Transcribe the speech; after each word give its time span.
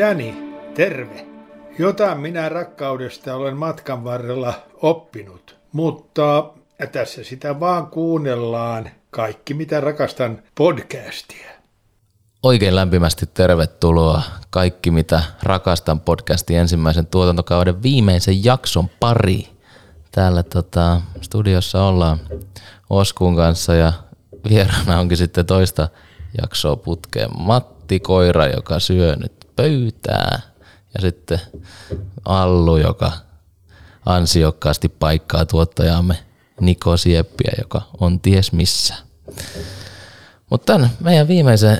Dani, 0.00 0.54
terve. 0.74 1.26
Jotain 1.78 2.20
minä 2.20 2.48
rakkaudesta 2.48 3.34
olen 3.34 3.56
matkan 3.56 4.04
varrella 4.04 4.54
oppinut, 4.82 5.56
mutta 5.72 6.50
tässä 6.92 7.24
sitä 7.24 7.60
vaan 7.60 7.86
kuunnellaan 7.86 8.90
kaikki 9.10 9.54
mitä 9.54 9.80
rakastan 9.80 10.42
podcastia. 10.54 11.50
Oikein 12.42 12.76
lämpimästi 12.76 13.26
tervetuloa 13.34 14.22
kaikki 14.50 14.90
mitä 14.90 15.22
rakastan 15.42 16.00
podcastin 16.00 16.58
ensimmäisen 16.58 17.06
tuotantokauden 17.06 17.82
viimeisen 17.82 18.44
jakson 18.44 18.88
pari. 19.00 19.48
Täällä 20.12 20.42
tota, 20.42 21.00
studiossa 21.20 21.84
ollaan 21.84 22.18
Oskun 22.90 23.36
kanssa 23.36 23.74
ja 23.74 23.92
vieraana 24.48 25.00
onkin 25.00 25.16
sitten 25.16 25.46
toista 25.46 25.88
jaksoa 26.42 26.76
putkeen 26.76 27.30
Matti 27.38 28.00
Koira, 28.00 28.46
joka 28.46 28.80
syö 28.80 29.16
nyt 29.16 29.40
pöytää 29.60 30.40
ja 30.94 31.00
sitten 31.00 31.40
Allu, 32.24 32.76
joka 32.76 33.12
ansiokkaasti 34.06 34.88
paikkaa 34.88 35.46
tuottajamme 35.46 36.18
Niko 36.60 36.96
Sieppiä, 36.96 37.52
joka 37.58 37.82
on 38.00 38.20
ties 38.20 38.52
missä. 38.52 38.94
Mutta 40.50 40.72
tämän 40.72 40.90
meidän 41.00 41.28
viimeisen 41.28 41.78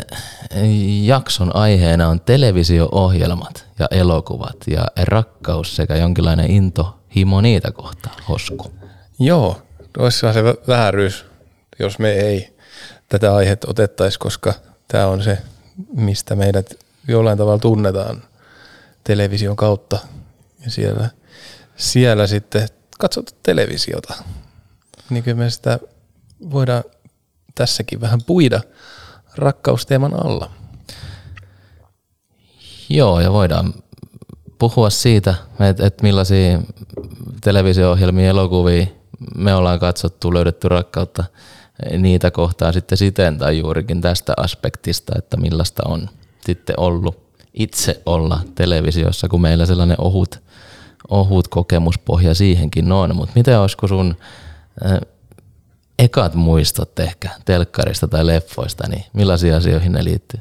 jakson 1.02 1.56
aiheena 1.56 2.08
on 2.08 2.20
televisio-ohjelmat 2.20 3.66
ja 3.78 3.86
elokuvat 3.90 4.56
ja 4.66 4.84
rakkaus 5.02 5.76
sekä 5.76 5.96
jonkinlainen 5.96 6.50
into 6.50 6.98
himo 7.16 7.40
niitä 7.40 7.72
kohtaa, 7.72 8.16
Hosku. 8.28 8.72
Joo, 9.18 9.62
olisi 9.98 10.18
se 10.18 10.44
vääryys, 10.68 11.24
jos 11.78 11.98
me 11.98 12.12
ei 12.12 12.56
tätä 13.08 13.34
aihetta 13.34 13.70
otettaisi, 13.70 14.18
koska 14.18 14.54
tämä 14.88 15.06
on 15.06 15.22
se, 15.22 15.38
mistä 15.96 16.36
meidät 16.36 16.89
jollain 17.08 17.38
tavalla 17.38 17.58
tunnetaan 17.58 18.22
television 19.04 19.56
kautta. 19.56 19.98
Ja 20.64 20.70
siellä, 20.70 21.10
siellä 21.76 22.26
sitten 22.26 22.68
katsotaan 22.98 23.38
televisiota. 23.42 24.14
Niin 25.10 25.22
kyllä 25.24 25.36
me 25.36 25.50
sitä 25.50 25.78
voidaan 26.50 26.84
tässäkin 27.54 28.00
vähän 28.00 28.20
puida 28.26 28.60
rakkausteeman 29.36 30.26
alla. 30.26 30.50
Joo, 32.88 33.20
ja 33.20 33.32
voidaan 33.32 33.74
puhua 34.58 34.90
siitä, 34.90 35.34
että, 35.60 35.86
että 35.86 36.02
millaisia 36.02 36.60
televisio-ohjelmia, 37.40 38.28
elokuvia 38.30 38.86
me 39.36 39.54
ollaan 39.54 39.78
katsottu, 39.78 40.34
löydetty 40.34 40.68
rakkautta 40.68 41.24
niitä 41.98 42.30
kohtaa 42.30 42.72
sitten 42.72 42.98
siten 42.98 43.38
tai 43.38 43.58
juurikin 43.58 44.00
tästä 44.00 44.34
aspektista, 44.36 45.12
että 45.18 45.36
millaista 45.36 45.82
on 45.86 46.08
sitten 46.46 46.80
ollut 46.80 47.30
itse 47.54 48.02
olla 48.06 48.40
televisiossa, 48.54 49.28
kun 49.28 49.40
meillä 49.40 49.66
sellainen 49.66 50.00
ohut, 50.00 50.40
ohut 51.08 51.48
kokemuspohja 51.48 52.34
siihenkin 52.34 52.92
on. 52.92 53.16
Mutta 53.16 53.32
miten 53.34 53.58
olisiko 53.58 53.88
sun 53.88 54.16
äh, 54.86 54.98
ekat 55.98 56.34
muistot 56.34 57.00
ehkä 57.00 57.30
telkkarista 57.44 58.08
tai 58.08 58.26
leffoista, 58.26 58.88
niin 58.88 59.04
millaisiin 59.12 59.54
asioihin 59.54 59.92
ne 59.92 60.04
liittyy? 60.04 60.40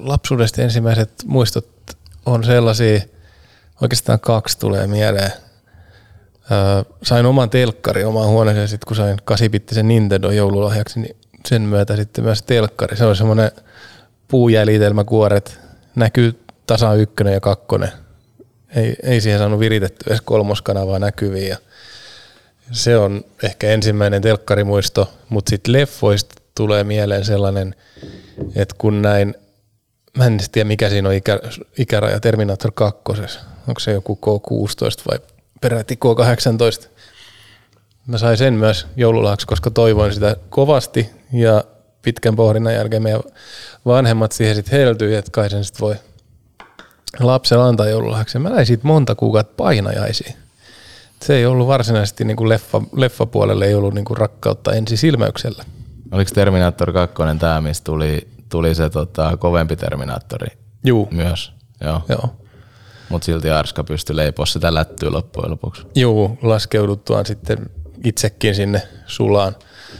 Lapsuudesta 0.00 0.62
ensimmäiset 0.62 1.10
muistot 1.26 1.68
on 2.26 2.44
sellaisia, 2.44 3.00
oikeastaan 3.82 4.20
kaksi 4.20 4.58
tulee 4.58 4.86
mieleen. 4.86 5.32
Sain 7.02 7.26
oman 7.26 7.50
telkkari 7.50 8.04
omaan 8.04 8.28
huoneeseen, 8.28 8.68
sit 8.68 8.84
kun 8.84 8.96
sain 8.96 9.18
kasipittisen 9.24 9.88
Nintendo 9.88 10.30
joululahjaksi, 10.30 11.00
niin 11.00 11.16
sen 11.46 11.62
myötä 11.62 11.96
sitten 11.96 12.24
myös 12.24 12.42
telkkari. 12.42 12.96
Se 12.96 13.04
on 13.04 13.16
semmoinen 13.16 13.50
puujäljitelmäkuoret, 14.28 15.60
näkyy 15.94 16.40
tasa 16.66 16.94
ykkönen 16.94 17.32
ja 17.32 17.40
kakkonen. 17.40 17.92
Ei, 18.76 18.96
ei 19.02 19.20
siihen 19.20 19.38
saanut 19.38 19.60
viritetty 19.60 20.04
edes 20.08 20.20
kolmoskanavaa 20.20 20.98
näkyviin. 20.98 21.48
Ja 21.48 21.56
se 22.72 22.96
on 22.96 23.24
ehkä 23.42 23.70
ensimmäinen 23.70 24.22
telkkarimuisto, 24.22 25.12
mutta 25.28 25.50
sitten 25.50 25.72
leffoista 25.72 26.42
tulee 26.54 26.84
mieleen 26.84 27.24
sellainen, 27.24 27.74
että 28.54 28.74
kun 28.78 29.02
näin, 29.02 29.34
mä 30.16 30.26
en 30.26 30.38
tiedä 30.52 30.68
mikä 30.68 30.88
siinä 30.88 31.08
on 31.08 31.14
ikä, 31.14 31.40
ikäraja 31.78 32.20
Terminator 32.20 32.72
2, 32.74 33.02
onko 33.68 33.80
se 33.80 33.92
joku 33.92 34.18
K16 34.26 35.04
vai 35.10 35.18
peräti 35.60 35.98
K18. 36.04 36.88
Mä 38.06 38.18
sain 38.18 38.36
sen 38.36 38.54
myös 38.54 38.86
joululaaksi, 38.96 39.46
koska 39.46 39.70
toivoin 39.70 40.14
sitä 40.14 40.36
kovasti 40.50 41.10
ja 41.32 41.64
pitkän 42.02 42.36
pohdinnan 42.36 42.74
jälkeen 42.74 43.02
meidän 43.02 43.22
vanhemmat 43.86 44.32
siihen 44.32 44.54
sitten 44.54 44.78
heltyi, 44.78 45.14
että 45.14 45.30
kai 45.30 45.50
sen 45.50 45.64
sitten 45.64 45.80
voi 45.80 45.96
lapsella 47.20 47.68
antaa 47.68 47.88
joululahjaksi. 47.88 48.38
Mä 48.38 48.50
näin 48.50 48.66
siitä 48.66 48.86
monta 48.86 49.14
kuukautta 49.14 49.54
painajaisiin 49.56 50.34
se 51.22 51.36
ei 51.36 51.46
ollut 51.46 51.66
varsinaisesti 51.66 52.24
niin 52.24 52.36
kuin 52.36 52.48
leffa, 52.48 52.82
leffapuolelle, 52.96 53.66
ei 53.66 53.74
ollut 53.74 53.94
niin 53.94 54.04
kuin 54.04 54.16
rakkautta 54.16 54.72
ensisilmäyksellä. 54.72 55.64
Oliko 56.12 56.30
Terminator 56.34 56.92
2 56.92 57.16
tämä, 57.38 57.60
missä 57.60 57.84
tuli, 57.84 58.28
tuli 58.48 58.74
se 58.74 58.90
tota, 58.90 59.36
kovempi 59.36 59.76
Terminaattori 59.76 60.48
Juu. 60.84 61.08
myös? 61.10 61.52
Joo. 61.80 62.02
Joo. 62.08 62.36
Mutta 63.08 63.26
silti 63.26 63.50
Arska 63.50 63.84
pystyi 63.84 64.16
leipoa 64.16 64.46
sitä 64.46 64.74
lättyä 64.74 65.10
loppujen 65.10 65.50
lopuksi. 65.50 65.82
Juu, 65.94 66.38
laskeuduttuaan 66.42 67.26
sitten 67.26 67.58
itsekin 68.04 68.54
sinne 68.54 68.82
sulaan, 69.06 69.56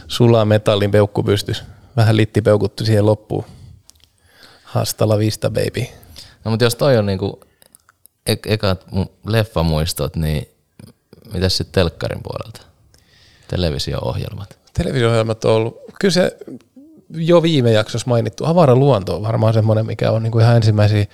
sulaan 0.07 0.47
metallin 0.47 0.91
peukkupystys. 0.91 1.63
Vähän 1.99 2.17
littipeukuttu 2.17 2.85
siihen 2.85 3.05
loppuun. 3.05 3.45
Hasta 4.63 5.07
la 5.07 5.17
vista, 5.17 5.49
baby. 5.49 5.85
No 6.45 6.51
mutta 6.51 6.65
jos 6.65 6.75
toi 6.75 6.97
on 6.97 7.05
niinku 7.05 7.39
ek- 8.25 8.51
ekat 8.51 8.85
leffamuistot, 9.25 10.15
niin 10.15 10.47
Mitäs 11.33 11.57
sitten 11.57 11.73
telkkarin 11.73 12.23
puolelta? 12.23 12.61
Televisio-ohjelmat. 13.47 14.59
Televisio-ohjelmat 14.73 15.45
on 15.45 15.51
ollut, 15.51 15.81
kyllä 15.99 16.11
se 16.11 16.37
jo 17.09 17.41
viime 17.41 17.71
jaksossa 17.71 18.09
mainittu 18.09 18.45
Avara 18.45 18.75
luonto 18.75 19.15
on 19.15 19.21
varmaan 19.21 19.53
semmoinen, 19.53 19.85
mikä 19.85 20.11
on 20.11 20.23
niinku 20.23 20.39
ihan 20.39 20.55
ensimmäisiä 20.55 21.05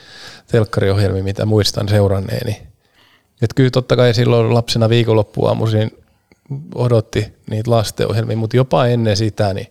telkkariohjelmia, 0.47 1.23
mitä 1.23 1.46
muistan 1.46 1.90
seuranneeni. 1.90 2.62
Et 3.41 3.53
kyllä 3.56 3.69
totta 3.69 3.96
kai 3.96 4.13
silloin 4.13 4.53
lapsena 4.53 4.90
viikonloppuaamuisin 4.90 5.91
odotti 6.75 7.34
niitä 7.50 7.72
lastenohjelmia, 7.72 8.38
mutta 8.38 8.57
jopa 8.57 8.85
ennen 8.85 9.17
sitä, 9.17 9.53
niin 9.53 9.67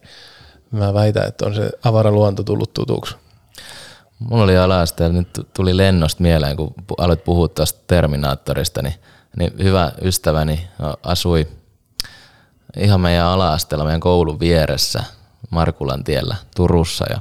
mä 0.75 0.95
väitän, 0.95 1.29
että 1.29 1.47
on 1.47 1.55
se 1.55 1.71
avara 1.85 2.11
luonto 2.11 2.43
tullut 2.43 2.75
tutuksi. 2.75 3.17
Mulla 4.19 4.45
oli 4.45 4.57
ala 4.57 4.85
nyt 5.13 5.29
tuli 5.55 5.77
lennosta 5.77 6.23
mieleen, 6.23 6.57
kun 6.57 6.75
aloit 6.99 7.25
puhua 7.25 7.49
tuosta 7.49 7.81
Terminaattorista, 7.87 8.83
niin– 8.83 8.95
niin 9.37 9.53
hyvä 9.63 9.93
ystäväni 10.03 10.69
asui 11.03 11.49
ihan 12.77 13.01
meidän 13.01 13.27
ala-asteella, 13.27 13.85
meidän 13.85 14.01
koulun 14.01 14.41
vieressä 14.41 15.05
Markulan 15.51 16.05
tiellä 16.05 16.37
Turussa 16.57 17.05
ja, 17.11 17.21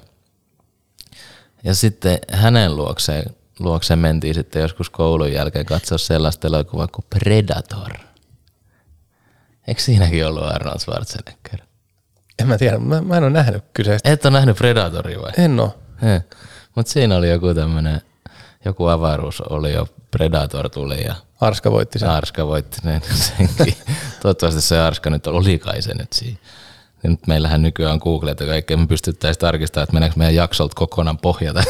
ja 1.64 1.76
sitten 1.76 2.20
hänen 2.32 2.76
luokseen, 2.76 3.36
luokseen 3.60 4.00
mentiin 4.00 4.34
sitten 4.34 4.62
joskus 4.62 4.90
koulun 4.90 5.34
jälkeen 5.34 5.66
katsoa 5.66 5.98
sellaista 5.98 6.48
elokuvaa 6.48 6.88
kuin 6.88 7.06
Predator. 7.10 7.94
Eikö 9.68 9.82
siinäkin 9.82 10.28
ollut 10.28 10.44
Arnold 10.44 10.80
Schwarzenegger? 10.80 11.60
En 12.40 12.48
mä 12.48 12.58
tiedä, 12.58 12.78
mä, 12.78 13.02
mä 13.02 13.18
en 13.18 13.24
ole 13.24 13.32
nähnyt 13.32 13.64
kyseistä. 13.74 14.12
Et 14.12 14.26
ole 14.26 14.34
nähnyt 14.34 14.58
Predatoria 14.58 15.22
vai? 15.22 15.32
En 15.38 15.60
ole. 15.60 15.72
Mutta 16.76 16.92
siinä 16.92 17.16
oli 17.16 17.30
joku 17.30 17.54
tämmöinen, 17.54 18.02
joku 18.66 18.88
avaruus 18.88 19.42
oli 19.42 19.74
jo, 19.74 19.88
Predator 20.12 20.70
tuli 20.70 21.04
ja 21.04 21.16
Arska 21.42 21.72
voitti 21.72 22.00
sen. 22.00 22.10
Arska 22.10 22.48
voitti 22.48 22.78
sen, 22.84 23.02
senkin. 23.14 23.76
Toivottavasti 24.22 24.62
se 24.62 24.80
Arska 24.80 25.10
nyt 25.10 25.28
oli 25.28 25.60
kai 25.60 25.82
se 25.82 25.94
nyt 25.94 26.14
siinä. 26.14 26.38
Ja 27.04 27.10
nyt 27.10 27.28
meillähän 27.28 27.62
nykyään 27.62 27.94
on 27.94 28.00
Google, 28.04 28.32
että 28.32 28.46
kaikkea 28.46 28.78
me 28.78 28.88
pystyttäisiin 28.88 29.42
tarkistamaan, 29.42 29.84
että 29.84 29.94
meneekö 29.94 30.16
meidän 30.18 30.36
jaksolta 30.36 30.76
kokonaan 30.76 31.18
pohjata. 31.18 31.64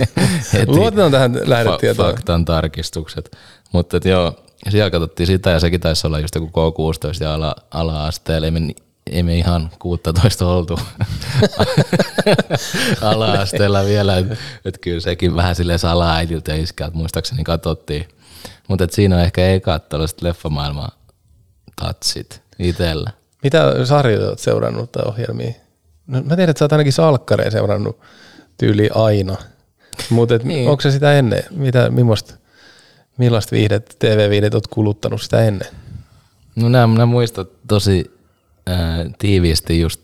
Luotetaan 0.66 1.12
tähän 1.12 1.40
lähdetietoon. 1.44 2.10
Fa- 2.10 2.12
faktan 2.12 2.44
tarkistukset. 2.44 3.36
Mutta 3.72 4.00
joo, 4.04 4.44
siellä 4.68 4.90
katsottiin 4.90 5.26
sitä 5.26 5.50
ja 5.50 5.60
sekin 5.60 5.80
taisi 5.80 6.06
olla 6.06 6.18
just 6.18 6.34
joku 6.34 6.46
K16 6.46 7.24
ja 7.24 7.34
ala, 7.34 7.56
ala-asteella. 7.70 8.46
Ei 8.46 8.50
me, 8.50 8.60
ei 9.10 9.22
me 9.22 9.36
ihan 9.38 9.70
16 9.78 10.46
oltu 10.46 10.78
ala-asteella 13.00 13.84
vielä. 13.84 14.16
Että 14.16 14.36
et 14.64 14.78
kyllä 14.78 15.00
sekin 15.00 15.36
vähän 15.36 15.54
sille 15.54 15.78
salaa 15.78 16.14
äidiltä 16.14 16.52
ja 16.52 16.62
iskältä 16.62 16.96
muistaakseni 16.96 17.44
katsottiin 17.44 18.06
mutta 18.68 18.86
siinä 18.90 19.16
on 19.16 19.22
ehkä 19.22 19.52
ekat 19.52 19.88
tällaiset 19.88 20.22
leffamaailman 20.22 20.88
tatsit 21.76 22.42
itsellä. 22.58 23.10
Mitä 23.42 23.86
sarjoja 23.86 24.28
olet 24.28 24.38
seurannut 24.38 24.92
tai 24.92 25.04
ohjelmia? 25.06 25.52
No, 26.06 26.22
mä 26.22 26.36
tiedän, 26.36 26.50
että 26.50 26.58
sä 26.58 26.64
oot 26.64 26.72
ainakin 26.72 26.92
salkkareen 26.92 27.52
seurannut 27.52 28.00
tyyli 28.58 28.90
aina. 28.94 29.36
Mutta 30.10 30.38
niin. 30.38 30.70
onko 30.70 30.80
se 30.80 30.90
sitä 30.90 31.12
ennen? 31.12 31.42
Mitä, 31.50 31.90
millaista, 31.90 32.34
millaista 33.18 33.50
viihdet, 33.50 33.96
TV-viihdet 33.98 34.54
oot 34.54 34.66
kuluttanut 34.66 35.22
sitä 35.22 35.44
ennen? 35.44 35.68
No 36.56 36.68
nämä, 36.68 37.06
muistot 37.06 37.66
tosi 37.68 38.10
tiiviisti 39.18 39.80
just 39.80 40.00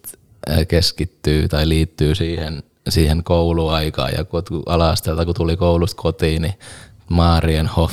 keskittyy 0.69 1.49
tai 1.49 1.69
liittyy 1.69 2.15
siihen, 2.15 2.63
siihen 2.89 3.25
kouluaikaan 3.25 4.13
ja 4.19 4.25
kun 4.25 4.43
ala-asteelta 4.67 5.25
kun 5.25 5.35
tuli 5.35 5.57
koulusta 5.57 6.03
kotiin, 6.03 6.43
niin 6.43 6.55
Marienhof. 7.09 7.93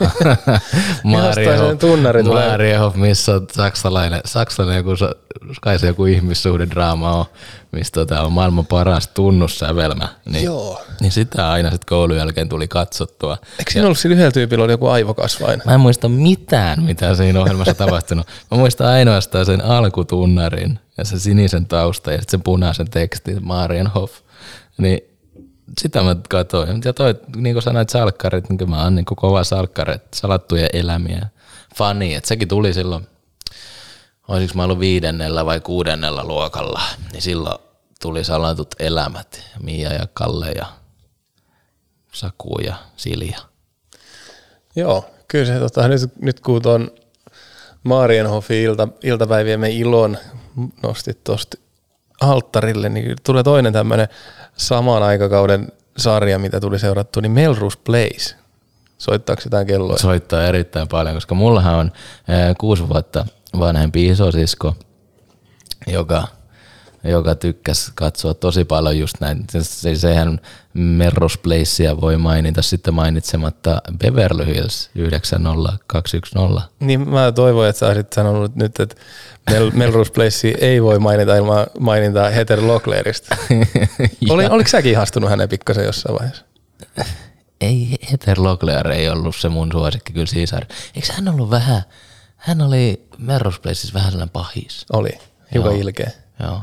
Marienhof, 1.04 1.78
tunnari. 1.78 2.22
Marienhof, 2.22 2.94
missä 2.94 3.34
on 3.34 3.46
saksalainen, 3.52 4.20
saksalainen 4.24 4.76
joku, 4.76 4.90
kai 5.60 5.78
se 5.78 5.86
joku 5.86 6.04
ihmissuhdedraama 6.04 7.12
on, 7.12 7.24
missä 7.72 7.92
tota 7.92 8.20
on 8.20 8.32
maailman 8.32 8.66
paras 8.66 9.08
tunnussävelmä. 9.08 10.08
Niin, 10.24 10.44
Joo. 10.44 10.82
niin 11.00 11.12
sitä 11.12 11.50
aina 11.50 11.70
sitten 11.70 11.88
koulun 11.88 12.16
jälkeen 12.16 12.48
tuli 12.48 12.68
katsottua. 12.68 13.38
Eikö 13.58 13.70
siinä 13.70 13.86
ollut 13.86 13.98
sillä 13.98 14.14
yhdellä 14.14 14.32
tyypillä 14.32 14.64
oli 14.64 14.72
joku 14.72 14.86
aivokasvain? 14.86 15.62
Mä 15.64 15.74
en 15.74 15.80
muista 15.80 16.08
mitään, 16.08 16.82
mitä 16.82 17.14
siinä 17.14 17.40
ohjelmassa 17.40 17.74
tapahtunut. 17.74 18.26
Mä 18.50 18.58
muistan 18.58 18.86
ainoastaan 18.86 19.46
sen 19.46 19.64
alkutunnarin 19.64 20.78
ja 20.98 21.04
sen 21.04 21.20
sinisen 21.20 21.66
tausta 21.66 22.12
ja 22.12 22.18
sitten 22.18 22.30
sen 22.30 22.42
punaisen 22.42 22.90
tekstin, 22.90 23.38
Marienhof. 23.40 24.12
Niin 24.78 25.11
sitä 25.80 26.02
mä 26.02 26.16
katsoin. 26.28 26.82
Ja 26.84 26.92
toi, 26.92 27.14
niin 27.36 27.54
kuin 27.54 27.62
sanoit, 27.62 27.88
salkkarit, 27.88 28.48
niin 28.48 28.70
mä 28.70 28.82
oon 28.84 28.94
niin 28.94 29.04
kova 29.04 29.44
salkkarit, 29.44 30.02
salattuja 30.14 30.68
elämiä, 30.72 31.26
fani, 31.76 32.14
että 32.14 32.28
sekin 32.28 32.48
tuli 32.48 32.72
silloin, 32.72 33.06
olisiko 34.28 34.56
mä 34.56 34.64
ollut 34.64 34.80
viidennellä 34.80 35.46
vai 35.46 35.60
kuudennella 35.60 36.24
luokalla, 36.24 36.80
niin 37.12 37.22
silloin 37.22 37.58
tuli 38.02 38.24
salatut 38.24 38.74
elämät, 38.78 39.44
Mia 39.62 39.92
ja 39.92 40.06
Kalle 40.14 40.50
ja 40.50 40.66
Saku 42.12 42.58
ja 42.58 42.74
Silja. 42.96 43.38
Joo, 44.76 45.10
kyllä 45.28 45.46
se 45.46 45.58
tota, 45.58 45.88
nyt, 45.88 46.00
nyt 46.20 46.40
kun 46.40 46.62
tuon 46.62 46.90
Marienhofin 47.84 48.62
ilta, 48.62 48.88
iltapäiviemme 49.02 49.70
ilon 49.70 50.18
nostit 50.82 51.24
tuosta 51.24 51.58
alttarille, 52.22 52.88
niin 52.88 53.16
tulee 53.24 53.42
toinen 53.42 53.72
tämmöinen 53.72 54.08
saman 54.56 55.02
aikakauden 55.02 55.68
sarja, 55.96 56.38
mitä 56.38 56.60
tuli 56.60 56.78
seurattu, 56.78 57.20
niin 57.20 57.32
Melrose 57.32 57.78
Place. 57.84 58.36
Soittaako 58.98 59.42
jotain 59.44 59.66
kelloa? 59.66 59.98
Soittaa 59.98 60.46
erittäin 60.46 60.88
paljon, 60.88 61.14
koska 61.14 61.34
mullahan 61.34 61.74
on 61.74 61.92
ää, 62.28 62.54
kuusi 62.58 62.88
vuotta 62.88 63.26
vanhempi 63.58 64.06
isosisko, 64.06 64.76
joka, 65.86 66.28
joka 67.04 67.34
tykkäsi 67.34 67.92
katsoa 67.94 68.34
tosi 68.34 68.64
paljon 68.64 68.98
just 68.98 69.20
näin. 69.20 69.44
Se, 69.50 69.94
sehän 69.94 70.40
Melrose 70.74 71.38
Placea 71.38 72.00
voi 72.00 72.16
mainita 72.16 72.62
sitten 72.62 72.94
mainitsematta 72.94 73.82
Beverly 73.98 74.46
Hills 74.46 74.90
90210. 74.94 76.62
Niin 76.80 77.08
mä 77.08 77.32
toivon, 77.32 77.68
että 77.68 77.78
sä 77.80 77.86
olisit 77.86 78.12
sanonut 78.12 78.56
nyt, 78.56 78.80
että 78.80 78.96
Mel- 79.50 79.76
Melrose 79.78 80.12
Place 80.12 80.48
ei 80.60 80.82
voi 80.82 80.98
mainita 80.98 81.36
ilman 81.36 81.66
mainintaa 81.80 82.30
Heather 82.30 82.66
Locklearista. 82.66 83.36
Oli, 84.30 84.46
oliko 84.46 84.68
säkin 84.68 84.92
ihastunut 84.92 85.30
hänen 85.30 85.48
pikkasen 85.48 85.84
jossain 85.84 86.18
vaiheessa? 86.18 86.44
ei, 87.60 87.96
Heather 88.10 88.42
Locklear 88.42 88.90
ei 88.90 89.08
ollut 89.08 89.36
se 89.36 89.48
mun 89.48 89.72
suosikki 89.72 90.12
kyllä 90.12 90.26
Caesar. 90.26 90.64
Eikö 90.94 91.12
hän 91.12 91.28
ollut 91.28 91.50
vähän, 91.50 91.82
hän 92.36 92.60
oli 92.60 93.06
Melrose 93.18 93.60
Placeissa 93.60 93.94
vähän 93.94 94.10
sellainen 94.12 94.32
pahis. 94.32 94.86
Oli, 94.92 95.10
hiukan 95.54 95.76
ilkeä. 95.76 96.10
Joo. 96.42 96.62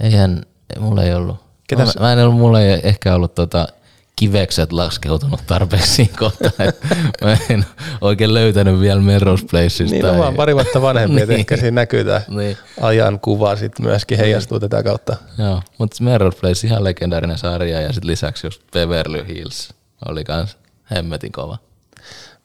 Eihän, 0.00 0.42
mulla 0.78 1.02
ei 1.02 1.14
ollut. 1.14 1.36
Ketäs- 1.72 1.98
Mä, 1.98 2.06
mä 2.06 2.12
en 2.12 2.18
ollut, 2.18 2.36
mulla 2.38 2.60
ei 2.60 2.80
ehkä 2.82 3.14
ollut 3.14 3.34
tota, 3.34 3.68
kivekset 4.16 4.72
laskeutunut 4.72 5.40
tarpeeksi 5.46 5.90
siinä 5.94 6.14
kohtaa. 6.18 6.50
että 6.58 6.86
mä 7.24 7.36
en 7.50 7.64
oikein 8.00 8.34
löytänyt 8.34 8.80
vielä 8.80 9.00
Melrose 9.00 9.46
Placeista. 9.50 9.84
Niin 9.96 10.04
on 10.06 10.18
vaan 10.18 10.34
pari 10.34 10.54
vuotta 10.54 10.82
vanhempi, 10.82 11.16
että 11.20 11.26
Niin. 11.32 11.40
ehkä 11.40 11.56
siinä 11.56 11.70
näkyy 11.74 12.04
tämä 12.04 12.20
Niin. 12.28 12.56
ajan 12.80 13.20
kuva 13.20 13.56
sitten 13.56 13.86
myöskin 13.86 14.18
heijastuu 14.18 14.60
tätä 14.60 14.82
kautta. 14.82 15.16
Joo, 15.38 15.62
mutta 15.78 16.04
Melrose 16.04 16.38
Place 16.38 16.66
ihan 16.66 16.84
legendaarinen 16.84 17.38
sarja 17.38 17.80
ja 17.80 17.92
sitten 17.92 18.10
lisäksi 18.10 18.46
just 18.46 18.62
Beverly 18.72 19.26
Hills 19.28 19.74
oli 20.08 20.24
kans 20.24 20.56
hemmetin 20.90 21.32
kova. 21.32 21.58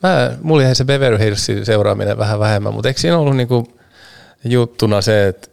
Mä, 0.03 0.31
mulla 0.41 0.63
jäi 0.63 0.75
se 0.75 0.85
Beverly 0.85 1.19
Hillsin 1.19 1.65
seuraaminen 1.65 2.17
vähän 2.17 2.39
vähemmän, 2.39 2.73
mutta 2.73 2.87
eikö 2.87 2.99
siinä 3.01 3.17
ollut 3.17 3.35
niinku 3.37 3.67
juttuna 4.45 5.01
se, 5.01 5.27
että 5.27 5.47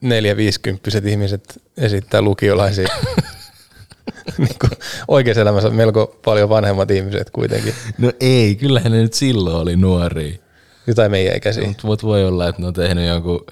neljä 0.00 0.36
viisikymppiset 0.36 1.06
ihmiset 1.06 1.62
esittää 1.76 2.22
lukiolaisia 2.22 2.88
niinku 4.38 4.66
oikeassa 5.08 5.40
elämässä 5.40 5.70
melko 5.70 6.18
paljon 6.24 6.48
vanhemmat 6.48 6.90
ihmiset 6.90 7.30
kuitenkin. 7.30 7.74
No 7.98 8.12
ei, 8.20 8.54
kyllähän 8.54 8.92
ne 8.92 9.02
nyt 9.02 9.14
silloin 9.14 9.56
oli 9.56 9.76
nuoria. 9.76 10.38
Jotain 10.86 11.10
meidän 11.10 11.36
ikäisiä. 11.36 11.66
Mutta 11.66 11.86
mut 11.86 12.02
voi 12.02 12.24
olla, 12.24 12.48
että 12.48 12.62
ne 12.62 12.68
on 12.68 12.74
tehnyt 12.74 13.06
jonkun 13.06 13.44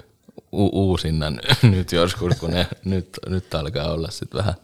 u- 0.52 0.90
uusinnan 0.90 1.40
nyt 1.62 1.92
joskus, 1.92 2.34
kun 2.36 2.50
ne 2.50 2.66
nyt, 2.84 3.08
nyt 3.28 3.54
alkaa 3.54 3.92
olla 3.92 4.10
sitten 4.10 4.38
vähän, 4.38 4.54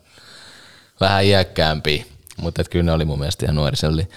vähän 1.00 1.24
iäkkäämpiä. 1.24 2.04
Mutta 2.36 2.64
kyllä 2.64 2.84
ne 2.84 2.92
oli 2.92 3.04
mun 3.04 3.18
mielestä 3.18 3.46
ihan 3.46 3.56
nuori. 3.56 3.76
Se 3.76 3.86
oli, 3.86 4.08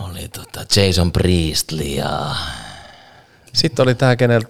oli 0.00 0.28
tota 0.28 0.64
Jason 0.76 1.12
Priestley 1.12 1.86
ja 1.86 2.34
Sitten 3.52 3.82
oli 3.82 3.94
tämä, 3.94 4.16
kenellä 4.16 4.48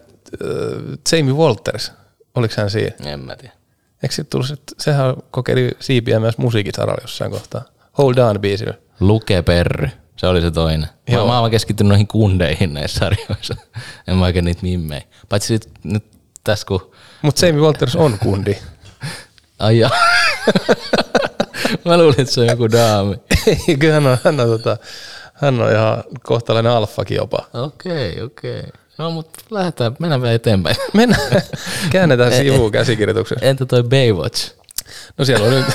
Jamie 1.13 1.35
Walters, 1.35 1.93
oliko 2.35 2.55
hän 2.57 2.71
siinä? 2.71 3.13
en 3.13 3.21
mä 3.21 3.37
tiedä. 3.37 3.55
Eikö 4.03 4.15
sit 4.15 4.31
tullut, 4.31 4.47
sehän 4.79 5.17
kokeili 5.31 5.71
siipiä 5.81 6.21
myös 6.21 6.39
musiikisaralla 6.39 7.03
jossain 7.03 7.31
kohtaa. 7.31 7.63
Hold 7.99 8.17
on 8.17 8.41
biisillä. 8.41 8.75
Luke 9.01 9.43
Perry, 9.43 9.89
se 10.17 10.27
oli 10.27 10.41
se 10.41 10.51
toinen. 10.51 10.89
Mä, 11.11 11.15
Joo. 11.15 11.27
mä 11.27 11.41
oon 11.41 11.51
keskittynyt 11.51 11.89
noihin 11.89 12.07
kundeihin 12.07 12.75
näissä 12.75 12.99
sarjoissa. 12.99 13.57
en 14.09 14.17
mä 14.17 14.25
oikein 14.25 14.45
niitä 14.45 14.63
mimmejä. 14.63 15.03
Paitsi 15.29 15.47
sit, 15.47 15.71
nyt 15.85 16.05
tässä 16.45 16.67
kun 16.67 16.91
Mutta 17.23 17.47
Jamie 17.47 17.63
Walters 17.63 17.97
on 17.97 18.19
kundi. 18.19 18.57
Ai 19.59 19.79
jaa. 19.79 19.91
Mä 21.85 21.99
luulin, 21.99 22.21
että 22.21 22.35
se 22.35 22.41
on 22.41 22.47
joku 22.47 22.71
daami. 22.71 23.17
Ei, 23.47 23.77
kyllä 23.77 23.95
hän 23.95 24.07
on, 24.07 24.19
hän 24.25 24.41
on, 24.41 24.47
tota, 24.49 24.77
hän 25.35 25.61
on 25.61 25.73
ihan 25.73 26.05
kohtalainen 26.23 26.73
alfakin 26.73 27.17
jopa. 27.17 27.39
Okei, 27.55 28.23
okei. 28.23 28.63
No 28.99 29.11
mutta 29.11 29.41
lähdetään, 29.51 29.97
mennään 29.99 30.23
vielä 30.23 30.35
eteenpäin. 30.35 30.77
Mennään, 30.93 31.43
käännetään 31.91 32.33
sivuun 32.33 32.73
käsikirjoituksessa. 32.73 33.47
Entä 33.47 33.67
toi 33.67 33.83
Baywatch? 33.83 34.53
No 35.19 35.25
siellä 35.25 35.47
on 35.47 35.53
nyt, 35.53 35.67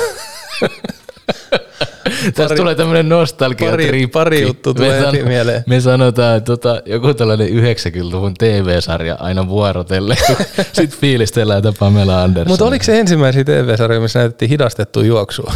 Tästä 2.35 2.55
tulee 2.55 2.75
tämmönen 2.75 3.09
nostalgia 3.09 3.71
pari- 3.71 4.07
pari 4.07 4.41
juttua 4.41 4.73
tulee 4.73 5.07
heti 5.07 5.23
mieleen. 5.23 5.63
Me 5.67 5.81
sanotaan, 5.81 6.37
että 6.37 6.45
tota, 6.45 6.81
joku 6.85 7.13
tällainen 7.13 7.47
90-luvun 7.49 8.33
TV-sarja 8.33 9.15
aina 9.19 9.47
vuorotelle. 9.47 10.15
Sitten 10.73 10.99
fiilistellään, 10.99 11.57
että 11.57 11.79
Pamela 11.79 12.23
Anderson. 12.23 12.51
mutta 12.51 12.65
oliko 12.65 12.83
se 12.83 12.99
ensimmäisiä 12.99 13.43
TV-sarjoja, 13.43 14.01
missä 14.01 14.19
näytettiin 14.19 14.49
hidastettua 14.49 15.03
juoksua? 15.03 15.53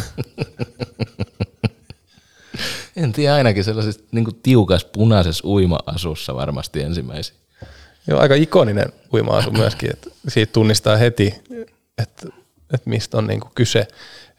En 2.95 3.11
tiedä, 3.13 3.35
ainakin 3.35 3.63
sellaisessa 3.63 4.01
niin 4.11 4.25
tiukas 4.43 4.85
punaisessa 4.85 5.47
uima-asussa 5.47 6.35
varmasti 6.35 6.81
ensimmäisiä. 6.81 7.42
Joo, 8.07 8.19
aika 8.19 8.35
ikoninen 8.35 8.93
uima-asu 9.13 9.51
myöskin, 9.51 9.89
että 9.93 10.09
siitä 10.27 10.53
tunnistaa 10.53 10.97
heti, 10.97 11.35
että, 11.97 12.27
että 12.73 12.89
mistä 12.89 13.17
on 13.17 13.27
niinku 13.27 13.51
kyse. 13.55 13.87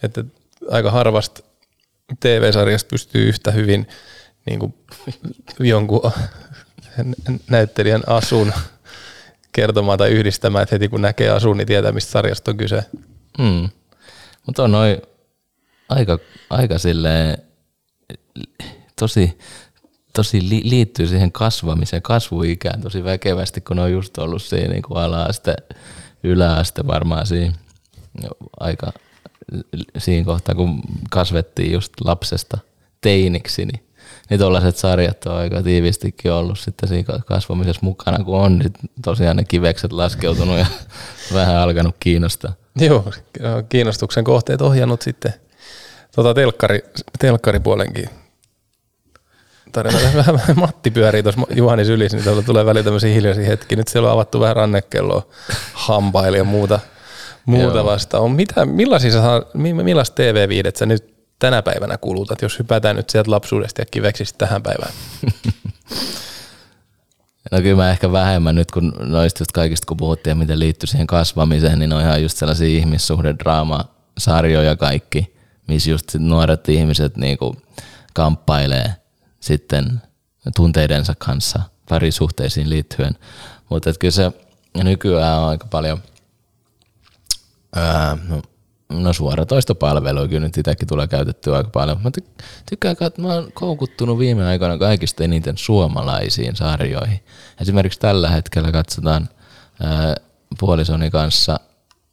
Että 0.03 0.25
aika 0.71 0.91
harvasta 0.91 1.43
TV-sarjasta 2.21 2.89
pystyy 2.91 3.29
yhtä 3.29 3.51
hyvin 3.51 3.89
niinku 4.47 4.75
jonkun 5.61 6.13
näyttelijän 7.51 8.03
asun 8.07 8.53
kertomaan 9.53 9.99
tai 9.99 10.11
yhdistämään, 10.11 10.63
että 10.63 10.75
heti 10.75 10.89
kun 10.89 11.03
näkee 11.03 11.31
asun, 11.31 11.57
niin 11.57 11.67
tietää, 11.67 11.93
mistä 11.93 12.11
sarjasta 12.11 12.51
on 12.51 12.57
kyse. 12.57 12.85
Mm. 13.39 13.69
Mutta 14.47 14.63
on 14.63 14.73
noin 14.73 15.03
aika, 15.89 16.19
aika 16.51 16.79
silleen, 16.79 17.39
tosi, 18.99 19.39
tosi 20.15 20.49
li, 20.49 20.61
liittyy 20.65 21.07
siihen 21.07 21.33
kasvamiseen, 21.33 22.03
kasvuikään 22.03 22.81
tosi 22.81 23.05
väkevästi, 23.05 23.61
kun 23.61 23.79
on 23.79 23.93
just 23.93 24.19
ollut 24.19 24.43
siinä 24.43 24.69
niin 24.69 24.83
kuin 24.83 24.99
ala-aste, 24.99 25.57
yläaste 26.23 26.87
varmaan 26.87 27.27
siinä 27.27 27.55
jo 28.23 28.31
aika 28.61 28.93
siinä 29.99 30.25
kohtaa, 30.25 30.55
kun 30.55 30.83
kasvettiin 31.11 31.73
just 31.73 31.93
lapsesta 32.05 32.59
teiniksi, 33.01 33.67
niin, 33.67 33.85
niin 34.31 34.41
tuollaiset 34.41 34.77
sarjat 34.77 35.27
on 35.27 35.37
aika 35.37 35.63
tiivistikin 35.63 36.33
ollut 36.33 36.59
sitten 36.59 36.89
siinä 36.89 37.19
kasvamisessa 37.27 37.81
mukana, 37.83 38.25
kun 38.25 38.41
on 38.41 38.61
sit 38.63 38.79
tosiaan 39.03 39.37
ne 39.37 39.45
kivekset 39.45 39.93
laskeutunut 39.93 40.59
ja 40.59 40.67
vähän 41.35 41.57
alkanut 41.57 41.97
kiinnostaa. 42.01 42.53
Joo, 42.81 43.13
kiinnostuksen 43.69 44.25
kohteet 44.25 44.63
ohjannut 44.63 45.03
sitten 45.03 45.35
tota 46.17 46.35
telkkari, 46.35 46.81
telkkaripuolenkin 47.19 48.09
tarina. 49.75 49.99
Vähän 50.37 50.41
Matti 50.57 50.91
pyörii 50.91 51.23
tuossa 51.23 51.41
Juhani 51.55 51.85
sylissä, 51.85 52.17
niin 52.17 52.25
tuolla 52.25 52.43
tulee 52.43 52.67
välillä 52.67 52.85
tämmöisiä 52.85 53.15
hiljaisia 53.15 53.47
hetkiä. 53.47 53.77
Nyt 53.77 53.89
siellä 53.89 54.09
on 54.09 54.15
avattu 54.15 54.41
vähän 54.41 54.57
rannekelloa, 54.57 55.27
hampaili 55.73 56.37
ja 56.37 56.45
muuta, 56.45 56.81
muuta 57.47 57.79
Joo. 57.79 57.85
vasta. 57.85 58.19
On 58.19 58.31
mitä, 58.31 58.67
millaisia 58.67 59.11
millaista 59.83 60.15
TV-viidettä 60.15 60.79
sä 60.79 60.87
nyt 60.87 61.15
tänä 61.39 61.63
päivänä 61.63 61.99
kulutat, 61.99 62.43
jos 62.43 62.59
hypätään 62.59 62.97
nyt 62.97 63.11
sieltä 63.11 63.31
lapsuudesta 63.31 63.81
ja 63.81 63.87
kiveksistä 63.91 64.39
tähän 64.39 64.63
päivään? 64.63 64.93
No 67.53 67.61
kyllä 67.63 67.77
mä 67.77 67.91
ehkä 67.91 68.13
vähemmän 68.13 68.55
nyt, 68.55 68.71
kun 68.71 68.93
noista 68.99 69.41
just 69.41 69.53
kaikista 69.53 69.87
kun 69.87 69.97
puhuttiin, 69.97 70.31
ja 70.31 70.35
miten 70.35 70.59
liittyy 70.59 70.87
siihen 70.87 71.07
kasvamiseen, 71.07 71.79
niin 71.79 71.91
ne 71.91 71.97
on 71.97 72.03
ihan 72.03 72.23
just 72.23 72.39
sellaisia 72.39 72.79
ihmissuhdedraama 72.79 73.85
sarjoja 74.19 74.77
kaikki, 74.77 75.37
missä 75.69 75.91
just 75.91 76.15
nuoret 76.19 76.69
ihmiset 76.69 77.17
niinku 77.17 77.57
kamppailee 78.15 78.95
sitten 79.45 80.03
tunteidensa 80.57 81.15
kanssa 81.19 81.61
parisuhteisiin 81.89 82.71
liittyen. 82.71 83.15
Mutta 83.71 83.93
kyllä 84.01 84.13
se 84.13 84.33
nykyään 84.85 85.39
on 85.39 85.49
aika 85.49 85.67
paljon 85.71 86.03
ää, 87.77 88.17
no, 88.29 88.43
no 88.89 89.13
suoratoistopalveluja 89.13 90.29
kyllä 90.29 90.47
nyt 90.47 90.59
itsekin 90.59 90.89
tulee 90.89 91.07
käytettyä 91.07 91.57
aika 91.57 91.71
paljon. 91.71 92.01
Mä 92.05 92.11
ty- 92.21 92.45
tykkään, 92.71 92.97
että 93.01 93.23
mä 93.23 93.35
oon 93.35 93.53
koukuttunut 93.53 94.19
viime 94.19 94.47
aikoina 94.47 94.79
kaikista 94.79 95.25
eniten 95.25 95.59
suomalaisiin 95.59 96.57
sarjoihin. 96.57 97.25
Esimerkiksi 97.61 98.01
tällä 98.01 98.31
hetkellä 98.31 98.73
katsotaan 98.73 99.29
ää, 99.81 100.15
puolisoni 100.61 101.11
kanssa 101.11 101.61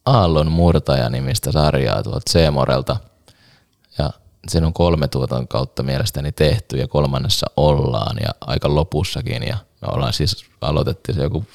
Aallon 0.06 0.52
murtaja 0.52 1.10
nimistä 1.10 1.52
sarjaa 1.52 2.04
tuolta 2.04 2.32
Seemorelta. 2.32 3.11
Siinä 4.48 4.68
on 4.68 4.74
kolme 4.74 5.08
tuoton 5.08 5.48
kautta 5.48 5.84
mielestäni 5.84 6.32
tehty 6.32 6.78
ja 6.78 6.88
kolmannessa 6.88 7.48
ollaan 7.58 8.18
ja 8.24 8.30
aika 8.42 8.76
lopussakin. 8.76 9.44
Ja 9.44 9.58
me 9.82 9.88
ollaan 9.94 10.14
siis, 10.14 10.46
aloitettiin 10.62 11.16
se 11.16 11.22
joku 11.22 11.46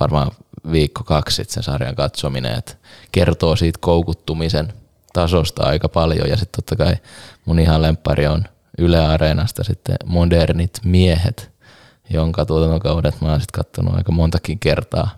varmaan 0.00 0.30
viikko 0.72 1.04
kaksi 1.04 1.36
sitten 1.36 1.54
sen 1.54 1.62
sarjan 1.62 1.94
katsominen, 1.94 2.58
että 2.58 2.76
kertoo 3.12 3.56
siitä 3.56 3.78
koukuttumisen 3.82 4.72
tasosta 5.12 5.62
aika 5.62 5.88
paljon 5.88 6.28
ja 6.28 6.36
sitten 6.36 6.64
totta 6.64 6.84
kai 6.84 6.96
mun 7.44 7.58
ihan 7.58 7.82
lempari 7.82 8.26
on 8.26 8.44
Yle 8.78 9.06
Areenasta 9.06 9.64
sitten 9.64 9.96
Modernit 10.04 10.80
miehet, 10.84 11.50
jonka 12.10 12.46
tuotantokaudet 12.46 13.20
mä 13.20 13.30
oon 13.30 13.40
sitten 13.40 13.64
kattonut 13.64 13.94
aika 13.94 14.12
montakin 14.12 14.58
kertaa 14.58 15.10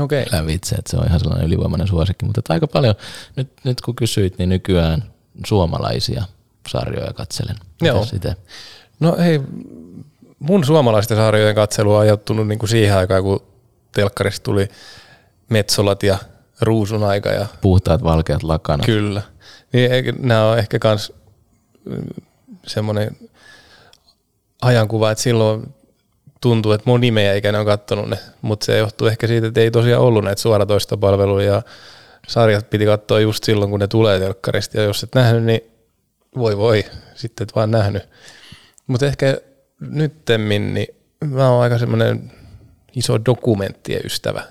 Okei. 0.00 0.22
Okay. 0.22 0.40
lävitse, 0.40 0.74
että 0.74 0.90
se 0.90 0.96
on 0.96 1.06
ihan 1.06 1.20
sellainen 1.20 1.46
ylivoimainen 1.46 1.88
suosikki, 1.88 2.26
mutta 2.26 2.40
aika 2.48 2.66
paljon, 2.66 2.94
nyt, 3.36 3.52
nyt 3.64 3.80
kun 3.80 3.96
kysyit, 3.96 4.38
niin 4.38 4.48
nykyään 4.48 5.04
suomalaisia 5.46 6.24
sarjoja 6.68 7.12
katselen. 7.12 7.56
Joo. 7.82 8.06
No 9.00 9.16
hei, 9.18 9.40
mun 10.38 10.64
suomalaisten 10.64 11.16
sarjojen 11.16 11.54
katselu 11.54 11.94
on 11.94 12.00
ajoittunut 12.00 12.48
niin 12.48 12.58
kuin 12.58 12.70
siihen 12.70 12.96
aikaan, 12.96 13.22
kun 13.22 13.42
telkkarista 13.92 14.44
tuli 14.44 14.68
Metsolat 15.48 16.02
ja 16.02 16.18
Ruusun 16.60 17.04
aika 17.04 17.28
ja 17.28 17.46
Puhtaat 17.60 18.04
valkeat 18.04 18.42
lakanat. 18.42 18.86
Kyllä. 18.86 19.22
Niin 19.72 19.90
nämä 20.18 20.50
on 20.50 20.58
ehkä 20.58 20.78
kans 20.78 21.12
mm, 21.84 22.24
semmoinen 22.66 23.16
ajankuva, 24.62 25.10
että 25.10 25.22
silloin 25.22 25.74
tuntuu, 26.40 26.72
että 26.72 26.90
moni 26.90 27.10
meidän 27.10 27.36
ikäinen 27.36 27.60
on 27.60 27.66
kattonut 27.66 28.08
ne, 28.08 28.18
mutta 28.42 28.66
se 28.66 28.78
johtuu 28.78 29.08
ehkä 29.08 29.26
siitä, 29.26 29.46
että 29.46 29.60
ei 29.60 29.70
tosiaan 29.70 30.02
ollut 30.02 30.24
näitä 30.24 30.42
suoratoistopalveluja 30.42 31.52
ja 31.52 31.62
sarjat 32.28 32.70
piti 32.70 32.86
katsoa 32.86 33.20
just 33.20 33.44
silloin, 33.44 33.70
kun 33.70 33.80
ne 33.80 33.86
tulee 33.86 34.18
telkkarista 34.18 34.76
ja 34.76 34.84
jos 34.84 35.02
et 35.02 35.14
nähnyt, 35.14 35.44
niin 35.44 35.60
voi 36.38 36.56
voi, 36.56 36.84
sitten 37.14 37.44
et 37.44 37.54
vaan 37.54 37.70
nähnyt. 37.70 38.08
Mutta 38.86 39.06
ehkä 39.06 39.38
nyttemmin, 39.80 40.74
niin 40.74 40.88
mä 41.24 41.50
oon 41.50 41.62
aika 41.62 41.78
semmoinen 41.78 42.32
iso 42.96 43.24
dokumenttien 43.26 44.00
ystävä. 44.04 44.42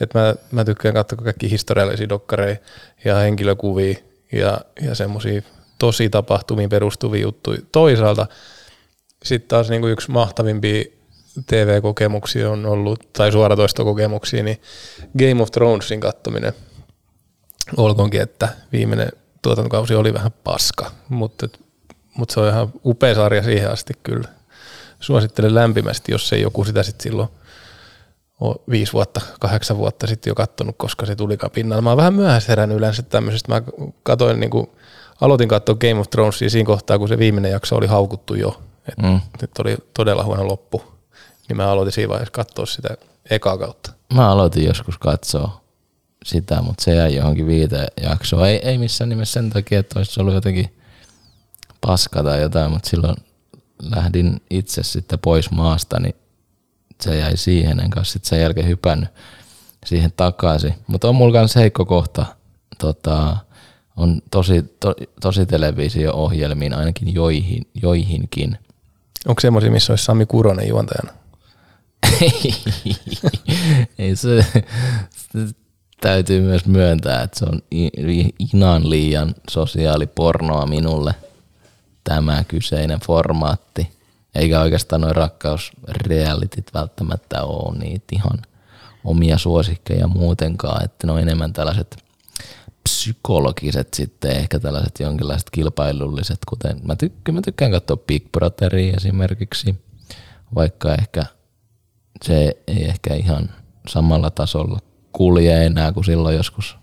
Et 0.00 0.14
mä, 0.14 0.34
mä 0.50 0.64
tykkään 0.64 0.94
katsoa 0.94 1.18
kaikki 1.24 1.50
historiallisia 1.50 2.08
dokkareja 2.08 2.56
ja 3.04 3.16
henkilökuvia 3.16 3.94
ja, 4.32 4.60
ja 4.80 4.94
semmoisia 4.94 5.42
tosi 5.78 6.08
tapahtumiin 6.10 6.70
perustuvia 6.70 7.22
juttuja. 7.22 7.58
Toisaalta 7.72 8.26
sitten 9.24 9.48
taas 9.48 9.70
niinku 9.70 9.86
yksi 9.86 10.10
mahtavimpia 10.10 10.84
TV-kokemuksia 11.46 12.50
on 12.50 12.66
ollut, 12.66 13.12
tai 13.12 13.32
suoratoistokokemuksia, 13.32 14.42
niin 14.42 14.60
Game 15.18 15.42
of 15.42 15.50
Thronesin 15.50 16.00
kattominen. 16.00 16.52
Olkoonkin, 17.76 18.20
että 18.20 18.48
viimeinen 18.72 19.08
tuotantokausi 19.44 19.94
oli 19.94 20.14
vähän 20.14 20.32
paska, 20.44 20.90
mutta, 21.08 21.48
mutta 22.16 22.34
se 22.34 22.40
on 22.40 22.48
ihan 22.48 22.72
upea 22.84 23.14
sarja 23.14 23.42
siihen 23.42 23.70
asti 23.70 23.94
kyllä. 24.02 24.28
Suosittelen 25.00 25.54
lämpimästi, 25.54 26.12
jos 26.12 26.32
ei 26.32 26.40
joku 26.40 26.64
sitä 26.64 26.82
sitten 26.82 27.02
silloin 27.02 27.28
ole 28.40 28.56
viisi 28.70 28.92
vuotta, 28.92 29.20
kahdeksan 29.40 29.76
vuotta 29.76 30.06
sitten 30.06 30.30
jo 30.30 30.34
kattonut, 30.34 30.74
koska 30.78 31.06
se 31.06 31.16
tulikaan 31.16 31.50
pinnalla. 31.50 31.82
Mä 31.82 31.90
oon 31.90 31.96
vähän 31.96 32.14
myöhässä 32.14 32.52
herännyt 32.52 32.78
yleensä 32.78 33.02
tämmöisestä. 33.02 33.52
Mä 33.52 33.62
katoin, 34.02 34.40
niin 34.40 34.50
kuin, 34.50 34.70
aloitin 35.20 35.48
katsoa 35.48 35.74
Game 35.74 36.00
of 36.00 36.10
Thronesia 36.10 36.50
siinä 36.50 36.66
kohtaa, 36.66 36.98
kun 36.98 37.08
se 37.08 37.18
viimeinen 37.18 37.52
jakso 37.52 37.76
oli 37.76 37.86
haukuttu 37.86 38.34
jo. 38.34 38.62
Et 38.88 38.98
Mm. 39.02 39.20
Nyt 39.42 39.50
oli 39.58 39.76
todella 39.94 40.24
huono 40.24 40.48
loppu. 40.48 40.82
Niin 41.48 41.56
mä 41.56 41.70
aloitin 41.70 41.92
siinä 41.92 42.08
vaiheessa 42.08 42.32
katsoa 42.32 42.66
sitä 42.66 42.96
ekaa 43.30 43.58
kautta. 43.58 43.92
Mä 44.14 44.30
aloitin 44.30 44.64
joskus 44.64 44.98
katsoa 44.98 45.63
sitä, 46.24 46.62
mutta 46.62 46.84
se 46.84 46.94
jäi 46.94 47.14
johonkin 47.14 47.46
viiteen 47.46 47.88
jaksoon. 48.02 48.48
Ei, 48.48 48.56
ei 48.56 48.78
missään 48.78 49.08
nimessä 49.08 49.32
sen 49.32 49.50
takia, 49.50 49.80
että 49.80 49.98
olisi 49.98 50.20
ollut 50.20 50.34
jotenkin 50.34 50.76
paska 51.80 52.22
tai 52.22 52.42
jotain, 52.42 52.72
mutta 52.72 52.90
silloin 52.90 53.16
lähdin 53.82 54.40
itse 54.50 54.82
sitten 54.82 55.18
pois 55.18 55.50
maasta, 55.50 56.00
niin 56.00 56.14
se 57.00 57.18
jäi 57.18 57.36
siihen, 57.36 57.80
en 57.80 57.90
kanssa 57.90 58.12
sitten 58.12 58.28
sen 58.28 58.40
jälkeen 58.40 58.68
hypännyt 58.68 59.08
siihen 59.86 60.12
takaisin. 60.16 60.74
Mutta 60.86 61.08
on 61.08 61.14
mulla 61.14 61.32
kanssa 61.32 61.60
heikko 61.60 61.84
kohta, 61.84 62.26
tota, 62.78 63.36
on 63.96 64.22
tosi, 64.30 64.62
to, 64.80 64.94
tosi 65.20 65.46
televisio-ohjelmiin 65.46 66.74
ainakin 66.74 67.14
joihin, 67.14 67.66
joihinkin. 67.82 68.58
Onko 69.26 69.40
semmoisia, 69.40 69.70
missä 69.70 69.92
olisi 69.92 70.04
Sami 70.04 70.26
Kuronen 70.26 70.68
juontajana? 70.68 71.12
Ei 73.98 74.16
se 74.16 74.46
täytyy 76.04 76.40
myös 76.40 76.66
myöntää, 76.66 77.22
että 77.22 77.38
se 77.38 77.44
on 77.44 77.62
i- 77.72 78.34
inan 78.54 78.90
liian 78.90 79.34
sosiaalipornoa 79.50 80.66
minulle 80.66 81.14
tämä 82.04 82.44
kyseinen 82.48 83.00
formaatti. 83.00 83.90
Eikä 84.34 84.60
oikeastaan 84.60 85.00
noin 85.00 85.16
rakkausrealitit 85.16 86.74
välttämättä 86.74 87.44
ole 87.44 87.78
niitä 87.78 88.04
ihan 88.12 88.38
omia 89.04 89.38
suosikkeja 89.38 90.08
muutenkaan, 90.08 90.84
että 90.84 91.06
ne 91.06 91.12
on 91.12 91.20
enemmän 91.20 91.52
tällaiset 91.52 92.04
psykologiset 92.82 93.94
sitten, 93.94 94.30
ehkä 94.30 94.58
tällaiset 94.58 95.00
jonkinlaiset 95.00 95.50
kilpailulliset, 95.50 96.38
kuten 96.48 96.80
mä, 96.82 96.96
tykkään, 96.96 97.34
mä 97.34 97.42
tykkään 97.42 97.70
katsoa 97.70 97.96
Big 97.96 98.32
Brotheria 98.32 98.94
esimerkiksi, 98.96 99.74
vaikka 100.54 100.94
ehkä 100.94 101.24
se 102.24 102.56
ei 102.66 102.84
ehkä 102.84 103.14
ihan 103.14 103.50
samalla 103.88 104.30
tasolla 104.30 104.78
kulje 105.16 105.66
enää 105.66 105.92
kuin 105.92 106.04
silloin 106.04 106.36
joskus 106.36 106.76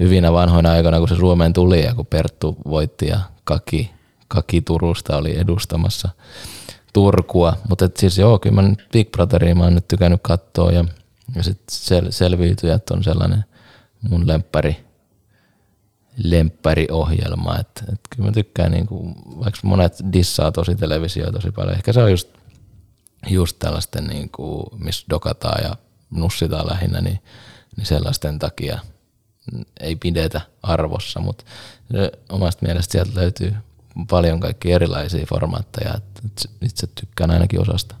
hyvinä 0.00 0.32
vanhoina 0.32 0.72
aikoina, 0.72 0.98
kun 0.98 1.08
se 1.08 1.16
Suomeen 1.16 1.52
tuli 1.52 1.84
ja 1.84 1.94
kun 1.94 2.06
Perttu 2.06 2.56
voitti 2.68 3.06
ja 3.06 3.20
Kaki, 3.44 3.90
Kaki 4.28 4.60
Turusta 4.60 5.16
oli 5.16 5.38
edustamassa 5.38 6.08
Turkua. 6.92 7.56
Mutta 7.68 7.88
siis 7.98 8.18
joo, 8.18 8.38
kyllä 8.38 8.54
mä 8.54 8.68
nyt 8.68 8.88
Big 8.92 9.10
Brotheria 9.10 9.54
mä 9.54 9.64
oon 9.64 9.74
nyt 9.74 9.88
tykännyt 9.88 10.20
katsoa 10.22 10.72
ja, 10.72 10.84
ja 11.34 11.42
sitten 11.42 11.66
sel, 11.70 12.10
selviytyjät 12.10 12.90
on 12.90 13.04
sellainen 13.04 13.44
mun 14.08 14.26
lemppari, 14.26 14.84
lemppäriohjelma. 16.24 17.58
Että 17.58 17.84
et 17.92 18.00
kyllä 18.10 18.28
mä 18.28 18.32
tykkään, 18.32 18.72
niinku, 18.72 19.14
vaikka 19.26 19.60
monet 19.62 19.92
dissaa 20.12 20.52
tosi 20.52 20.74
televisioa 20.74 21.32
tosi 21.32 21.50
paljon. 21.50 21.76
Ehkä 21.76 21.92
se 21.92 22.02
on 22.02 22.10
just 22.10 22.28
just 23.30 23.56
tällaisten, 23.58 24.04
niin 24.06 24.30
kuin, 24.30 24.66
missä 24.78 25.06
dokataan 25.10 25.64
ja 25.64 25.76
nussitaan 26.10 26.66
lähinnä, 26.66 27.00
niin, 27.00 27.18
niin 27.76 27.86
sellaisten 27.86 28.38
takia 28.38 28.78
ei 29.80 29.96
pidetä 29.96 30.40
arvossa, 30.62 31.20
mutta 31.20 31.44
omasta 32.28 32.66
mielestä 32.66 32.92
sieltä 32.92 33.10
löytyy 33.14 33.54
paljon 34.10 34.40
kaikki 34.40 34.72
erilaisia 34.72 35.26
formaatteja, 35.26 35.94
että 35.96 36.48
itse- 36.62 36.86
tykkään 36.86 37.30
ainakin 37.30 37.60
osasta. 37.60 37.94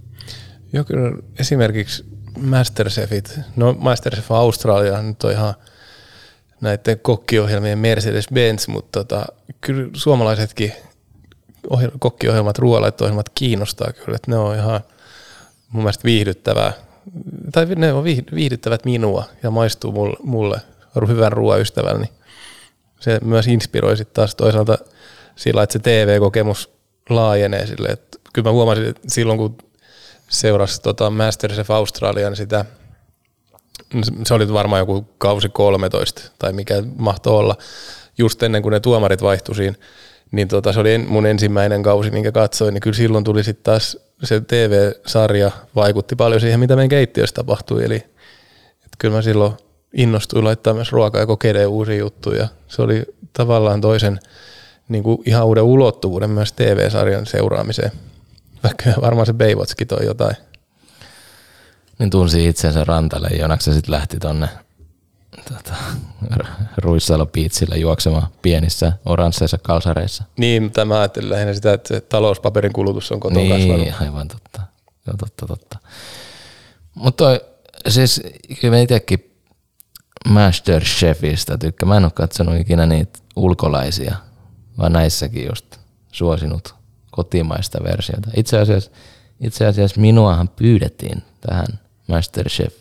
Joo, 0.72 0.84
kyllä 0.84 1.18
esimerkiksi 1.38 2.04
Masterchefit, 2.38 3.40
no 3.56 3.76
Masterchef 3.78 4.32
Australia 4.32 5.02
nyt 5.02 5.24
on 5.24 5.32
ihan 5.32 5.54
näiden 6.60 7.00
kokkiohjelmien 7.00 7.78
Mercedes-Benz, 7.78 8.68
mutta 8.68 9.04
tota, 9.04 9.26
kyllä 9.60 9.90
suomalaisetkin 9.94 10.72
ohjel- 11.70 11.98
kokkiohjelmat, 11.98 12.58
ruoalaitto-ohjelmat 12.58 13.28
kiinnostaa 13.34 13.92
kyllä, 13.92 14.16
että 14.16 14.30
ne 14.30 14.36
on 14.36 14.56
ihan 14.56 14.80
mun 15.68 15.82
mielestä 15.82 16.04
viihdyttävää, 16.04 16.72
tai 17.52 17.66
ne 17.66 17.92
on 17.92 18.04
viih- 18.04 18.34
viihdyttävät 18.34 18.84
minua 18.84 19.24
ja 19.42 19.50
maistuu 19.50 20.16
mulle, 20.22 20.60
hyvän 21.08 21.32
ruoan 21.32 21.60
ystävällä, 21.60 22.00
niin 22.00 22.12
se 23.00 23.20
myös 23.24 23.46
inspiroi 23.46 23.96
sitten 23.96 24.14
taas 24.14 24.34
toisaalta 24.34 24.78
sillä, 25.36 25.62
että 25.62 25.72
se 25.72 25.78
TV-kokemus 25.78 26.70
laajenee 27.10 27.66
sille, 27.66 27.88
että 27.88 28.18
kyllä 28.32 28.48
mä 28.48 28.52
huomasin, 28.52 28.84
että 28.84 29.02
silloin 29.08 29.38
kun 29.38 29.56
seurasi 30.28 30.82
tota 30.82 31.10
Masterchef 31.10 31.70
Australian 31.70 32.36
sitä, 32.36 32.64
se 34.26 34.34
oli 34.34 34.52
varmaan 34.52 34.80
joku 34.80 35.08
kausi 35.18 35.48
13 35.48 36.22
tai 36.38 36.52
mikä 36.52 36.82
mahtoi 36.96 37.32
olla, 37.32 37.56
just 38.18 38.42
ennen 38.42 38.62
kuin 38.62 38.72
ne 38.72 38.80
tuomarit 38.80 39.22
vaihtui 39.22 39.54
siinä, 39.54 39.76
niin 40.32 40.48
tota, 40.48 40.72
se 40.72 40.80
oli 40.80 40.98
mun 40.98 41.26
ensimmäinen 41.26 41.82
kausi, 41.82 42.10
minkä 42.10 42.32
katsoin, 42.32 42.74
niin 42.74 42.80
kyllä 42.80 42.96
silloin 42.96 43.24
tuli 43.24 43.44
sitten 43.44 43.64
taas 43.64 43.98
se 44.22 44.40
TV-sarja 44.40 45.50
vaikutti 45.74 46.16
paljon 46.16 46.40
siihen, 46.40 46.60
mitä 46.60 46.76
meidän 46.76 46.88
keittiössä 46.88 47.34
tapahtui, 47.34 47.84
eli 47.84 48.04
kyllä 48.98 49.14
mä 49.14 49.22
silloin 49.22 49.52
innostui 49.92 50.42
laittaa 50.42 50.74
myös 50.74 50.92
ruokaa 50.92 51.20
ja 51.20 51.26
kokeilee 51.26 51.66
uusia 51.66 51.96
juttuja. 51.96 52.48
Se 52.68 52.82
oli 52.82 53.02
tavallaan 53.32 53.80
toisen 53.80 54.20
niin 54.88 55.02
kuin 55.02 55.18
ihan 55.26 55.46
uuden 55.46 55.62
ulottuvuuden 55.62 56.30
myös 56.30 56.52
TV-sarjan 56.52 57.26
seuraamiseen. 57.26 57.92
Vaikka 58.62 58.84
varmaan 59.06 59.26
se 59.26 59.32
Baywatchkin 59.32 59.88
toi 59.88 60.04
jotain. 60.06 60.36
Niin 61.98 62.10
tunsi 62.10 62.48
itsensä 62.48 62.84
rantalle, 62.84 63.28
jonaksi 63.28 63.72
sitten 63.72 63.92
lähti 63.92 64.18
tonne 64.18 64.48
tota, 65.48 65.74
Ruissalo 66.76 67.26
Piitsillä 67.26 67.76
juoksemaan 67.76 68.28
pienissä 68.42 68.92
oransseissa 69.04 69.58
kalsareissa. 69.58 70.24
Niin, 70.36 70.62
mutta 70.62 70.84
mä 70.84 70.98
ajattelin 70.98 71.30
lähinnä 71.30 71.54
sitä, 71.54 71.72
että 71.72 72.00
talouspaperin 72.00 72.72
kulutus 72.72 73.12
on 73.12 73.20
kotona 73.20 73.40
niin, 73.40 73.68
kasvanut. 73.68 74.00
aivan 74.02 74.28
totta. 74.28 74.62
Joo, 75.06 75.16
totta, 75.16 75.46
totta. 75.46 75.78
Mutta 76.94 77.24
siis 77.88 78.22
kyllä 78.60 78.76
mä 78.76 78.80
itsekin 78.80 79.32
Masterchefistä 80.28 81.58
tykkään. 81.58 81.88
Mä 81.88 81.96
en 81.96 82.04
ole 82.04 82.12
katsonut 82.14 82.60
ikinä 82.60 82.86
niitä 82.86 83.18
ulkolaisia, 83.36 84.16
vaan 84.78 84.92
näissäkin 84.92 85.46
just 85.46 85.76
suosinut 86.12 86.74
kotimaista 87.10 87.78
versiota. 87.84 88.30
Itse 88.36 88.58
asiassa, 88.58 88.90
itse 89.40 89.66
asiassa 89.66 90.00
minuahan 90.00 90.48
pyydettiin 90.48 91.22
tähän 91.40 91.66
Masterchef 92.08 92.74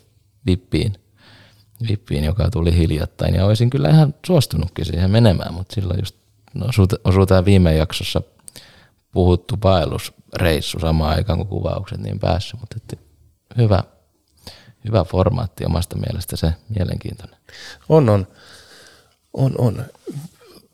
Vippiin, 1.88 2.24
joka 2.24 2.50
tuli 2.51 2.77
hiljattain. 2.77 3.36
Ja 3.36 3.46
olisin 3.46 3.70
kyllä 3.70 3.89
ihan 3.89 4.15
suostunutkin 4.25 4.86
siihen 4.86 5.12
menemään, 5.12 5.53
mutta 5.53 5.75
silloin 5.75 6.00
just 6.00 6.15
no, 6.53 6.65
osuu, 7.03 7.25
tämä 7.25 7.46
viime 7.46 7.75
jaksossa 7.75 8.22
puhuttu 9.12 9.55
vaellusreissu 9.63 10.79
samaan 10.79 11.15
aikaan 11.15 11.38
kuin 11.38 11.50
kuvaukset, 11.50 12.00
niin 12.00 12.20
päässyt. 12.20 12.60
Mutta 12.60 12.75
että 12.77 12.96
hyvä, 13.58 13.84
hyvä 14.88 15.03
formaatti 15.03 15.65
omasta 15.65 15.98
mielestä 15.98 16.36
se 16.36 16.53
mielenkiintoinen. 16.77 17.39
On, 17.89 18.10
on. 18.10 18.27
On, 19.34 19.55
on. 19.58 19.86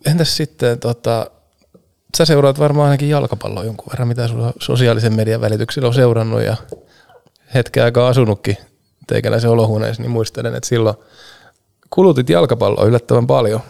Entäs 0.05 0.37
sitten, 0.37 0.79
tota, 0.79 1.31
sä 2.17 2.25
seuraat 2.25 2.59
varmaan 2.59 2.85
ainakin 2.85 3.09
jalkapalloa 3.09 3.63
jonkun 3.63 3.87
verran, 3.91 4.07
mitä 4.07 4.27
sulla 4.27 4.53
sosiaalisen 4.59 5.15
median 5.15 5.41
välityksellä 5.41 5.87
on 5.87 5.93
seurannut 5.93 6.41
ja 6.41 6.55
hetken 7.53 7.83
aikaa 7.83 8.07
asunutkin 8.07 8.57
teikäläisen 9.07 9.49
olohuoneessa, 9.49 10.01
niin 10.01 10.11
muistelen, 10.11 10.55
että 10.55 10.69
silloin 10.69 10.95
kulutit 11.89 12.29
jalkapalloa 12.29 12.85
yllättävän 12.85 13.27
paljon. 13.27 13.61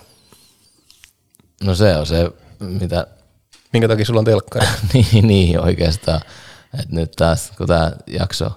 No 1.64 1.76
se 1.76 1.96
on 1.96 2.06
se, 2.06 2.32
mitä 2.60 3.08
Minkä 3.74 3.88
takia 3.88 4.06
sulla 4.06 4.20
on 4.20 4.26
telkkari? 4.26 4.66
niin, 4.94 5.28
niin 5.28 5.60
oikeastaan. 5.60 6.22
Et 6.80 6.90
nyt 6.90 7.12
taas, 7.12 7.52
kun 7.58 7.68
tämä 7.68 7.92
jakso 8.08 8.52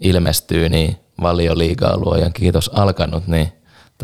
ilmestyy, 0.00 0.68
niin 0.68 0.96
valioliigaa 1.22 1.96
luojan 1.96 2.32
kiitos 2.32 2.70
alkanut, 2.74 3.26
niin 3.26 3.52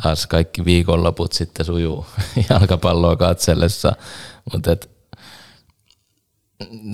taas 0.02 0.26
kaikki 0.26 0.64
viikonloput 0.64 1.32
sitten 1.32 1.66
sujuu 1.66 2.06
jalkapalloa 2.50 3.16
katsellessa. 3.16 3.92
Mutta 4.52 4.72
et, 4.72 4.90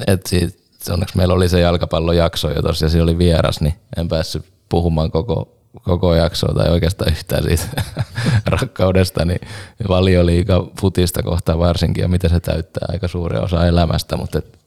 et 0.07 0.27
siitä, 0.27 0.65
onneksi 0.91 1.17
meillä 1.17 1.35
oli 1.35 1.49
se 1.49 1.61
jalkapallojakso 1.61 2.51
jo 2.51 2.63
tosiaan, 2.63 2.91
siinä 2.91 3.05
oli 3.05 3.19
vieras, 3.19 3.61
niin 3.61 3.75
en 3.97 4.09
päässyt 4.09 4.54
puhumaan 4.69 5.11
koko, 5.11 5.57
koko 5.83 6.15
jaksoa 6.15 6.55
tai 6.55 6.71
oikeastaan 6.71 7.13
yhtään 7.13 7.43
siitä 7.43 7.83
rakkaudesta, 8.47 9.25
niin 9.25 9.41
valioliiga 9.89 10.67
futista 10.81 11.23
kohtaan 11.23 11.59
varsinkin 11.59 12.03
ja 12.03 12.09
mitä 12.09 12.29
se 12.29 12.41
täyttää 12.41 12.89
aika 12.93 13.09
suuri 13.09 13.39
osa 13.39 13.67
elämästä, 13.67 14.17
mutta 14.17 14.39
et, 14.39 14.59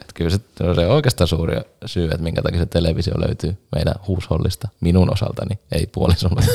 et 0.00 0.12
kyllä 0.14 0.30
se, 0.30 0.38
se 0.58 0.64
on 0.64 0.78
oikeastaan 0.78 1.28
suuri 1.28 1.56
syy, 1.86 2.04
että 2.04 2.22
minkä 2.22 2.42
takia 2.42 2.60
se 2.60 2.66
televisio 2.66 3.14
löytyy 3.26 3.56
meidän 3.74 3.94
huushollista 4.06 4.68
minun 4.80 5.12
osaltani, 5.12 5.58
ei 5.72 5.86
puolisolle. 5.86 6.42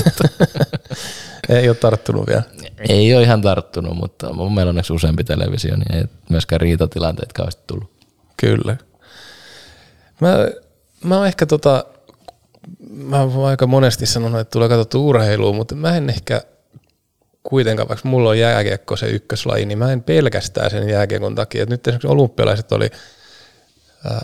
Ei 1.49 1.69
ole 1.69 1.75
tarttunut 1.75 2.27
vielä. 2.27 2.43
ei 2.89 3.15
ole 3.15 3.23
ihan 3.23 3.41
tarttunut, 3.41 3.97
mutta 3.97 4.33
mun 4.33 4.55
meillä 4.55 4.69
on 4.69 4.73
onneksi 4.73 4.93
useampi 4.93 5.23
televisio, 5.23 5.75
niin 5.75 5.95
ei 5.95 6.03
myöskään 6.29 6.61
riitatilanteet 6.61 7.33
kauheasti 7.33 7.63
tullut. 7.67 7.91
Kyllä. 8.37 8.77
Mä, 10.21 10.29
mä 11.03 11.17
oon 11.17 11.27
ehkä 11.27 11.45
tota, 11.45 11.85
mä 12.89 13.21
oon 13.21 13.45
aika 13.45 13.67
monesti 13.67 14.05
sanonut, 14.05 14.41
että 14.41 14.51
tulee 14.51 14.69
katsottu 14.69 15.09
urheilua, 15.09 15.53
mutta 15.53 15.75
mä 15.75 15.97
en 15.97 16.09
ehkä 16.09 16.41
kuitenkaan, 17.43 17.89
vaikka 17.89 18.09
mulla 18.09 18.29
on 18.29 18.39
jääkiekko 18.39 18.95
se 18.95 19.07
ykköslaji, 19.07 19.65
niin 19.65 19.77
mä 19.77 19.91
en 19.91 20.03
pelkästään 20.03 20.71
sen 20.71 20.89
jääkiekon 20.89 21.35
takia. 21.35 21.63
Et 21.63 21.69
nyt 21.69 21.87
esimerkiksi 21.87 22.07
olympialaiset 22.07 22.71
oli 22.71 22.89
äh, 24.11 24.19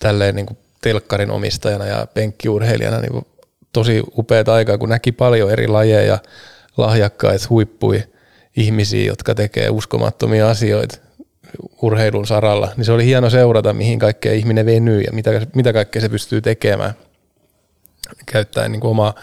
tälleen 0.00 0.34
niin 0.34 0.46
kuin 0.46 0.58
telkkarin 0.80 1.30
omistajana 1.30 1.86
ja 1.86 2.06
penkkiurheilijana 2.14 3.00
niin 3.00 3.26
tosi 3.72 4.02
upeat 4.16 4.48
aikaa, 4.48 4.78
kun 4.78 4.88
näki 4.88 5.12
paljon 5.12 5.50
eri 5.50 5.68
lajeja, 5.68 6.18
lahjakkaita 6.76 7.46
huippui 7.50 8.02
ihmisiä, 8.56 9.06
jotka 9.06 9.34
tekee 9.34 9.70
uskomattomia 9.70 10.50
asioita 10.50 10.98
urheilun 11.82 12.26
saralla, 12.26 12.72
niin 12.76 12.84
se 12.84 12.92
oli 12.92 13.04
hieno 13.04 13.30
seurata, 13.30 13.72
mihin 13.72 13.98
kaikkea 13.98 14.32
ihminen 14.32 14.66
venyy 14.66 15.00
ja 15.00 15.12
mitä, 15.12 15.30
mitä 15.54 15.72
kaikkea 15.72 16.02
se 16.02 16.08
pystyy 16.08 16.40
tekemään 16.40 16.94
käyttäen 18.26 18.72
niin 18.72 18.80
kuin 18.80 18.90
omaa, 18.90 19.14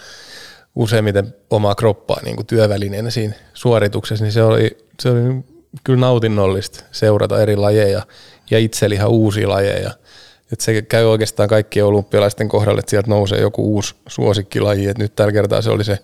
useimmiten 0.76 1.36
omaa 1.50 1.76
kroppaa 1.76 2.20
niin 2.24 2.36
kuin 2.36 2.48
työvälineenä 2.48 3.10
siinä 3.10 3.34
suorituksessa, 3.54 4.26
niin 4.26 4.32
se 4.32 4.44
oli, 4.44 4.78
se 5.00 5.10
oli 5.10 5.44
kyllä 5.84 6.00
nautinnollista 6.00 6.84
seurata 6.92 7.42
eri 7.42 7.56
lajeja 7.56 8.02
ja 8.52 8.60
itsellä 8.60 8.96
ihan 8.96 9.10
uusia 9.10 9.50
lajeja. 9.50 9.92
Et 10.52 10.60
se 10.60 10.82
käy 10.82 11.04
oikeastaan 11.04 11.50
kaikkien 11.50 11.86
olympialaisten 11.86 12.50
kohdalle, 12.50 12.80
että 12.80 12.90
sieltä 12.90 13.10
nousee 13.10 13.42
joku 13.42 13.74
uusi 13.74 13.96
suosikkilaji. 14.08 14.88
Et 14.88 14.98
nyt 14.98 15.16
tällä 15.16 15.32
kertaa 15.32 15.62
se 15.62 15.70
oli 15.70 15.84
se, 15.84 16.00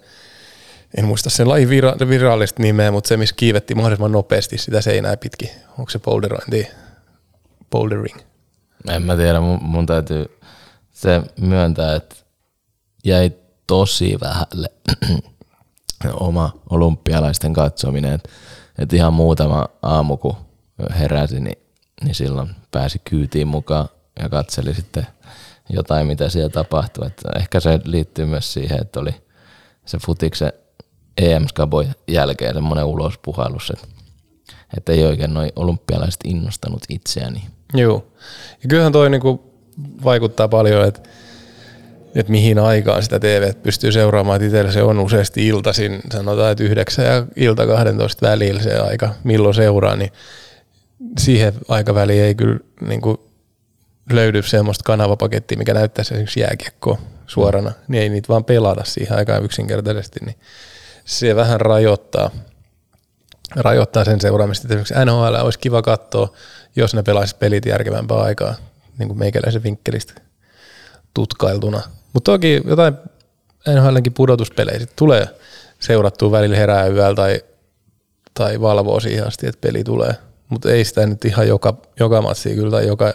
en 0.97 1.05
muista 1.05 1.29
sen 1.29 1.49
lajin 1.49 1.69
vira- 1.69 2.09
virallista 2.09 2.63
nimeä, 2.63 2.91
mutta 2.91 3.07
se, 3.07 3.17
missä 3.17 3.35
kiivettiin 3.35 3.77
mahdollisimman 3.77 4.11
nopeasti 4.11 4.57
sitä 4.57 4.81
seinää 4.81 5.17
pitkin. 5.17 5.49
Onko 5.77 5.89
se 5.89 5.99
boulderointi? 5.99 6.67
Bouldering. 7.71 8.17
En 8.89 9.01
mä 9.01 9.15
tiedä, 9.15 9.39
mun, 9.39 9.59
mun 9.61 9.85
täytyy 9.85 10.25
se 10.91 11.21
myöntää, 11.41 11.95
että 11.95 12.15
jäi 13.03 13.31
tosi 13.67 14.17
vähälle 14.21 14.67
oma 16.13 16.51
olympialaisten 16.69 17.53
katsominen. 17.53 18.13
Että 18.13 18.29
et 18.79 18.93
ihan 18.93 19.13
muutama 19.13 19.65
aamu, 19.81 20.17
kun 20.17 20.35
heräsin, 20.99 21.43
niin, 21.43 21.59
niin 22.03 22.15
silloin 22.15 22.49
pääsi 22.71 23.01
kyytiin 23.03 23.47
mukaan 23.47 23.89
ja 24.19 24.29
katseli 24.29 24.73
sitten 24.73 25.07
jotain, 25.69 26.07
mitä 26.07 26.29
siellä 26.29 26.49
tapahtui. 26.49 27.07
Et 27.07 27.23
ehkä 27.35 27.59
se 27.59 27.79
liittyy 27.83 28.25
myös 28.25 28.53
siihen, 28.53 28.81
että 28.81 28.99
oli 28.99 29.15
se 29.85 29.97
futiksen 30.05 30.53
em 31.17 31.47
skaboi 31.47 31.87
jälkeen 32.07 32.53
semmoinen 32.53 32.85
ulospuhallus, 32.85 33.69
että, 33.69 33.87
että 34.77 34.91
ei 34.91 35.05
oikein 35.05 35.33
noin 35.33 35.51
olympialaiset 35.55 36.21
innostanut 36.23 36.83
itseäni. 36.89 37.47
Joo. 37.73 38.05
Ja 38.63 38.69
kyllähän 38.69 38.91
toi 38.91 39.09
niinku 39.09 39.53
vaikuttaa 40.03 40.47
paljon, 40.47 40.87
että 40.87 41.09
että 42.15 42.31
mihin 42.31 42.59
aikaan 42.59 43.03
sitä 43.03 43.19
TV 43.19 43.53
pystyy 43.63 43.91
seuraamaan. 43.91 44.35
Että 44.35 44.45
itsellä 44.45 44.71
se 44.71 44.83
on 44.83 44.99
useasti 44.99 45.47
iltaisin, 45.47 46.01
sanotaan, 46.11 46.51
että 46.51 46.63
9 46.63 47.05
ja 47.05 47.25
ilta 47.35 47.67
12 47.67 48.27
välillä 48.27 48.61
se 48.61 48.77
aika, 48.77 49.13
milloin 49.23 49.55
seuraa, 49.55 49.95
niin 49.95 50.11
siihen 51.19 51.53
aikaväliin 51.67 52.23
ei 52.23 52.35
kyllä 52.35 52.59
niin 52.81 53.01
kuin 53.01 53.17
löydy 54.11 54.41
semmoista 54.41 54.83
kanavapakettia, 54.83 55.57
mikä 55.57 55.73
näyttää 55.73 56.01
esimerkiksi 56.01 56.39
jääkiekkoa 56.39 56.97
suorana, 57.27 57.71
niin 57.87 58.03
ei 58.03 58.09
niitä 58.09 58.27
vaan 58.27 58.45
pelata 58.45 58.83
siihen 58.83 59.17
aikaan 59.17 59.43
yksinkertaisesti, 59.43 60.19
niin 60.25 60.35
se 61.05 61.35
vähän 61.35 61.61
rajoittaa, 61.61 62.31
rajoittaa 63.55 64.05
sen 64.05 64.21
seuraamista. 64.21 64.67
Esimerkiksi 64.67 64.93
NHL 65.05 65.35
olisi 65.45 65.59
kiva 65.59 65.81
katsoa, 65.81 66.33
jos 66.75 66.93
ne 66.95 67.03
pelaisi 67.03 67.35
pelit 67.35 67.65
järkevämpää 67.65 68.17
aikaa, 68.17 68.55
niin 68.97 69.07
kuin 69.07 69.19
meikäläisen 69.19 69.63
vinkkelistä 69.63 70.13
tutkailtuna. 71.13 71.81
Mutta 72.13 72.31
toki 72.31 72.61
jotain 72.65 72.93
NHLnkin 73.67 74.13
pudotuspelejä 74.13 74.79
sit 74.79 74.95
tulee 74.95 75.27
seurattua 75.79 76.31
välillä 76.31 76.57
herää 76.57 76.87
yöllä 76.87 77.15
tai, 77.15 77.41
tai 78.33 78.61
valvoo 78.61 78.99
siihen 78.99 79.27
asti, 79.27 79.47
että 79.47 79.67
peli 79.67 79.83
tulee. 79.83 80.13
Mutta 80.49 80.71
ei 80.71 80.85
sitä 80.85 81.07
nyt 81.07 81.25
ihan 81.25 81.47
joka, 81.47 81.77
joka 81.99 82.21
matsia 82.21 82.55
kyllä 82.55 82.71
tai 82.71 82.87
joka, 82.87 83.13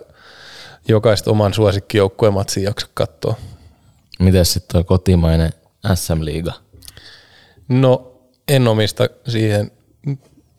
jokaista 0.89 1.31
oman 1.31 1.55
suosikkijoukkueen 1.55 2.35
matsia 2.35 2.63
jaksa 2.65 2.87
katsoa. 2.95 3.35
Miten 4.19 4.45
sitten 4.45 4.73
tuo 4.73 4.85
kotimainen 4.85 5.53
SM-liiga? 5.95 6.53
No 7.69 8.13
en 8.49 8.69
omista 8.69 9.09
siihen 9.29 9.71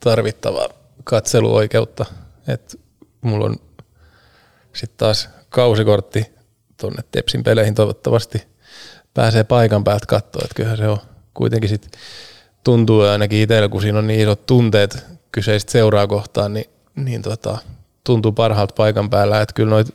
tarvittavaa 0.00 0.68
katseluoikeutta. 1.04 2.04
Et 2.48 2.80
mulla 3.20 3.44
on 3.46 3.56
sitten 4.72 4.98
taas 4.98 5.28
kausikortti 5.48 6.35
tuonne 6.76 7.02
Tepsin 7.12 7.44
peleihin 7.44 7.74
toivottavasti 7.74 8.42
pääsee 9.14 9.44
paikan 9.44 9.84
päältä 9.84 10.06
katsoa, 10.06 10.42
että 10.44 10.54
kyllähän 10.54 10.78
se 10.78 10.88
on 10.88 10.98
kuitenkin 11.34 11.68
sit 11.68 11.90
tuntuu 12.64 13.00
ainakin 13.00 13.42
itsellä, 13.42 13.68
kun 13.68 13.82
siinä 13.82 13.98
on 13.98 14.06
niin 14.06 14.20
isot 14.20 14.46
tunteet 14.46 15.06
kyseistä 15.32 15.72
seuraa 15.72 16.06
kohtaan, 16.06 16.54
niin, 16.54 16.66
niin 16.94 17.22
tota, 17.22 17.58
tuntuu 18.04 18.32
parhaalta 18.32 18.74
paikan 18.74 19.10
päällä, 19.10 19.40
että 19.40 19.52
kyllä 19.54 19.70
noit 19.70 19.88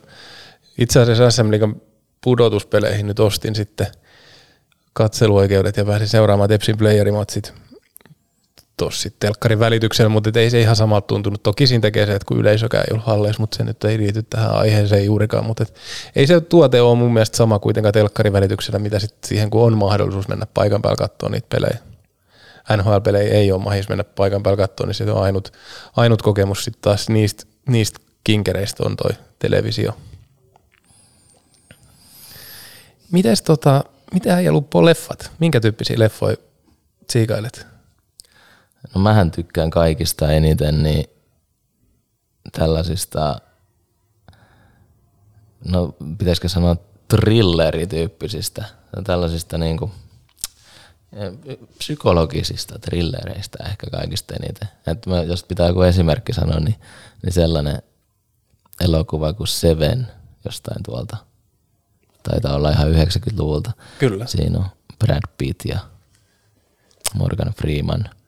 itse 0.78 1.00
asiassa 1.00 1.30
SM 1.30 1.50
Liigan 1.50 1.76
pudotuspeleihin 2.24 3.06
nyt 3.06 3.20
ostin 3.20 3.54
sitten 3.54 3.86
katseluoikeudet 4.92 5.76
ja 5.76 5.84
pääsin 5.84 6.08
seuraamaan 6.08 6.48
Tepsin 6.48 6.78
playerimatsit 6.78 7.54
tuossa 8.82 9.02
sitten 9.02 9.28
telkkarin 9.28 9.58
välityksellä, 9.58 10.08
mutta 10.08 10.40
ei 10.40 10.50
se 10.50 10.60
ihan 10.60 10.76
samalta 10.76 11.06
tuntunut. 11.06 11.42
Toki 11.42 11.66
siinä 11.66 11.82
tekee 11.82 12.06
se, 12.06 12.14
että 12.14 12.26
kun 12.26 12.38
yleisökään 12.38 12.84
ei 12.88 12.92
ollut 12.92 13.06
halleissa, 13.06 13.40
mutta 13.40 13.56
se 13.56 13.64
nyt 13.64 13.84
ei 13.84 13.98
liity 13.98 14.22
tähän 14.22 14.54
aiheeseen 14.54 15.04
juurikaan. 15.04 15.46
Mutta 15.46 15.64
ei 16.16 16.26
se 16.26 16.40
tuote 16.40 16.80
ole 16.80 16.98
mun 16.98 17.12
mielestä 17.12 17.36
sama 17.36 17.58
kuitenkaan 17.58 17.92
telkkarin 17.92 18.32
välityksellä, 18.32 18.78
mitä 18.78 18.98
sitten 18.98 19.28
siihen, 19.28 19.50
kun 19.50 19.62
on 19.62 19.78
mahdollisuus 19.78 20.28
mennä 20.28 20.46
paikan 20.54 20.82
päällä 20.82 20.96
katsoa 20.96 21.28
niitä 21.28 21.46
pelejä. 21.48 21.78
NHL-pelejä 22.76 23.32
ei 23.32 23.52
ole 23.52 23.62
mahis 23.62 23.88
mennä 23.88 24.04
paikan 24.04 24.42
päällä 24.42 24.56
katsoa, 24.56 24.86
niin 24.86 24.94
se 24.94 25.10
on 25.10 25.22
ainut, 25.22 25.52
ainut 25.96 26.22
kokemus 26.22 26.64
sitten 26.64 26.82
taas 26.82 27.08
niistä, 27.08 27.44
niistä 27.68 28.00
kinkereistä 28.24 28.82
on 28.86 28.96
toi 28.96 29.10
televisio. 29.38 29.96
Mites 33.12 33.42
tota, 33.42 33.84
mitä 34.14 34.34
äijä 34.34 34.52
luppoo 34.52 34.84
leffat? 34.84 35.30
Minkä 35.38 35.60
tyyppisiä 35.60 35.98
leffoja 35.98 36.36
siikailet? 37.10 37.71
No 38.94 39.00
mähän 39.00 39.30
tykkään 39.30 39.70
kaikista 39.70 40.32
eniten 40.32 40.82
niin 40.82 41.04
tällaisista, 42.52 43.40
no 45.64 45.94
pitäisikö 46.18 46.48
sanoa 46.48 46.76
thrillerityyppisistä, 47.08 48.64
tällaisista 49.04 49.58
niin 49.58 49.76
kuin, 49.76 49.92
psykologisista 51.78 52.78
trillereistä 52.78 53.64
ehkä 53.64 53.86
kaikista 53.90 54.34
eniten. 54.34 54.68
Että 54.86 55.10
mä, 55.10 55.22
jos 55.22 55.44
pitää 55.44 55.68
joku 55.68 55.82
esimerkki 55.82 56.32
sanoa, 56.32 56.60
niin, 56.60 56.76
niin 57.22 57.32
sellainen 57.32 57.82
elokuva 58.80 59.32
kuin 59.32 59.48
Seven 59.48 60.08
jostain 60.44 60.82
tuolta. 60.82 61.16
Taitaa 62.22 62.54
olla 62.54 62.70
ihan 62.70 62.92
90-luvulta. 62.92 63.72
Kyllä. 63.98 64.26
Siinä 64.26 64.58
on 64.58 64.66
Brad 64.98 65.22
Pitt 65.38 65.60
ja 65.64 65.78
Morgan 67.14 67.52
Freeman– 67.54 68.08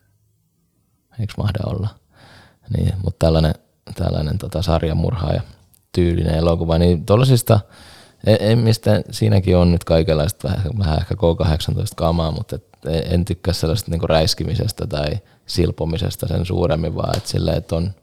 eikö 1.21 1.33
mahda 1.37 1.59
olla. 1.67 1.89
Niin, 2.77 2.95
mutta 3.05 3.27
tällainen, 3.27 3.55
tällainen 3.95 4.39
tota, 4.39 4.63
sarjamurhaaja 4.63 5.43
tyylinen 5.93 6.35
elokuva, 6.35 6.79
niin 6.79 7.07
tuollaisista, 7.07 7.61
mistä 8.55 9.03
siinäkin 9.11 9.57
on 9.57 9.73
nyt 9.73 9.85
kaikenlaista 9.85 10.49
vähän, 10.49 10.79
vähän 10.79 10.99
ehkä 10.99 11.15
K-18 11.15 11.95
kamaa, 11.97 12.31
mutta 12.31 12.57
et, 12.57 12.65
en 13.11 13.25
tykkää 13.25 13.55
sellaista 13.55 13.91
niin 13.91 14.09
räiskimisestä 14.09 14.87
tai 14.87 15.19
silpomisesta 15.47 16.29
sen 16.29 16.47
suuremmin, 16.47 16.95
vaan 16.95 17.17
että 17.17 17.29
silleen, 17.29 17.57
että 17.57 17.77
on, 17.77 17.95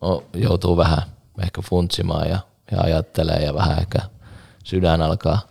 on, 0.00 0.22
joutuu 0.34 0.76
vähän 0.76 1.02
ehkä 1.42 1.62
funtsimaan 1.62 2.28
ja, 2.28 2.38
ja 2.70 2.80
ajattelee 2.80 3.44
ja 3.44 3.54
vähän 3.54 3.78
ehkä 3.78 3.98
sydän 4.64 5.02
alkaa 5.02 5.50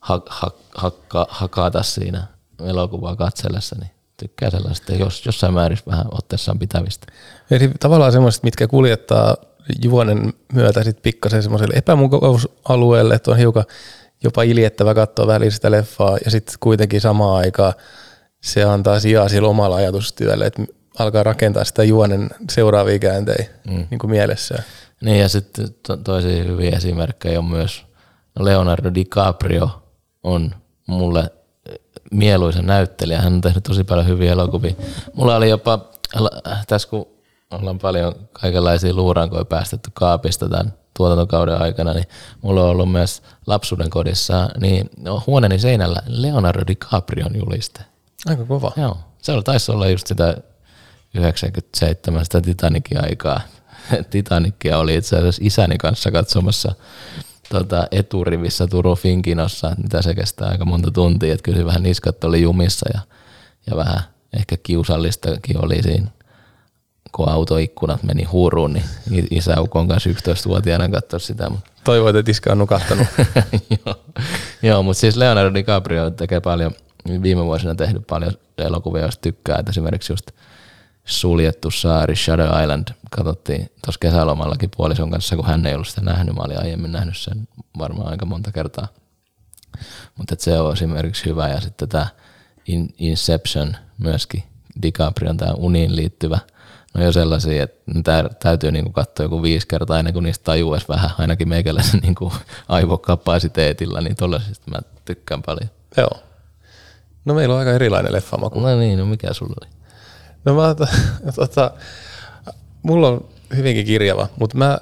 ha, 0.00 0.22
ha, 0.26 0.50
hakka, 0.74 1.26
hakata 1.30 1.82
siinä 1.82 2.26
elokuvaa 2.64 3.16
katsellessa, 3.16 3.76
niin 3.80 3.90
tykkää 4.20 4.50
sellaista, 4.50 4.92
jos 4.92 5.26
jossain 5.26 5.54
määrin 5.54 5.78
vähän 5.86 6.06
otteessaan 6.10 6.58
pitävistä. 6.58 7.06
Eli 7.50 7.70
tavallaan 7.80 8.12
semmoiset, 8.12 8.42
mitkä 8.42 8.68
kuljettaa 8.68 9.36
juonen 9.82 10.32
myötä 10.52 10.84
sitten 10.84 11.02
pikkasen 11.02 11.42
semmoiselle 11.42 11.74
epämukausalueelle, 11.76 13.14
että 13.14 13.30
on 13.30 13.36
hiukan 13.36 13.64
jopa 14.24 14.42
iljettävä 14.42 14.94
katsoa 14.94 15.26
välillä 15.26 15.50
sitä 15.50 15.70
leffaa 15.70 16.18
ja 16.24 16.30
sitten 16.30 16.54
kuitenkin 16.60 17.00
samaan 17.00 17.36
aikaan 17.36 17.72
se 18.40 18.64
antaa 18.64 19.00
sijaa 19.00 19.28
sillä 19.28 19.48
omalla 19.48 19.76
ajatustyöllä, 19.76 20.46
että 20.46 20.62
alkaa 20.98 21.22
rakentaa 21.22 21.64
sitä 21.64 21.84
juonen 21.84 22.30
seuraavia 22.50 22.98
kääntejä 22.98 23.46
mm. 23.70 23.86
niin 23.90 23.98
kuin 23.98 24.10
mielessään. 24.10 24.64
Niin 25.00 25.20
ja 25.20 25.28
sitten 25.28 25.66
to- 25.86 25.96
toisia 25.96 26.44
hyviä 26.44 26.76
esimerkkejä 26.76 27.38
on 27.38 27.44
myös 27.44 27.84
Leonardo 28.38 28.90
DiCaprio 28.94 29.82
on 30.22 30.54
mulle 30.86 31.30
mieluisa 32.10 32.62
näyttelijä. 32.62 33.20
Hän 33.20 33.32
on 33.32 33.40
tehnyt 33.40 33.64
tosi 33.64 33.84
paljon 33.84 34.06
hyviä 34.06 34.32
elokuvia. 34.32 34.74
Mulla 35.14 35.36
oli 35.36 35.50
jopa, 35.50 35.90
tässä 36.66 36.88
kun 36.88 37.06
ollaan 37.50 37.78
paljon 37.78 38.14
kaikenlaisia 38.32 38.94
luurankoja 38.94 39.44
päästetty 39.44 39.90
kaapista 39.94 40.48
tämän 40.48 40.74
tuotantokauden 40.96 41.62
aikana, 41.62 41.94
niin 41.94 42.06
mulla 42.42 42.62
on 42.62 42.70
ollut 42.70 42.92
myös 42.92 43.22
lapsuuden 43.46 43.90
kodissa 43.90 44.48
niin 44.60 44.90
no, 44.96 45.22
huoneeni 45.26 45.58
seinällä 45.58 46.02
Leonardo 46.06 46.62
DiCaprion 46.66 47.36
juliste. 47.36 47.80
Aika 48.26 48.44
kova. 48.44 48.72
Joo, 48.76 48.96
se 49.18 49.32
oli, 49.32 49.42
taisi 49.42 49.72
olla 49.72 49.88
just 49.88 50.06
sitä 50.06 50.36
97 51.14 52.24
sitä 52.24 52.40
Titanikin 52.40 53.04
aikaa. 53.04 53.40
Titanikia 54.10 54.78
oli 54.78 54.94
itse 54.94 55.16
asiassa 55.16 55.42
isäni 55.44 55.78
kanssa 55.78 56.10
katsomassa 56.10 56.74
tota, 57.50 57.86
eturivissä 57.90 58.66
Turun 58.66 58.96
Finkinossa, 58.96 59.76
mitä 59.82 60.02
se 60.02 60.14
kestää 60.14 60.48
aika 60.48 60.64
monta 60.64 60.90
tuntia, 60.90 61.32
että 61.32 61.42
kyllä 61.42 61.66
vähän 61.66 61.82
niskat 61.82 62.24
oli 62.24 62.42
jumissa 62.42 62.86
ja, 62.94 63.00
ja 63.70 63.76
vähän 63.76 64.00
ehkä 64.38 64.56
kiusallistakin 64.62 65.64
oli 65.64 65.82
siinä, 65.82 66.08
kun 67.12 67.28
autoikkunat 67.28 68.02
meni 68.02 68.24
huuruun, 68.24 68.72
niin 68.72 69.26
isä 69.30 69.60
Ukon 69.60 69.88
kanssa 69.88 70.10
11-vuotiaana 70.10 70.88
katsoi 70.88 71.20
sitä. 71.20 71.50
Toivoit, 71.84 72.16
että 72.16 72.30
iskä 72.30 72.52
on 72.52 72.58
nukahtanut. 72.58 73.06
joo, 73.86 73.94
joo 74.62 74.82
mutta 74.82 75.00
siis 75.00 75.16
Leonardo 75.16 75.54
DiCaprio 75.54 76.10
tekee 76.10 76.40
paljon, 76.40 76.72
viime 77.22 77.44
vuosina 77.44 77.74
tehnyt 77.74 78.06
paljon 78.06 78.32
elokuvia, 78.58 79.02
jos 79.02 79.18
tykkää, 79.18 79.58
että 79.58 79.70
esimerkiksi 79.70 80.12
just– 80.12 80.30
suljettu 81.10 81.70
saari 81.70 82.16
Shadow 82.16 82.62
Island 82.62 82.88
katsottiin 83.10 83.70
tuossa 83.84 83.98
kesälomallakin 84.00 84.70
puolison 84.76 85.10
kanssa, 85.10 85.36
kun 85.36 85.46
hän 85.46 85.66
ei 85.66 85.74
ollut 85.74 85.88
sitä 85.88 86.00
nähnyt. 86.00 86.34
Mä 86.34 86.42
olin 86.42 86.60
aiemmin 86.60 86.92
nähnyt 86.92 87.16
sen 87.16 87.48
varmaan 87.78 88.08
aika 88.08 88.26
monta 88.26 88.52
kertaa. 88.52 88.88
Mutta 90.18 90.34
se 90.38 90.60
on 90.60 90.72
esimerkiksi 90.72 91.24
hyvä. 91.24 91.48
Ja 91.48 91.60
sitten 91.60 91.88
tämä 91.88 92.06
Inception 92.98 93.76
myöskin, 93.98 94.42
DiCaprion 94.82 95.36
tämä 95.36 95.52
uniin 95.52 95.96
liittyvä. 95.96 96.38
No 96.94 97.04
jo 97.04 97.12
sellaisia, 97.12 97.62
että 97.62 98.24
täytyy 98.42 98.72
niinku 98.72 98.92
katsoa 98.92 99.24
joku 99.24 99.42
viisi 99.42 99.68
kertaa 99.68 99.98
ennen 99.98 100.14
kuin 100.14 100.22
niistä 100.22 100.44
tajuu 100.44 100.74
edes 100.74 100.88
vähän, 100.88 101.10
ainakin 101.18 101.48
meikäläisen 101.48 102.00
niinku 102.02 102.32
aivokapasiteetilla, 102.68 104.00
niin 104.00 104.16
tuollaisista 104.16 104.70
mä 104.70 104.78
tykkään 105.04 105.42
paljon. 105.42 105.70
Joo. 105.96 106.22
No 107.24 107.34
meillä 107.34 107.54
on 107.54 107.58
aika 107.58 107.72
erilainen 107.72 108.12
leffa 108.12 108.36
No 108.36 108.78
niin, 108.78 108.98
no 108.98 109.06
mikä 109.06 109.32
sulla 109.32 109.54
oli? 109.62 109.79
No 110.44 110.54
mä, 110.54 110.74
tota, 111.36 111.70
mulla 112.82 113.08
on 113.08 113.28
hyvinkin 113.56 113.86
kirjava, 113.86 114.28
mutta 114.38 114.58
mä 114.58 114.78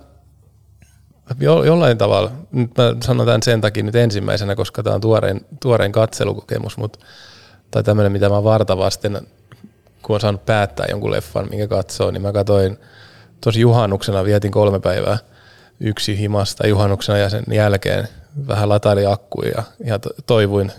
jo, 1.41 1.65
jollain 1.65 1.99
tavalla, 1.99 2.33
nyt 2.53 2.71
mä 2.77 2.95
sanon 3.03 3.27
tämän 3.27 3.43
sen 3.43 3.61
takia 3.61 3.83
nyt 3.83 3.97
ensimmäisenä, 3.97 4.57
koska 4.57 4.83
tämä 4.83 4.95
on 4.95 5.01
tuorein, 5.01 5.47
tuorein 5.63 5.93
katselukokemus, 5.93 6.77
mutta, 6.77 6.99
tai 7.71 7.83
tämmöinen, 7.83 8.13
mitä 8.13 8.29
mä 8.29 8.45
vartavasten, 8.45 9.27
kun 10.03 10.15
on 10.15 10.21
saanut 10.21 10.47
päättää 10.47 10.87
jonkun 10.91 11.11
leffan, 11.11 11.49
minkä 11.51 11.67
katsoo, 11.67 12.11
niin 12.11 12.23
mä 12.23 12.33
katsoin 12.33 12.79
tosi 13.41 13.61
juhannuksena, 13.61 14.25
vietin 14.25 14.51
kolme 14.51 14.81
päivää 14.81 15.19
yksi 15.81 16.19
himasta 16.19 16.67
juhannuksena 16.67 17.19
ja 17.19 17.29
sen 17.29 17.45
jälkeen 17.53 18.09
vähän 18.49 18.69
lataili 18.69 19.07
akkuja 19.07 19.51
ja, 19.57 19.63
ja 19.85 19.99
toivuin, 20.27 20.73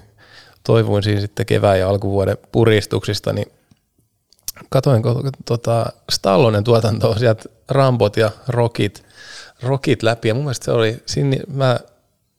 toivuin 0.64 1.04
siinä 1.04 1.22
sitten 1.22 1.46
kevään 1.46 1.80
ja 1.80 1.90
alkuvuoden 1.90 2.38
puristuksista, 2.52 3.34
niin 3.34 3.52
katoin 4.70 5.04
tota, 5.46 5.86
Stallonen 6.12 6.64
tuotantoa 6.64 7.20
sieltä 7.20 7.44
Rambot 7.70 8.18
ja 8.18 8.32
Rockit, 8.48 9.04
Rockit 9.64 10.04
läpi. 10.04 10.28
Ja 10.28 10.34
mun 10.34 10.44
mielestä 10.44 10.66
se 10.66 10.72
oli, 10.72 11.04
siinä 11.06 11.38
mä 11.54 11.80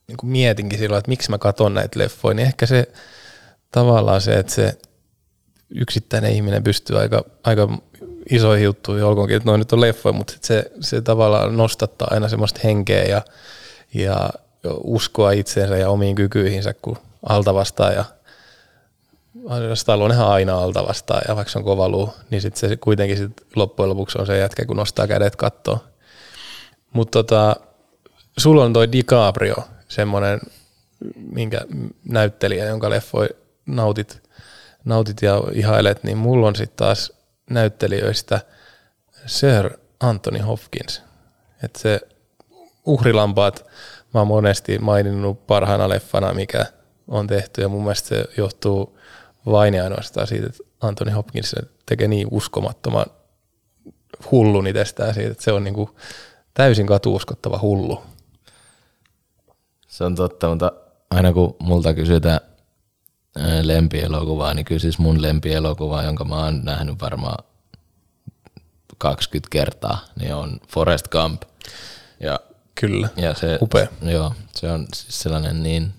niin 0.09 0.18
mietinkin 0.22 0.78
silloin, 0.78 0.98
että 0.98 1.09
miksi 1.09 1.30
mä 1.30 1.38
katon 1.38 1.74
näitä 1.74 1.98
leffoja, 1.98 2.35
niin 2.35 2.46
ehkä 2.46 2.66
se 2.66 2.88
tavallaan 3.72 4.20
se, 4.20 4.38
että 4.38 4.52
se 4.52 4.78
yksittäinen 5.70 6.33
ihminen 6.33 6.64
pystyy 6.64 6.98
aika, 6.98 7.24
aika 7.44 7.68
isoihin 8.30 8.64
juttuihin, 8.64 9.04
olkoonkin, 9.04 9.37
että 9.37 9.46
noin 9.46 9.59
nyt 9.59 9.72
on 9.72 9.80
leffoja, 9.80 10.12
mutta 10.12 10.35
se, 10.40 10.70
se 10.80 11.00
tavallaan 11.00 11.56
nostattaa 11.56 12.09
aina 12.11 12.28
semmoista 12.28 12.61
henkeä 12.64 13.04
ja, 13.04 13.22
ja 13.94 14.30
uskoa 14.85 15.33
itseensä 15.33 15.76
ja 15.76 15.88
omiin 15.88 16.16
kykyihinsä, 16.16 16.74
kun 16.83 16.98
alta 17.28 17.54
ja 19.68 19.76
Stallonenhan 19.76 20.29
aina 20.29 20.59
alta 20.59 20.87
vastaan 20.88 21.22
ja 21.29 21.37
vaikka 21.37 21.53
se 21.53 21.59
on 21.59 21.64
kova 21.64 21.88
luu, 21.88 22.14
niin 22.31 22.42
sit 22.42 22.57
se 22.57 22.76
kuitenkin 22.76 23.16
sit 23.16 23.33
loppujen 23.57 23.90
lopuksi 23.90 24.18
on 24.18 24.26
se 24.26 24.38
jätkä, 24.38 24.66
kun 24.66 24.76
nostaa 24.76 25.07
kädet 25.07 25.37
kattoon. 25.37 25.79
Mutta 26.92 27.11
tota, 27.11 27.57
sulla 28.38 28.64
on 28.64 28.72
toi 28.72 28.92
DiCaprio, 28.92 29.57
semmoinen 29.88 30.40
minkä 31.14 31.61
näyttelijä, 32.05 32.64
jonka 32.64 32.90
leffoi 32.90 33.29
nautit, 33.66 34.22
nautit 34.85 35.22
ja 35.22 35.42
ihailet, 35.53 36.05
niin 36.05 36.18
mulla 36.18 36.46
on 36.46 36.57
sitten 36.57 36.76
taas 36.76 37.12
näyttelijöistä 37.50 38.40
Sir 39.26 39.70
Anthony 40.00 40.38
Hopkins. 40.38 41.03
Et 41.62 41.76
se 41.76 42.00
uhrilampaat 42.87 43.66
mä 44.14 44.20
oon 44.20 44.29
monesti 44.29 44.79
maininnut 44.79 45.46
parhaana 45.46 45.88
leffana, 45.88 46.35
mikä 46.35 46.66
on 47.09 47.26
tehty 47.26 47.62
ja 47.62 47.68
mun 47.68 47.83
mielestä 47.83 48.09
se 48.09 48.24
johtuu 48.37 49.00
vain 49.46 49.74
ja 49.74 49.85
ainoastaan 49.85 50.26
siitä, 50.26 50.46
että 50.46 50.62
Anthony 50.81 51.11
Hopkins 51.11 51.55
tekee 51.87 52.09
niin 52.09 52.29
uskomattoman 52.31 53.07
hullun 54.31 54.66
itsestään 54.66 55.14
siitä, 55.14 55.31
että 55.31 55.44
se 55.44 55.53
on 55.53 55.64
niin 55.64 55.74
kuin 55.74 55.90
täysin 56.55 56.87
katuuskottava 56.87 57.59
hullu. 57.62 58.03
Se 59.88 60.05
on 60.05 60.14
totta, 60.14 60.48
mutta 60.48 60.72
aina 61.11 61.33
kun 61.33 61.57
multa 61.59 61.94
kysytään 61.94 62.40
ää, 63.37 63.66
lempielokuvaa, 63.66 64.55
niin 64.55 64.64
kyllä 64.64 64.79
siis 64.79 64.98
mun 64.98 65.22
lempielokuva, 65.22 66.03
jonka 66.03 66.24
mä 66.24 66.44
oon 66.44 66.64
nähnyt 66.64 67.00
varmaan 67.00 67.44
20 68.98 69.48
kertaa, 69.50 70.05
niin 70.20 70.35
on 70.35 70.61
Forest 70.68 71.09
Gump. 71.09 71.42
Ja, 72.20 72.40
Kyllä. 72.74 73.09
ja 73.16 73.35
se, 73.35 73.59
Upea. 73.62 73.87
Joo, 74.03 74.33
se 74.55 74.70
on 74.70 74.87
siis 74.94 75.22
sellainen 75.22 75.62
niin 75.62 75.92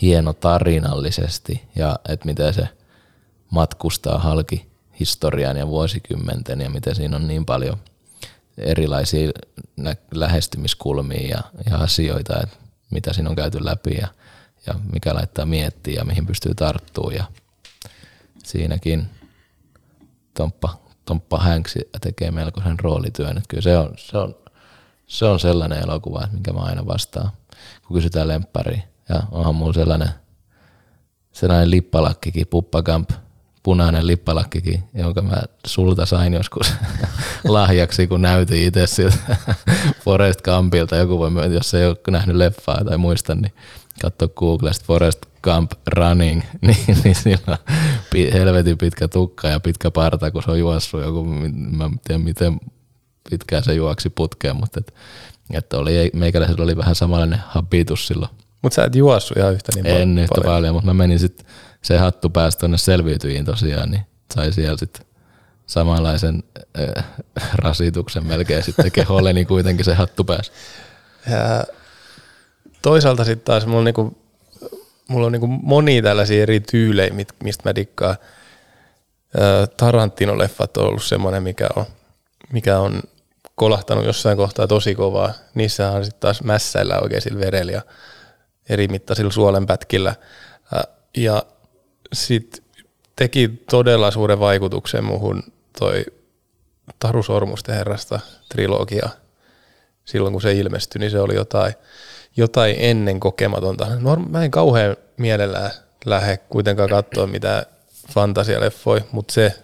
hieno 0.00 0.32
tarinallisesti 0.32 1.62
ja 1.76 1.96
että 2.08 2.26
miten 2.26 2.54
se 2.54 2.68
matkustaa 3.50 4.18
halki 4.18 4.72
historian 5.00 5.56
ja 5.56 5.66
vuosikymmenten 5.66 6.60
ja 6.60 6.70
miten 6.70 6.94
siinä 6.94 7.16
on 7.16 7.28
niin 7.28 7.46
paljon 7.46 7.76
erilaisia 8.58 9.30
nä- 9.76 9.96
lähestymiskulmia 10.14 11.28
ja, 11.28 11.42
ja 11.70 11.76
asioita, 11.76 12.40
että 12.42 12.56
mitä 12.90 13.12
siinä 13.12 13.30
on 13.30 13.36
käyty 13.36 13.64
läpi 13.64 13.94
ja, 14.00 14.08
ja 14.66 14.74
mikä 14.92 15.14
laittaa 15.14 15.46
miettiä 15.46 15.94
ja 15.94 16.04
mihin 16.04 16.26
pystyy 16.26 16.54
tarttumaan 16.54 17.14
ja 17.14 17.24
siinäkin 18.44 19.06
Tomppa, 20.34 20.78
Tomppa 21.04 21.38
Hanks 21.38 21.74
tekee 22.00 22.30
melkoisen 22.30 22.78
roolityön. 22.80 23.36
Että 23.36 23.48
kyllä 23.48 23.62
se 23.62 23.78
on, 23.78 23.94
se 23.96 24.18
on, 24.18 24.34
se 25.06 25.24
on 25.24 25.40
sellainen 25.40 25.82
elokuva, 25.82 26.24
että 26.24 26.34
minkä 26.34 26.52
mä 26.52 26.60
aina 26.60 26.86
vastaan, 26.86 27.30
kun 27.86 27.96
kysytään 27.96 28.28
lemppari. 28.28 28.82
Ja 29.14 29.22
onhan 29.30 29.54
mulla 29.54 29.72
sellainen, 29.72 30.08
sellainen 31.32 31.70
lippalakkikin, 31.70 32.46
puppakamp, 32.46 33.10
punainen 33.62 34.06
lippalakkikin, 34.06 34.84
jonka 34.94 35.22
mä 35.22 35.42
sulta 35.66 36.06
sain 36.06 36.32
joskus 36.32 36.74
lahjaksi, 37.44 38.06
kun 38.06 38.22
näytin 38.22 38.66
itse 38.66 38.86
siltä 38.86 39.36
Forest 40.04 40.42
Gumpilta. 40.42 40.96
Joku 40.96 41.18
voi, 41.18 41.54
jos 41.54 41.74
ei 41.74 41.86
ole 41.86 41.96
nähnyt 42.10 42.36
leffaa 42.36 42.84
tai 42.84 42.98
muista, 42.98 43.34
niin 43.34 43.52
katso 44.02 44.28
Googlesta 44.28 44.84
Forest 44.86 45.26
Gump 45.44 45.72
Running, 45.86 46.42
niin, 46.66 46.98
niin 47.04 47.14
sillä 47.14 47.58
helvetin 48.32 48.78
pitkä 48.78 49.08
tukka 49.08 49.48
ja 49.48 49.60
pitkä 49.60 49.90
parta, 49.90 50.30
kun 50.30 50.42
se 50.42 50.50
on 50.50 50.58
juossut 50.58 51.02
joku, 51.02 51.24
mä 51.24 51.84
en 51.84 52.00
tiedä 52.04 52.18
miten 52.18 52.60
pitkään 53.30 53.64
se 53.64 53.74
juoksi 53.74 54.10
putkeen, 54.10 54.56
mutta 54.56 54.80
et, 54.80 54.94
että 55.52 55.78
oli, 55.78 56.10
meikäläisellä 56.14 56.64
oli 56.64 56.76
vähän 56.76 56.94
samanlainen 56.94 57.42
habitus 57.46 58.06
silloin. 58.06 58.30
Mutta 58.62 58.76
sä 58.76 58.84
et 58.84 58.94
juossut 58.94 59.36
ihan 59.36 59.52
yhtä 59.54 59.72
niin 59.74 59.86
En 59.86 60.18
yhtä 60.18 60.34
paljon. 60.34 60.54
paljon, 60.54 60.74
mutta 60.74 60.86
mä 60.86 60.94
menin 60.94 61.18
sitten 61.18 61.46
se 61.82 61.98
hattu 61.98 62.30
päästä 62.30 62.60
tuonne 62.60 62.78
selviytyihin 62.78 63.44
tosiaan, 63.44 63.90
niin 63.90 64.02
sai 64.34 64.52
siellä 64.52 64.76
sitten 64.78 65.06
samanlaisen 65.66 66.42
äh, 66.98 67.04
rasituksen 67.54 68.26
melkein 68.26 68.62
sitten 68.62 68.92
keholle, 68.92 69.32
niin 69.32 69.46
kuitenkin 69.46 69.84
se 69.84 69.94
hattu 69.94 70.24
pääsi. 70.24 70.52
Ja 71.30 71.64
toisaalta 72.82 73.24
sitten 73.24 73.44
taas 73.44 73.66
mulla 73.66 73.78
on, 73.78 73.84
niinku, 73.84 74.18
mulla 75.08 75.26
on 75.26 75.32
niinku 75.32 75.46
monia 75.46 76.02
tällaisia 76.02 76.42
eri 76.42 76.60
tyylejä, 76.60 77.12
mit- 77.14 77.34
mistä 77.42 77.68
mä 77.68 77.74
dikkaan. 77.74 78.16
Tarantino-leffat 79.76 80.76
on 80.76 80.84
ollut 80.86 81.04
semmoinen, 81.04 81.42
mikä 81.42 81.68
on, 81.76 81.84
mikä 82.52 82.78
on 82.78 83.02
kolahtanut 83.54 84.04
jossain 84.04 84.36
kohtaa 84.36 84.66
tosi 84.66 84.94
kovaa. 84.94 85.32
Niissä 85.54 85.90
on 85.90 86.04
sitten 86.04 86.20
taas 86.20 86.42
mässäillä 86.42 86.98
oikein 86.98 87.22
sillä 87.22 87.40
verellä 87.40 87.82
eri 88.68 88.88
mittaisilla 88.88 89.30
suolenpätkillä. 89.32 90.14
Ja 91.16 91.42
sitten 92.12 92.64
teki 93.16 93.62
todella 93.70 94.10
suuren 94.10 94.40
vaikutuksen 94.40 95.04
muuhun 95.04 95.42
toi 95.78 96.04
Taru 96.98 97.22
Sormusten 97.22 97.74
herrasta 97.74 98.20
trilogia 98.48 99.08
silloin 100.04 100.32
kun 100.32 100.42
se 100.42 100.52
ilmestyi, 100.52 100.98
niin 100.98 101.10
se 101.10 101.20
oli 101.20 101.34
jotain, 101.34 101.74
jotain 102.36 102.76
ennen 102.78 103.20
kokematonta. 103.20 103.84
Norm- 103.84 104.28
mä 104.28 104.44
en 104.44 104.50
kauhean 104.50 104.96
mielellään 105.16 105.70
lähde 106.04 106.36
kuitenkaan 106.36 106.88
katsoa 106.88 107.26
mitään 107.26 107.66
fantasialeffoja, 108.14 109.02
mutta 109.12 109.34
se, 109.34 109.54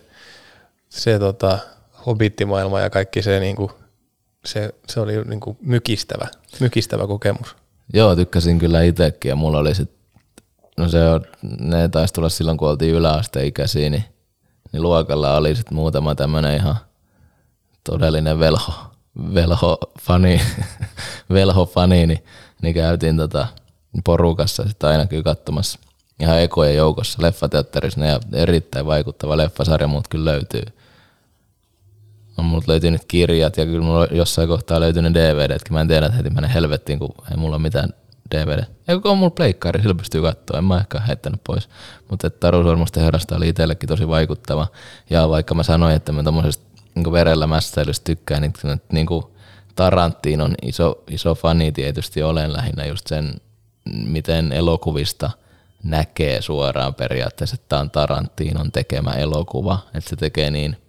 se 0.89 1.19
tota, 1.19 1.59
hobittimaailma 2.07 2.81
ja 2.81 2.91
kaikki 2.91 3.23
se, 3.23 3.41
niinku, 3.41 3.73
se, 4.45 4.75
se 4.89 5.01
oli 5.01 5.25
niinku 5.25 5.57
mykistävä, 5.61 6.27
mykistävä 6.61 7.07
kokemus. 7.07 7.57
Joo, 7.95 8.17
tykkäsin 8.17 8.59
kyllä 8.59 8.83
itsekin 8.83 9.29
ja 9.29 9.37
mulla 9.37 9.59
oli 9.59 9.75
sit, 9.75 9.91
no 10.77 10.89
se 10.89 11.09
on, 11.09 11.25
ne 11.61 11.89
taisi 11.89 12.15
tulla 12.15 12.29
silloin 12.29 12.59
kun 12.59 12.69
oltiin 12.69 12.95
yläasteikäisiä, 12.95 13.91
niin, 13.91 14.05
niin 14.73 14.83
luokalla 14.83 15.37
oli 15.37 15.57
sit 15.57 15.71
muutama 15.71 16.15
tämmönen 16.15 16.57
ihan 16.57 16.77
todellinen 17.85 18.39
velho, 18.39 18.73
velho 19.35 19.79
fani, 20.01 20.41
velho 21.33 21.67
fani 21.67 22.07
niin, 22.07 22.25
niin 22.63 22.75
käytiin 22.75 23.17
tota 23.17 23.47
porukassa 24.05 24.65
sitten 24.69 24.91
aina 24.91 25.07
kyllä 25.07 25.23
katsomassa 25.23 25.79
ihan 26.21 26.41
ekojen 26.41 26.77
joukossa 26.77 27.23
leffateatterissa 27.23 28.05
ja 28.05 28.21
erittäin 28.33 28.87
vaikuttava 28.87 29.37
leffasarja 29.37 29.89
muut 29.89 30.09
kyllä 30.09 30.31
löytyy. 30.31 30.63
On 32.39 32.45
multa 32.45 32.73
löytynyt 32.73 33.05
kirjat 33.09 33.57
ja 33.57 33.67
kyllä 33.67 33.85
mulla 33.85 34.01
on 34.01 34.09
jossain 34.11 34.49
kohtaa 34.49 34.81
löytynyt 34.81 35.15
DVDtkin. 35.15 35.73
Mä 35.73 35.81
en 35.81 35.89
tiedä, 35.89 36.07
että 36.07 36.17
heti 36.17 36.31
menen 36.31 36.51
helvettiin, 36.51 36.99
kun 36.99 37.15
ei 37.31 37.37
mulla 37.37 37.59
mitään 37.59 37.89
DVD. 38.35 38.65
Kun 38.87 39.11
on 39.11 39.19
mulla 39.19 39.31
pleikkari, 39.31 39.81
sillä 39.81 39.95
pystyy 39.95 40.23
katsoa. 40.23 40.59
En 40.59 40.65
mä 40.65 40.79
ehkä 40.79 41.01
heittänyt 41.01 41.41
pois. 41.45 41.69
Mutta 42.11 42.31
Taru 42.31 42.63
Sormusten 42.63 43.03
herrasta 43.03 43.37
oli 43.37 43.49
itsellekin 43.49 43.89
tosi 43.89 44.09
vaikuttava. 44.09 44.67
Ja 45.11 45.29
vaikka 45.29 45.55
mä 45.55 45.63
sanoin, 45.63 45.97
että 45.97 46.13
mä 46.13 46.23
tommosesta 46.23 46.65
niin 46.95 47.13
verellä 47.13 47.47
mässäilystä 47.47 48.05
tykkään, 48.05 48.43
niin, 48.43 48.81
niin 48.93 49.07
kuin 49.07 49.25
Tarantiin 49.77 50.41
iso, 50.63 51.03
iso 51.11 51.35
fani 51.35 51.73
tietysti 51.73 52.23
olen 52.23 52.53
lähinnä 52.53 52.87
just 52.87 53.07
sen, 53.07 53.35
miten 54.07 54.53
elokuvista 54.53 55.31
näkee 55.83 56.43
suoraan 56.43 56.95
periaatteessa, 56.95 57.55
että 57.55 57.67
tämä 57.69 57.81
on 57.81 57.91
Tarantinon 57.91 58.73
tekemä 58.73 59.11
elokuva. 59.11 59.79
Että 59.95 60.11
se 60.11 60.17
tekee 60.17 60.51
niin– 60.51 60.77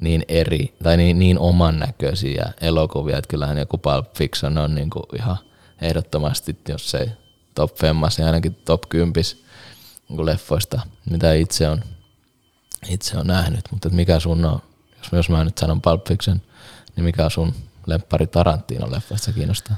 niin 0.00 0.24
eri 0.28 0.74
tai 0.82 0.96
niin, 0.96 1.18
niin 1.18 1.38
oman 1.38 1.78
näköisiä 1.78 2.52
elokuvia, 2.60 3.18
että 3.18 3.28
kyllähän 3.28 3.58
joku 3.58 3.78
Pulp 3.78 4.14
Fiction 4.14 4.58
on 4.58 4.74
niin 4.74 4.90
kuin 4.90 5.04
ihan 5.16 5.36
ehdottomasti, 5.82 6.56
jos 6.68 6.94
ei 6.94 7.08
top 7.54 7.76
femmas, 7.76 8.18
niin 8.18 8.26
ainakin 8.26 8.54
top 8.54 8.82
10 8.88 9.12
niin 10.08 10.26
leffoista, 10.26 10.80
mitä 11.10 11.34
itse 11.34 11.68
on, 11.68 11.82
itse 12.88 13.18
on 13.18 13.26
nähnyt, 13.26 13.64
mutta 13.70 13.88
mikä 13.88 14.20
sun 14.20 14.44
on, 14.44 14.62
jos, 14.98 15.12
jos 15.12 15.30
mä 15.30 15.44
nyt 15.44 15.58
sanon 15.58 15.80
Pulp 15.80 16.06
Fiction, 16.08 16.40
niin 16.96 17.04
mikä 17.04 17.24
on 17.24 17.30
sun 17.30 17.54
lemppari 17.86 18.26
Tarantino 18.26 18.90
leffoista 18.90 19.32
kiinnostaa? 19.32 19.76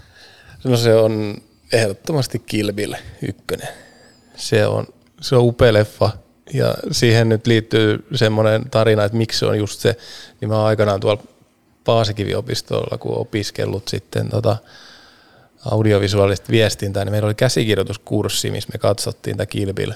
No 0.64 0.76
se 0.76 0.94
on 0.94 1.36
ehdottomasti 1.72 2.38
Kill 2.38 2.72
Bill 2.72 2.94
ykkönen. 3.22 3.68
Se 4.36 4.66
on, 4.66 4.86
se 5.20 5.36
on 5.36 5.42
upea 5.42 5.72
leffa 5.72 6.10
ja 6.54 6.74
siihen 6.90 7.28
nyt 7.28 7.46
liittyy 7.46 8.06
semmoinen 8.14 8.70
tarina, 8.70 9.04
että 9.04 9.18
miksi 9.18 9.38
se 9.38 9.46
on 9.46 9.58
just 9.58 9.80
se, 9.80 9.96
niin 10.40 10.48
mä 10.48 10.64
aikanaan 10.64 11.00
tuolla 11.00 11.22
Paasikiviopistolla, 11.84 12.98
kun 12.98 13.18
opiskellut 13.18 13.88
sitten 13.88 14.28
tota 14.28 14.56
audiovisuaalista 15.70 16.48
viestintää, 16.50 17.04
niin 17.04 17.12
meillä 17.12 17.26
oli 17.26 17.34
käsikirjoituskurssi, 17.34 18.50
missä 18.50 18.70
me 18.72 18.78
katsottiin 18.78 19.36
tämä 19.36 19.46
Kill 19.46 19.72
Bill 19.72 19.92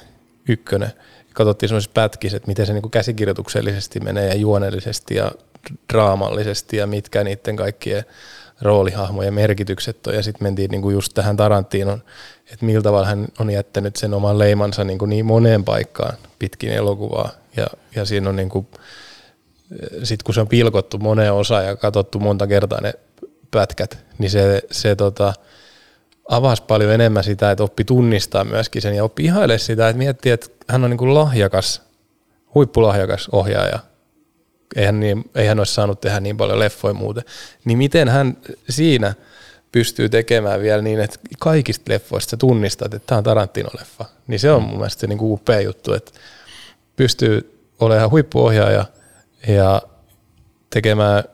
ykkönen. 0.48 0.92
Katsottiin 1.32 1.68
semmoisessa 1.68 1.94
pätkissä, 1.94 2.36
että 2.36 2.48
miten 2.48 2.66
se 2.66 2.72
niin 2.72 2.90
käsikirjoituksellisesti 2.90 4.00
menee 4.00 4.28
ja 4.28 4.34
juonellisesti 4.34 5.14
ja 5.14 5.32
draamallisesti 5.92 6.76
ja 6.76 6.86
mitkä 6.86 7.24
niiden 7.24 7.56
kaikkien 7.56 8.04
roolihahmojen 8.62 9.34
merkitykset 9.34 10.06
on. 10.06 10.14
Ja 10.14 10.22
sitten 10.22 10.42
mentiin 10.42 10.70
niin 10.70 10.82
kuin 10.82 10.94
just 10.94 11.14
tähän 11.14 11.36
Tarantinon, 11.36 12.02
että 12.52 12.66
millä 12.66 12.82
tavalla 12.82 13.06
hän 13.06 13.28
on 13.38 13.50
jättänyt 13.50 13.96
sen 13.96 14.14
oman 14.14 14.38
leimansa 14.38 14.84
niin, 14.84 14.98
kuin 14.98 15.08
niin 15.08 15.26
moneen 15.26 15.64
paikkaan 15.64 16.16
pitkin 16.38 16.72
elokuvaa. 16.72 17.30
Ja, 17.56 17.66
ja 17.94 18.04
siinä 18.04 18.28
on 18.28 18.36
niin 18.36 18.48
kuin, 18.48 18.66
sit 20.02 20.22
kun 20.22 20.34
se 20.34 20.40
on 20.40 20.48
pilkottu 20.48 20.98
moneen 20.98 21.32
osaan 21.32 21.66
ja 21.66 21.76
katsottu 21.76 22.18
monta 22.18 22.46
kertaa 22.46 22.80
ne 22.80 22.94
pätkät, 23.50 23.98
niin 24.18 24.30
se, 24.30 24.62
se 24.70 24.96
tota, 24.96 25.32
avasi 26.28 26.62
paljon 26.62 26.92
enemmän 26.92 27.24
sitä, 27.24 27.50
että 27.50 27.64
oppi 27.64 27.84
tunnistaa 27.84 28.44
myöskin 28.44 28.82
sen 28.82 28.94
ja 28.94 29.04
oppi 29.04 29.24
ihaile 29.24 29.58
sitä, 29.58 29.88
että 29.88 29.98
miettii, 29.98 30.32
että 30.32 30.46
hän 30.68 30.84
on 30.84 30.90
niin 30.90 30.98
kuin 30.98 31.14
lahjakas, 31.14 31.82
huippulahjakas 32.54 33.28
ohjaaja. 33.32 33.78
Eihän, 34.76 35.00
niin, 35.00 35.30
eihän 35.34 35.58
olisi 35.58 35.74
saanut 35.74 36.00
tehdä 36.00 36.20
niin 36.20 36.36
paljon 36.36 36.58
leffoja 36.58 36.94
muuten. 36.94 37.24
Niin 37.64 37.78
miten 37.78 38.08
hän 38.08 38.36
siinä 38.68 39.14
pystyy 39.72 40.08
tekemään 40.08 40.60
vielä 40.60 40.82
niin, 40.82 41.00
että 41.00 41.18
kaikista 41.38 41.92
leffoista 41.92 42.30
sä 42.30 42.36
tunnistat, 42.36 42.94
että 42.94 43.06
tämä 43.06 43.18
on 43.18 43.24
Tarantino-leffa. 43.24 44.04
Niin 44.26 44.40
se 44.40 44.50
on 44.50 44.62
mun 44.62 44.76
mielestä 44.76 45.00
se 45.00 45.06
niin 45.06 45.18
kuin 45.18 45.32
upea 45.32 45.60
juttu, 45.60 45.92
että 45.92 46.12
pystyy 46.96 47.62
olemaan 47.80 48.10
huippuohjaaja 48.10 48.84
ja 49.48 49.82
tekemään 50.70 51.24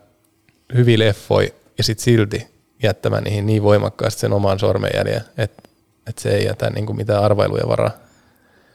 hyviä 0.74 0.98
leffoja 0.98 1.48
ja 1.78 1.84
sitten 1.84 2.04
silti 2.04 2.46
jättämään 2.82 3.24
niihin 3.24 3.46
niin 3.46 3.62
voimakkaasti 3.62 4.20
sen 4.20 4.32
oman 4.32 4.58
sormenjäljen, 4.58 5.22
että, 5.38 5.62
että 6.06 6.22
se 6.22 6.30
ei 6.30 6.44
jätä 6.44 6.70
niin 6.70 6.86
kuin 6.86 6.96
mitään 6.96 7.24
arvailuja 7.24 7.68
varaa. 7.68 7.90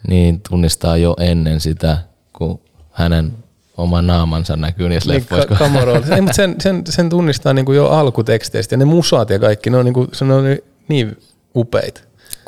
Niin 0.07 0.41
tunnistaa 0.49 0.97
jo 0.97 1.15
ennen 1.19 1.59
sitä, 1.59 1.97
kun 2.33 2.61
hänen 2.91 3.33
oma 3.77 4.01
naamansa 4.01 4.55
näkyy 4.57 4.89
niissä 4.89 5.09
Niin, 5.11 5.21
leffoissa. 5.21 5.55
ka-. 6.09 6.15
Ei, 6.15 6.21
mutta 6.21 6.35
sen, 6.35 6.55
sen, 6.61 6.83
sen 6.89 7.09
tunnistaa 7.09 7.53
niin 7.53 7.65
kuin 7.65 7.75
jo 7.75 7.87
alkuteksteistä 7.89 8.73
ja 8.73 8.77
ne 8.77 8.85
musaat 8.85 9.29
ja 9.29 9.39
kaikki, 9.39 9.69
ne 9.69 9.77
on, 9.77 9.85
niin 9.85 9.93
kuin, 9.93 10.07
se 10.13 10.25
on 10.25 10.43
niin, 10.87 11.17
upeita. 11.55 12.01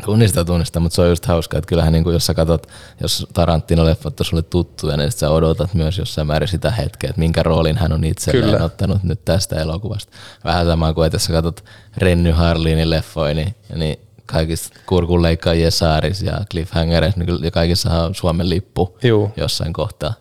Tunnista, 0.05 0.45
tunnista, 0.45 0.79
mutta 0.79 0.95
se 0.95 1.01
on 1.01 1.09
just 1.09 1.25
hauskaa, 1.25 1.57
että 1.57 1.67
kyllähän 1.67 1.93
niin 1.93 2.03
kuin, 2.03 2.13
jos 2.13 2.25
sä 2.25 2.33
katsot, 2.33 2.67
jos 3.01 3.27
Tarantino-leffat 3.33 4.19
on 4.19 4.25
sulle 4.25 4.41
tuttuja, 4.41 4.97
niin 4.97 5.11
sä 5.11 5.29
odotat 5.29 5.73
myös 5.73 5.97
jossain 5.97 6.27
määrin 6.27 6.47
sitä 6.47 6.71
hetkeä, 6.71 7.09
että 7.09 7.19
minkä 7.19 7.43
roolin 7.43 7.77
hän 7.77 7.91
on 7.93 8.03
itselleen 8.03 8.51
Kyllä. 8.51 8.65
ottanut 8.65 9.03
nyt 9.03 9.25
tästä 9.25 9.55
elokuvasta. 9.55 10.11
Vähän 10.45 10.65
sama 10.65 10.93
kuin, 10.93 11.05
että 11.05 11.15
jos 11.15 11.25
sä 11.25 11.33
katsot 11.33 11.65
Renny 11.97 12.31
Harlinin 12.31 12.89
leffoja, 12.89 13.33
niin, 13.33 13.55
niin 13.75 13.99
kaikissa 14.31 14.73
kurkunleikkaajien 14.85 15.71
saaris 15.71 16.21
ja 16.21 16.33
cliffhangereissa, 16.51 17.19
niin 17.19 17.51
kaikissa 17.51 18.03
on 18.03 18.15
Suomen 18.15 18.49
lippu 18.49 18.97
Juu. 19.03 19.31
jossain 19.37 19.73
kohtaa. 19.73 20.13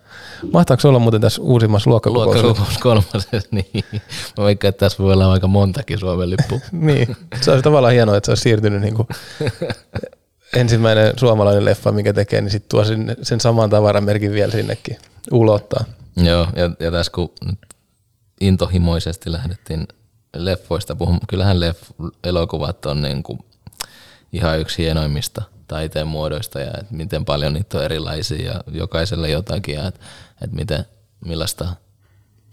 Mahtaako 0.53 0.89
olla 0.89 0.99
muuten 0.99 1.21
tässä 1.21 1.43
uusimmassa 1.43 1.91
luokkakokouksessa? 1.91 2.47
Luokkakokous 2.47 2.79
kolmasessa, 2.79 3.49
niin. 3.73 3.85
Mä 4.39 4.45
veikkaan, 4.45 4.69
että 4.69 4.87
tässä 4.87 5.03
voi 5.03 5.13
olla 5.13 5.33
aika 5.33 5.47
montakin 5.47 5.99
Suomen 5.99 6.31
lippu. 6.31 6.61
niin, 6.73 7.17
se 7.41 7.51
olisi 7.51 7.63
tavallaan 7.63 7.95
hienoa, 7.95 8.17
että 8.17 8.27
se 8.27 8.31
olisi 8.31 8.43
siirtynyt 8.43 8.81
niin 8.81 8.95
kuin 8.95 9.09
ensimmäinen 10.57 11.13
suomalainen 11.17 11.65
leffa, 11.65 11.93
mikä 11.93 12.13
tekee, 12.13 12.41
niin 12.41 12.51
sitten 12.51 12.69
tuo 12.69 12.85
sinne, 12.85 13.17
sen 13.23 13.41
saman 13.41 13.71
tavaramerkin 13.71 14.33
vielä 14.33 14.53
sinnekin 14.53 14.97
ulottaa. 15.31 15.85
Joo, 16.17 16.47
ja, 16.57 16.71
ja 16.81 16.91
tässä 16.91 17.13
kun 17.13 17.33
intohimoisesti 18.41 19.33
lähdettiin 19.33 19.89
leffoista 20.37 20.97
puhumaan, 20.97 21.27
kyllähän 21.29 21.61
leff, 21.61 21.83
elokuvat 22.25 22.87
on 22.87 23.03
niin 23.03 23.23
kuin 23.23 23.39
ihan 24.33 24.61
yksi 24.61 24.83
hienoimmista 24.83 25.43
taiteen 25.69 26.07
muodoista 26.07 26.61
ja 26.61 26.71
että 26.81 26.95
miten 26.95 27.25
paljon 27.25 27.53
niitä 27.53 27.79
on 27.79 27.85
erilaisia 27.85 28.53
ja 28.53 28.61
jokaiselle 28.73 29.31
jotakin 29.31 29.75
ja 29.75 29.87
että, 29.87 30.01
että 30.43 30.57
miten, 30.57 30.85
millaista 31.25 31.69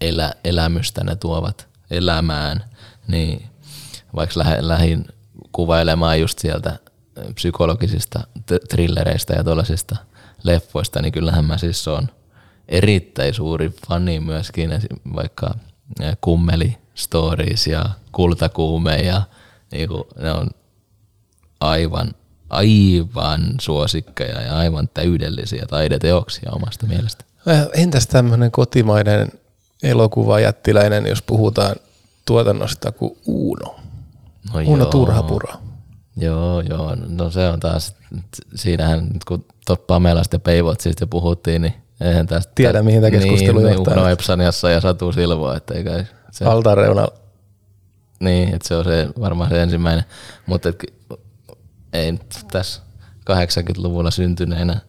elä, 0.00 0.32
elämystä 0.44 1.04
ne 1.04 1.16
tuovat 1.16 1.68
elämään, 1.90 2.64
niin 3.08 3.46
vaikka 4.14 4.40
lähin 4.60 5.06
kuvailemaan 5.52 6.20
just 6.20 6.38
sieltä 6.38 6.78
psykologisista 7.34 8.20
trillereistä 8.68 9.34
ja 9.34 9.44
tuollaisista 9.44 9.96
leffoista, 10.42 11.02
niin 11.02 11.12
kyllähän 11.12 11.44
mä 11.44 11.58
siis 11.58 11.88
on 11.88 12.08
erittäin 12.68 13.34
suuri 13.34 13.70
fani 13.88 14.20
myöskin 14.20 14.70
vaikka 15.14 15.54
kummeli 16.20 16.78
stories 16.94 17.66
ja 17.66 17.84
kultakuume 18.12 18.96
ja 18.96 19.22
niin 19.72 19.88
kuin, 19.88 20.04
ne 20.18 20.32
on 20.32 20.50
aivan, 21.60 22.14
aivan 22.50 23.40
suosikkeja 23.60 24.42
ja 24.42 24.56
aivan 24.56 24.88
täydellisiä 24.94 25.66
taideteoksia 25.70 26.50
omasta 26.52 26.86
mielestä. 26.86 27.24
Äh, 27.48 27.66
entäs 27.74 28.06
tämmöinen 28.06 28.50
kotimainen 28.50 29.28
elokuva 29.82 30.40
jättiläinen, 30.40 31.06
jos 31.06 31.22
puhutaan 31.22 31.76
tuotannosta 32.26 32.92
kuin 32.92 33.18
Uuno? 33.26 33.76
No 34.52 34.60
Uuno 34.66 34.84
joo. 34.84 34.90
Turhapuro. 34.90 35.52
Joo, 36.16 36.60
joo. 36.60 36.96
No 37.08 37.30
se 37.30 37.48
on 37.48 37.60
taas, 37.60 37.94
siinähän 38.54 39.10
kun 39.28 39.44
Pamelasta 39.86 40.36
ja 40.36 40.40
Peivotsista 40.40 41.02
jo 41.02 41.06
puhuttiin, 41.06 41.62
niin 41.62 41.74
eihän 42.00 42.26
tästä... 42.26 42.52
Tiedä, 42.54 42.82
mihin 42.82 43.00
tämä 43.00 43.10
keskustelu 43.10 43.58
niin, 43.58 43.72
johtaa. 43.72 43.94
Uno 43.94 44.08
Epsaniassa 44.08 44.70
ja 44.70 44.80
Satu 44.80 45.12
Silvoa, 45.12 45.56
että 45.56 45.74
eikä 45.74 46.04
se... 46.30 46.44
Altaan 46.44 46.76
reunalla. 46.76 47.12
Niin, 48.20 48.54
että 48.54 48.68
se 48.68 48.76
on 48.76 48.84
se, 48.84 49.08
varmaan 49.20 49.50
se 49.50 49.62
ensimmäinen. 49.62 50.04
Mutta 50.46 50.68
ei 51.92 52.12
nyt 52.12 52.38
tässä 52.52 52.82
80-luvulla 53.30 54.10
syntyneenä, 54.10 54.80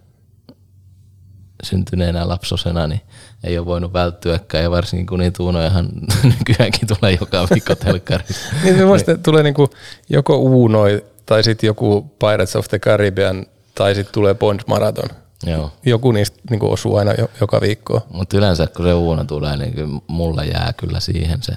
syntyneenä 1.64 2.28
lapsosena, 2.28 2.88
niin 2.88 3.02
ei 3.44 3.58
ole 3.58 3.66
voinut 3.66 3.94
välttyäkään, 3.94 4.64
ja 4.64 4.72
varsinkin 4.72 5.08
kun 5.08 5.20
niitä 5.20 5.44
uunojahan 5.44 5.90
nykyäänkin 6.40 6.88
tulee 6.88 7.18
joka 7.22 7.48
viikko 7.54 7.76
telkkarissa. 7.76 8.56
niin 8.64 8.78
se 8.78 9.12
niin. 9.12 9.24
tulee 9.24 9.44
niinku 9.44 9.70
joko 10.10 10.38
uunoi, 10.38 11.06
tai 11.26 11.44
sitten 11.44 11.68
joku 11.68 12.02
Pirates 12.20 12.56
of 12.56 12.68
the 12.68 12.80
Caribbean, 12.80 13.46
tai 13.76 13.96
sitten 13.96 14.14
tulee 14.14 14.34
Bond 14.36 14.60
Marathon. 14.68 15.10
Joo. 15.46 15.72
Joku 15.86 16.12
niistä 16.12 16.40
niinku 16.50 16.72
osuu 16.72 16.96
aina 16.96 17.14
jo, 17.14 17.30
joka 17.42 17.62
viikko. 17.62 18.08
Mutta 18.14 18.38
yleensä 18.38 18.68
kun 18.68 18.86
se 18.86 18.94
uuno 18.94 19.24
tulee, 19.24 19.58
niin 19.58 20.02
mulla 20.08 20.44
jää 20.44 20.74
kyllä 20.78 21.00
siihen 21.00 21.44
se, 21.44 21.54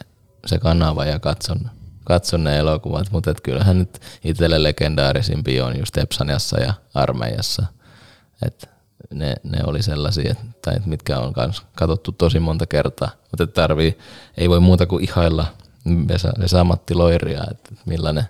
se 0.47 0.59
kanava 0.59 1.05
ja 1.05 1.19
katson 1.19 1.61
katson 2.11 2.45
ne 2.45 2.59
elokuvat, 2.59 3.11
mutta 3.11 3.31
et 3.31 3.41
kyllähän 3.41 3.79
nyt 3.79 4.01
itselle 4.25 4.63
legendaarisimpi 4.63 5.61
on 5.61 5.79
just 5.79 5.99
Epsaniassa 5.99 6.61
ja 6.61 6.75
armeijassa. 6.95 7.67
Et 8.47 8.69
ne, 9.11 9.35
ne 9.43 9.59
oli 9.67 9.83
sellaisia, 9.83 10.35
tai 10.63 10.75
mitkä 10.87 11.19
on 11.19 11.33
kans 11.33 11.63
katsottu 11.75 12.13
tosi 12.13 12.41
monta 12.41 12.67
kertaa, 12.67 13.11
mutta 13.31 13.47
tarvii, 13.47 13.99
ei 14.37 14.49
voi 14.49 14.61
muuta 14.61 14.87
kuin 14.87 15.05
ihailla 15.05 15.47
Vesa, 16.09 16.33
Vesa-Matti 16.41 16.95
Loiria, 16.95 17.45
että 17.51 17.75
millainen, 17.87 18.25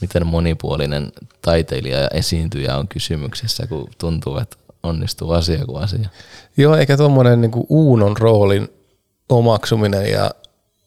miten 0.00 0.26
monipuolinen 0.26 1.12
taiteilija 1.42 1.98
ja 1.98 2.08
esiintyjä 2.08 2.76
on 2.76 2.88
kysymyksessä, 2.88 3.66
kun 3.66 3.88
tuntuu, 3.98 4.38
että 4.38 4.56
onnistuu 4.82 5.32
asia 5.32 5.64
kuin 5.64 5.82
asia. 5.82 6.08
Joo, 6.56 6.76
eikä 6.76 6.96
tuommoinen 6.96 7.40
niin 7.40 7.52
Uunon 7.68 8.16
roolin 8.16 8.68
omaksuminen 9.28 10.10
ja 10.10 10.30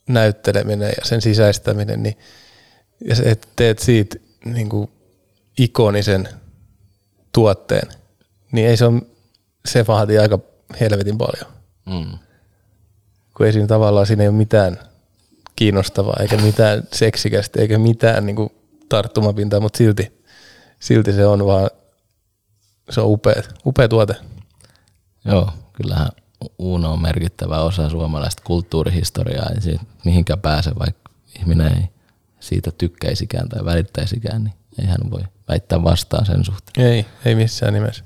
näytteleminen 0.09 0.89
ja 0.89 1.05
sen 1.05 1.21
sisäistäminen, 1.21 2.03
niin 2.03 2.17
ja 3.05 3.15
se, 3.15 3.23
että 3.23 3.47
teet 3.55 3.79
siitä 3.79 4.15
niin 4.45 4.69
kuin 4.69 4.91
ikonisen 5.59 6.29
tuotteen, 7.31 7.87
niin 8.51 8.67
ei 8.67 8.77
se 8.77 8.85
ole, 8.85 9.01
se 9.65 9.87
vaatii 9.87 10.19
aika 10.19 10.39
helvetin 10.79 11.17
paljon. 11.17 11.51
Mm. 11.85 12.17
Kun 13.37 13.45
ei 13.45 13.53
siinä 13.53 13.67
tavallaan 13.67 14.07
siinä 14.07 14.23
ei 14.23 14.29
ole 14.29 14.37
mitään 14.37 14.79
kiinnostavaa, 15.55 16.17
eikä 16.21 16.37
mitään 16.37 16.83
seksikästä, 16.93 17.61
eikä 17.61 17.77
mitään 17.77 18.25
niin 18.25 18.35
kuin 18.35 18.49
tarttumapintaa, 18.89 19.59
mutta 19.59 19.77
silti, 19.77 20.23
silti 20.79 21.13
se 21.13 21.25
on 21.25 21.45
vaan, 21.45 21.69
se 22.89 23.01
on 23.01 23.07
upea, 23.07 23.43
upea 23.65 23.87
tuote. 23.87 24.15
Joo, 25.25 25.49
kyllähän 25.73 26.09
Uno 26.59 26.93
on 26.93 27.01
merkittävä 27.01 27.61
osa 27.61 27.89
suomalaista 27.89 28.43
kulttuurihistoriaa, 28.45 29.49
ei 29.55 29.61
siitä 29.61 29.83
mihinkään 30.05 30.39
pääse, 30.39 30.71
vaikka 30.79 31.11
ihminen 31.39 31.77
ei 31.77 31.89
siitä 32.39 32.71
tykkäisikään 32.77 33.49
tai 33.49 33.65
välittäisikään, 33.65 34.43
niin 34.43 34.53
ei 34.79 34.85
hän 34.85 35.11
voi 35.11 35.21
väittää 35.47 35.83
vastaan 35.83 36.25
sen 36.25 36.45
suhteen. 36.45 36.87
Ei, 36.87 37.05
ei 37.25 37.35
missään 37.35 37.73
nimessä. 37.73 38.03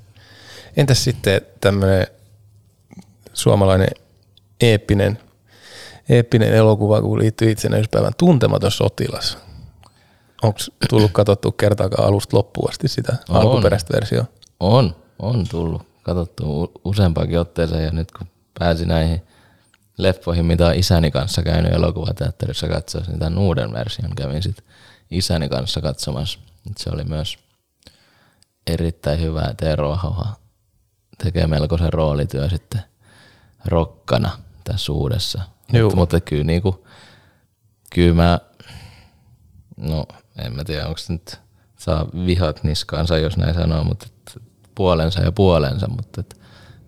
Entäs 0.76 1.04
sitten 1.04 1.40
tämmöinen 1.60 2.06
suomalainen 3.32 3.88
eeppinen, 4.60 5.18
eeppinen 6.08 6.52
elokuva, 6.54 7.02
kun 7.02 7.18
liittyy 7.18 7.50
itsenäisyyspäivän 7.50 8.12
tuntematon 8.18 8.70
sotilas? 8.70 9.38
Onko 10.42 10.58
tullut 10.88 11.12
katsottu 11.12 11.52
kertaakaan 11.52 12.08
alusta 12.08 12.36
loppuun 12.36 12.70
asti 12.70 12.88
sitä 12.88 13.16
on, 13.28 13.36
alkuperäistä 13.36 13.94
versiota? 13.94 14.26
On, 14.60 14.96
on 15.18 15.48
tullut 15.48 15.95
katsottu 16.06 16.72
useampaankin 16.84 17.40
otteeseen 17.40 17.84
ja 17.84 17.90
nyt 17.90 18.12
kun 18.12 18.26
pääsin 18.58 18.88
näihin 18.88 19.22
leffoihin, 19.98 20.46
mitä 20.46 20.72
isäni 20.72 21.10
kanssa 21.10 21.42
käynyt 21.42 21.72
elokuvateatterissa 21.72 22.68
katsoa, 22.68 23.02
niin 23.06 23.18
tämän 23.18 23.38
uuden 23.38 23.72
version 23.72 24.14
kävin 24.16 24.42
sitten 24.42 24.64
isäni 25.10 25.48
kanssa 25.48 25.80
katsomassa. 25.80 26.38
Se 26.76 26.90
oli 26.90 27.04
myös 27.04 27.38
erittäin 28.66 29.20
hyvä, 29.20 29.54
Tero 29.56 29.92
Ahoha 29.92 30.36
tekee 31.18 31.46
melkoisen 31.46 31.92
roolityö 31.92 32.50
sitten 32.50 32.82
rokkana 33.64 34.38
tässä 34.64 34.92
uudessa. 34.92 35.42
Mutta, 35.72 35.96
mutta 35.96 36.20
kyllä, 36.20 36.44
niin 36.44 36.62
kuin, 36.62 36.76
kyllä 37.94 38.14
mä, 38.14 38.40
no 39.76 40.06
en 40.38 40.56
mä 40.56 40.64
tiedä, 40.64 40.86
onko 40.86 41.00
nyt 41.08 41.40
saa 41.78 42.06
vihat 42.26 42.64
niskaansa, 42.64 43.18
jos 43.18 43.36
näin 43.36 43.54
sanoo, 43.54 43.84
mutta 43.84 44.06
puolensa 44.76 45.20
ja 45.20 45.32
puolensa, 45.32 45.88
mutta 45.88 46.20
et 46.20 46.40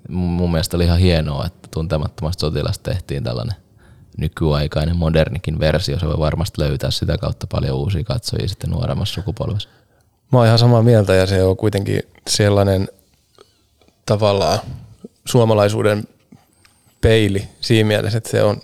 mun 0.08 0.50
mielestä 0.50 0.76
oli 0.76 0.84
ihan 0.84 0.98
hienoa, 0.98 1.46
että 1.46 1.68
tuntemattomasta 1.70 2.40
sotilasta 2.40 2.90
tehtiin 2.90 3.24
tällainen 3.24 3.56
nykyaikainen, 4.18 4.96
modernikin 4.96 5.58
versio. 5.58 5.98
Se 5.98 6.06
voi 6.06 6.18
varmasti 6.18 6.62
löytää 6.62 6.90
sitä 6.90 7.18
kautta 7.18 7.46
paljon 7.46 7.76
uusia 7.76 8.04
katsojia 8.04 8.48
sitten 8.48 8.70
nuoremmassa 8.70 9.14
sukupolvessa. 9.14 9.68
Mä 10.32 10.38
oon 10.38 10.46
ihan 10.46 10.58
samaa 10.58 10.82
mieltä 10.82 11.14
ja 11.14 11.26
se 11.26 11.42
on 11.42 11.56
kuitenkin 11.56 12.02
sellainen 12.28 12.88
tavallaan 14.06 14.58
suomalaisuuden 15.24 16.04
peili 17.00 17.48
siinä 17.60 17.86
mielessä, 17.86 18.18
että 18.18 18.30
se 18.30 18.42
on, 18.42 18.62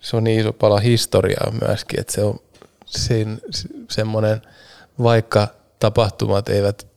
se 0.00 0.16
on 0.16 0.24
niin 0.24 0.40
iso 0.40 0.52
pala 0.52 0.80
historiaa 0.80 1.52
myöskin, 1.66 2.00
että 2.00 2.12
se 2.12 2.24
on 2.24 2.40
sen, 2.86 3.40
semmoinen, 3.90 4.42
vaikka 5.02 5.48
tapahtumat 5.80 6.48
eivät 6.48 6.87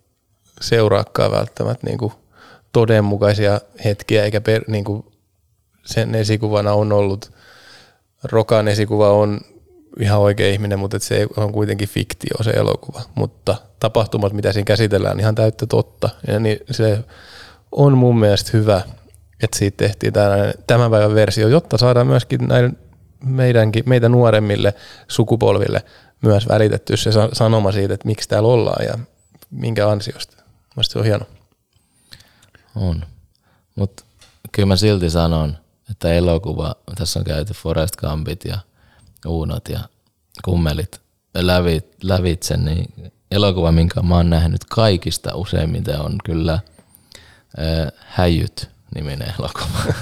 seuraakaan 0.61 1.31
välttämättä 1.31 1.87
niin 1.87 1.97
kuin 1.97 2.13
todenmukaisia 2.73 3.61
hetkiä, 3.85 4.23
eikä 4.23 4.41
per, 4.41 4.63
niin 4.67 4.83
kuin 4.83 5.05
sen 5.85 6.15
esikuvana 6.15 6.73
on 6.73 6.91
ollut, 6.91 7.31
Rokan 8.23 8.67
esikuva 8.67 9.09
on 9.09 9.39
ihan 9.99 10.19
oikea 10.19 10.47
ihminen, 10.47 10.79
mutta 10.79 10.99
se 10.99 11.27
on 11.37 11.51
kuitenkin 11.51 11.89
fiktio 11.89 12.43
se 12.43 12.49
elokuva, 12.49 13.01
mutta 13.15 13.55
tapahtumat, 13.79 14.33
mitä 14.33 14.53
siinä 14.53 14.65
käsitellään, 14.65 15.19
ihan 15.19 15.35
täyttä 15.35 15.65
totta. 15.65 16.09
Ja 16.27 16.39
niin 16.39 16.59
se 16.71 16.99
on 17.71 17.97
mun 17.97 18.19
mielestä 18.19 18.49
hyvä, 18.53 18.81
että 19.43 19.57
siitä 19.57 19.77
tehtiin 19.77 20.13
tämän, 20.13 20.53
tämän 20.67 20.91
päivän 20.91 21.15
versio, 21.15 21.47
jotta 21.47 21.77
saadaan 21.77 22.07
myöskin 22.07 22.47
näiden 22.47 22.77
meidänkin, 23.25 23.83
meitä 23.85 24.09
nuoremmille 24.09 24.73
sukupolville 25.07 25.81
myös 26.21 26.47
välitetty 26.47 26.97
se 26.97 27.11
sanoma 27.33 27.71
siitä, 27.71 27.93
että 27.93 28.07
miksi 28.07 28.29
täällä 28.29 28.49
ollaan 28.49 28.85
ja 28.85 28.93
minkä 29.51 29.89
ansiosta. 29.89 30.40
Mielestäni 30.75 30.93
se 30.93 30.99
on 30.99 31.05
hieno. 31.05 31.25
On. 32.75 33.05
Mutta 33.75 34.03
kyllä 34.51 34.67
mä 34.67 34.75
silti 34.75 35.09
sanon, 35.09 35.57
että 35.91 36.13
elokuva, 36.13 36.75
tässä 36.95 37.19
on 37.19 37.25
käyty 37.25 37.53
Forest 37.53 37.95
Gumpit 37.95 38.45
ja 38.45 38.57
Uunot 39.25 39.69
ja 39.69 39.79
kummelit 40.43 41.01
lävit, 41.35 41.85
lävitse, 42.03 42.57
niin 42.57 43.11
elokuva, 43.31 43.71
minkä 43.71 44.01
mä 44.01 44.15
oon 44.15 44.29
nähnyt 44.29 44.65
kaikista 44.65 45.35
useimmiten 45.35 45.99
on 45.99 46.15
kyllä 46.25 46.53
äh, 46.53 47.91
Häjyt 48.07 48.69
niminen 48.95 49.33
elokuva. 49.39 49.93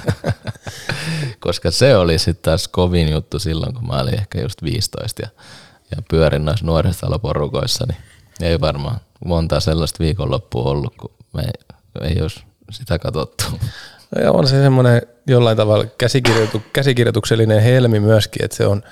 Koska 1.39 1.71
se 1.71 1.97
oli 1.97 2.19
sitten 2.19 2.43
taas 2.43 2.67
kovin 2.67 3.09
juttu 3.09 3.39
silloin, 3.39 3.73
kun 3.73 3.87
mä 3.87 3.99
olin 3.99 4.13
ehkä 4.19 4.41
just 4.41 4.63
15 4.63 5.21
ja, 5.21 5.29
ja 5.95 6.01
pyörin 6.09 6.45
noissa 6.45 6.65
nuoristaloporukoissa, 6.65 7.85
niin 7.87 7.97
ei 8.41 8.59
varmaan 8.59 8.99
monta 9.25 9.59
sellaista 9.59 10.03
viikonloppua 10.03 10.63
ollut, 10.63 10.95
kun 10.95 11.11
me 11.33 11.41
ei, 11.41 12.09
ei 12.09 12.21
olisi 12.21 12.43
sitä 12.71 12.99
katsottu. 12.99 13.43
No 14.15 14.21
ja 14.21 14.31
on 14.31 14.47
se 14.47 14.61
semmoinen 14.61 15.01
jollain 15.27 15.57
tavalla 15.57 15.85
käsikirjoitu, 15.97 16.61
käsikirjoituksellinen 16.73 17.61
helmi 17.61 17.99
myöskin, 17.99 18.45
että 18.45 18.57
se 18.57 18.65
on 18.65 18.83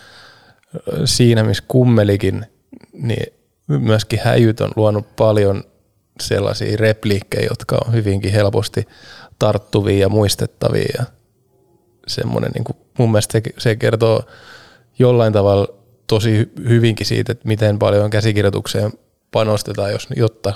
siinä, 1.06 1.44
missä 1.44 1.64
kummelikin, 1.68 2.46
niin 2.94 3.34
myöskin 3.68 4.20
häjyt 4.24 4.62
on 4.62 4.72
luonut 4.76 5.16
paljon 5.16 5.64
sellaisia 6.22 6.78
repliikkejä, 6.78 7.48
jotka 7.50 7.78
on 7.86 7.94
hyvinkin 7.94 8.32
helposti 8.32 8.88
tarttuvia 9.40 10.00
ja 10.00 10.10
muistettavia. 10.10 10.94
Ja 10.98 11.06
semmoinen, 12.08 12.52
niin 12.52 12.64
kuin, 12.64 12.78
mun 12.98 13.12
mielestä 13.12 13.32
se, 13.32 13.42
se 13.58 13.76
kertoo 13.76 14.24
jollain 15.00 15.34
tavalla 15.34 15.68
tosi 16.08 16.52
hyvinkin 16.68 17.06
siitä, 17.06 17.32
että 17.32 17.48
miten 17.48 17.80
paljon 17.80 18.10
käsikirjoitukseen 18.10 18.92
panostetaan, 19.32 19.92
jos, 19.92 20.08
jotta 20.16 20.54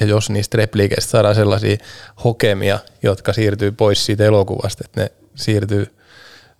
ja 0.00 0.06
jos 0.06 0.30
niistä 0.30 0.56
repliikeistä 0.56 1.10
saadaan 1.10 1.34
sellaisia 1.34 1.76
hokemia, 2.24 2.78
jotka 3.02 3.32
siirtyy 3.32 3.72
pois 3.72 4.06
siitä 4.06 4.24
elokuvasta, 4.24 4.82
että 4.84 5.00
ne 5.00 5.12
siirtyy 5.34 5.94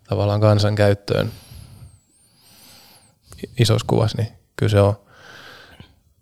tavallaan 0.08 0.40
kansan 0.40 0.74
käyttöön 0.74 1.32
isossa 3.58 3.86
kuvassa, 3.86 4.18
niin 4.18 4.28
kyllä 4.56 4.70
se 4.70 4.80
on 4.80 4.94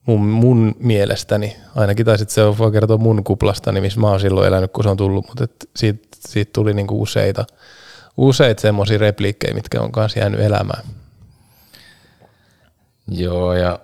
mun, 0.06 0.20
mun 0.20 0.74
mielestäni, 0.78 1.56
ainakin 1.76 2.06
tai 2.06 2.18
sitten 2.18 2.34
se 2.34 2.58
voi 2.58 2.72
kertoa 2.72 2.98
mun 2.98 3.24
kuplastani, 3.24 3.80
missä 3.80 4.00
mä 4.00 4.08
oon 4.08 4.20
silloin 4.20 4.48
elänyt, 4.48 4.72
kun 4.72 4.84
se 4.84 4.90
on 4.90 4.96
tullut, 4.96 5.26
mutta 5.26 5.44
et 5.44 5.70
siitä, 5.76 6.08
siitä 6.28 6.50
tuli 6.52 6.74
niinku 6.74 7.02
useita, 7.02 7.44
useita 8.16 8.60
semmoisia 8.60 8.98
repliikkejä, 8.98 9.54
mitkä 9.54 9.80
on 9.80 9.92
kanssa 9.92 10.18
jäänyt 10.18 10.40
elämään. 10.40 10.84
Joo, 13.08 13.54
ja 13.54 13.78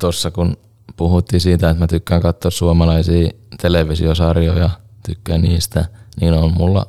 tuossa 0.00 0.30
kun 0.30 0.56
puhuttiin 0.96 1.40
siitä, 1.40 1.70
että 1.70 1.80
mä 1.80 1.86
tykkään 1.86 2.22
katsoa 2.22 2.50
suomalaisia 2.50 3.30
televisiosarjoja, 3.62 4.70
tykkään 5.06 5.42
niistä, 5.42 5.84
niin 6.20 6.34
on 6.34 6.52
mulla, 6.54 6.86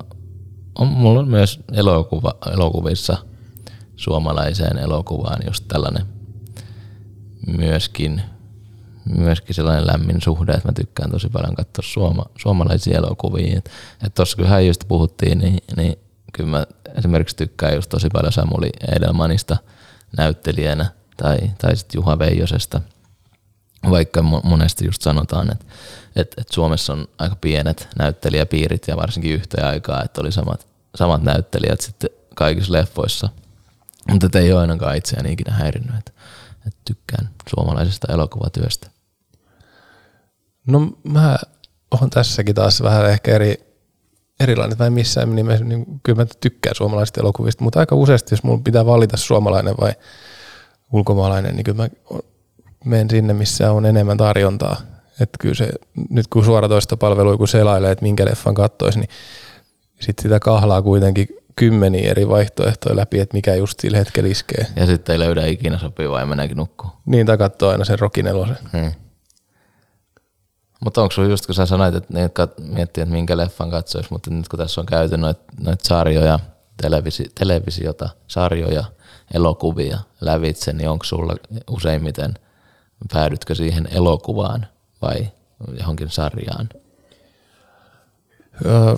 on 0.75 0.87
mulla 0.87 1.25
myös 1.25 1.59
elokuva, 1.73 2.33
elokuvissa 2.53 3.17
suomalaiseen 3.95 4.77
elokuvaan 4.77 5.39
just 5.45 5.65
tällainen 5.67 6.05
myöskin, 7.57 8.21
myöskin 9.17 9.55
sellainen 9.55 9.87
lämmin 9.87 10.21
suhde, 10.21 10.51
että 10.51 10.67
mä 10.67 10.73
tykkään 10.73 11.11
tosi 11.11 11.29
paljon 11.29 11.55
katsoa 11.55 11.83
suoma, 11.85 12.25
suomalaisia 12.37 12.97
elokuvia. 12.97 13.57
Että 13.57 13.71
et 14.05 14.13
tuossa 14.13 14.37
kun 14.37 14.47
häijystä 14.47 14.85
puhuttiin, 14.87 15.37
niin, 15.37 15.57
niin 15.77 15.95
kyllä 16.33 16.49
mä 16.49 16.65
esimerkiksi 16.97 17.35
tykkään 17.35 17.75
just 17.75 17.89
tosi 17.89 18.07
paljon 18.13 18.31
Samuli 18.33 18.69
Edelmanista 18.95 19.57
näyttelijänä 20.17 20.85
tai, 21.17 21.37
tai 21.57 21.75
sitten 21.75 21.99
Juha 21.99 22.19
Veijosesta– 22.19 22.81
vaikka 23.89 24.21
monesti 24.21 24.85
just 24.85 25.01
sanotaan, 25.01 25.51
että, 25.51 25.65
että, 26.15 26.41
että 26.41 26.53
Suomessa 26.53 26.93
on 26.93 27.07
aika 27.17 27.35
pienet 27.35 27.87
näyttelijäpiirit 27.99 28.87
ja 28.87 28.97
varsinkin 28.97 29.33
yhtä 29.33 29.67
aikaa, 29.67 30.03
että 30.03 30.21
oli 30.21 30.31
samat, 30.31 30.67
samat 30.95 31.23
näyttelijät 31.23 31.81
sitten 31.81 32.09
kaikissa 32.35 32.73
leffoissa. 32.73 33.29
Mutta 34.11 34.39
ei 34.39 34.53
ole 34.53 34.61
ainakaan 34.61 34.97
itseäni 34.97 35.33
ikinä 35.33 35.53
häirinnyt, 35.53 35.95
että, 35.95 36.11
että 36.67 36.79
tykkään 36.85 37.29
suomalaisesta 37.49 38.13
elokuvatyöstä. 38.13 38.87
No 40.67 40.79
mä 41.03 41.37
oon 41.91 42.09
tässäkin 42.09 42.55
taas 42.55 42.83
vähän 42.83 43.09
ehkä 43.09 43.31
eri, 43.31 43.57
erilainen, 44.39 44.77
tai 44.77 44.89
missään 44.89 45.35
nimessä, 45.35 45.65
niin 45.65 45.85
kyllä 46.03 46.21
mä 46.21 46.25
tykkään 46.39 46.75
suomalaisista 46.75 47.21
elokuvista, 47.21 47.63
mutta 47.63 47.79
aika 47.79 47.95
useasti, 47.95 48.33
jos 48.33 48.43
mulla 48.43 48.61
pitää 48.63 48.85
valita 48.85 49.17
suomalainen 49.17 49.75
vai 49.81 49.93
ulkomaalainen, 50.95 51.55
niin 51.55 51.63
kyllä 51.63 51.83
mä 51.83 51.89
menen 52.85 53.09
sinne, 53.09 53.33
missä 53.33 53.71
on 53.71 53.85
enemmän 53.85 54.17
tarjontaa. 54.17 54.81
Että 55.21 55.37
kyllä 55.39 55.55
se, 55.55 55.69
nyt 56.09 56.27
kun 56.27 56.45
suoratoista 56.45 56.97
palvelua, 56.97 57.37
kun 57.37 57.47
selailee, 57.47 57.91
että 57.91 58.03
minkä 58.03 58.25
leffan 58.25 58.53
kattoisi, 58.53 58.99
niin 58.99 59.09
sitten 59.99 60.23
sitä 60.23 60.39
kahlaa 60.39 60.81
kuitenkin 60.81 61.27
kymmeniä 61.55 62.11
eri 62.11 62.27
vaihtoehtoja 62.27 62.95
läpi, 62.95 63.19
että 63.19 63.37
mikä 63.37 63.55
just 63.55 63.79
sillä 63.79 63.97
hetkellä 63.97 64.29
iskee. 64.29 64.67
Ja 64.75 64.85
sitten 64.85 65.13
ei 65.13 65.19
löydä 65.19 65.45
ikinä 65.45 65.77
sopivaa 65.77 66.19
ja 66.19 66.25
meneekin 66.25 66.57
nukkuu. 66.57 66.89
Niin, 67.05 67.25
tai 67.25 67.37
katsoo 67.37 67.69
aina 67.69 67.85
sen 67.85 67.99
rokinelosen. 67.99 68.57
Hmm. 68.73 68.91
Mutta 70.83 71.01
onko 71.01 71.11
sinulla 71.11 71.33
just 71.33 71.45
kun 71.45 71.55
sä 71.55 71.65
sanoit, 71.65 71.95
että 71.95 72.13
ne 72.13 72.29
miettii, 72.57 73.01
että 73.01 73.13
minkä 73.13 73.37
leffan 73.37 73.71
katsoisi, 73.71 74.09
mutta 74.11 74.29
nyt 74.31 74.47
kun 74.47 74.59
tässä 74.59 74.81
on 74.81 74.87
käyty 74.87 75.17
noita 75.17 75.41
noit 75.59 75.81
sarjoja, 75.81 76.39
televisi, 76.81 77.31
televisiota, 77.39 78.09
sarjoja, 78.27 78.83
elokuvia 79.33 79.99
lävitse, 80.21 80.73
niin 80.73 80.89
onko 80.89 81.05
sulla 81.05 81.35
useimmiten– 81.67 82.33
päädytkö 83.13 83.55
siihen 83.55 83.87
elokuvaan 83.91 84.67
vai 85.01 85.31
johonkin 85.79 86.09
sarjaan? 86.09 86.69
Öö, 88.65 88.95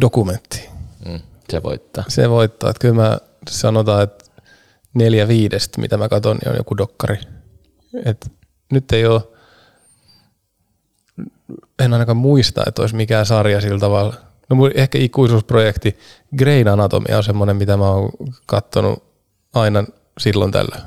dokumentti. 0.00 0.68
Mm, 1.06 1.20
se 1.50 1.62
voittaa. 1.62 2.04
Se 2.08 2.30
voittaa. 2.30 2.70
Että 2.70 2.80
kyllä 2.80 2.94
mä 2.94 3.18
sanotaan, 3.50 4.02
että 4.02 4.24
neljä 4.94 5.28
viidestä, 5.28 5.80
mitä 5.80 5.96
mä 5.96 6.08
katson, 6.08 6.36
niin 6.36 6.50
on 6.50 6.56
joku 6.56 6.76
dokkari. 6.76 7.18
Et 8.04 8.32
nyt 8.72 8.92
ei 8.92 9.06
ole, 9.06 9.22
en 11.78 11.92
ainakaan 11.92 12.16
muista, 12.16 12.62
että 12.66 12.82
olisi 12.82 12.96
mikään 12.96 13.26
sarja 13.26 13.60
sillä 13.60 13.80
tavalla. 13.80 14.14
No 14.50 14.56
ehkä 14.74 14.98
ikuisuusprojekti 14.98 15.98
Grain 16.38 16.68
Anatomia 16.68 17.16
on 17.16 17.24
semmoinen, 17.24 17.56
mitä 17.56 17.76
mä 17.76 17.90
oon 17.90 18.10
katsonut 18.46 19.02
aina 19.54 19.84
silloin 20.18 20.52
tällä 20.52 20.80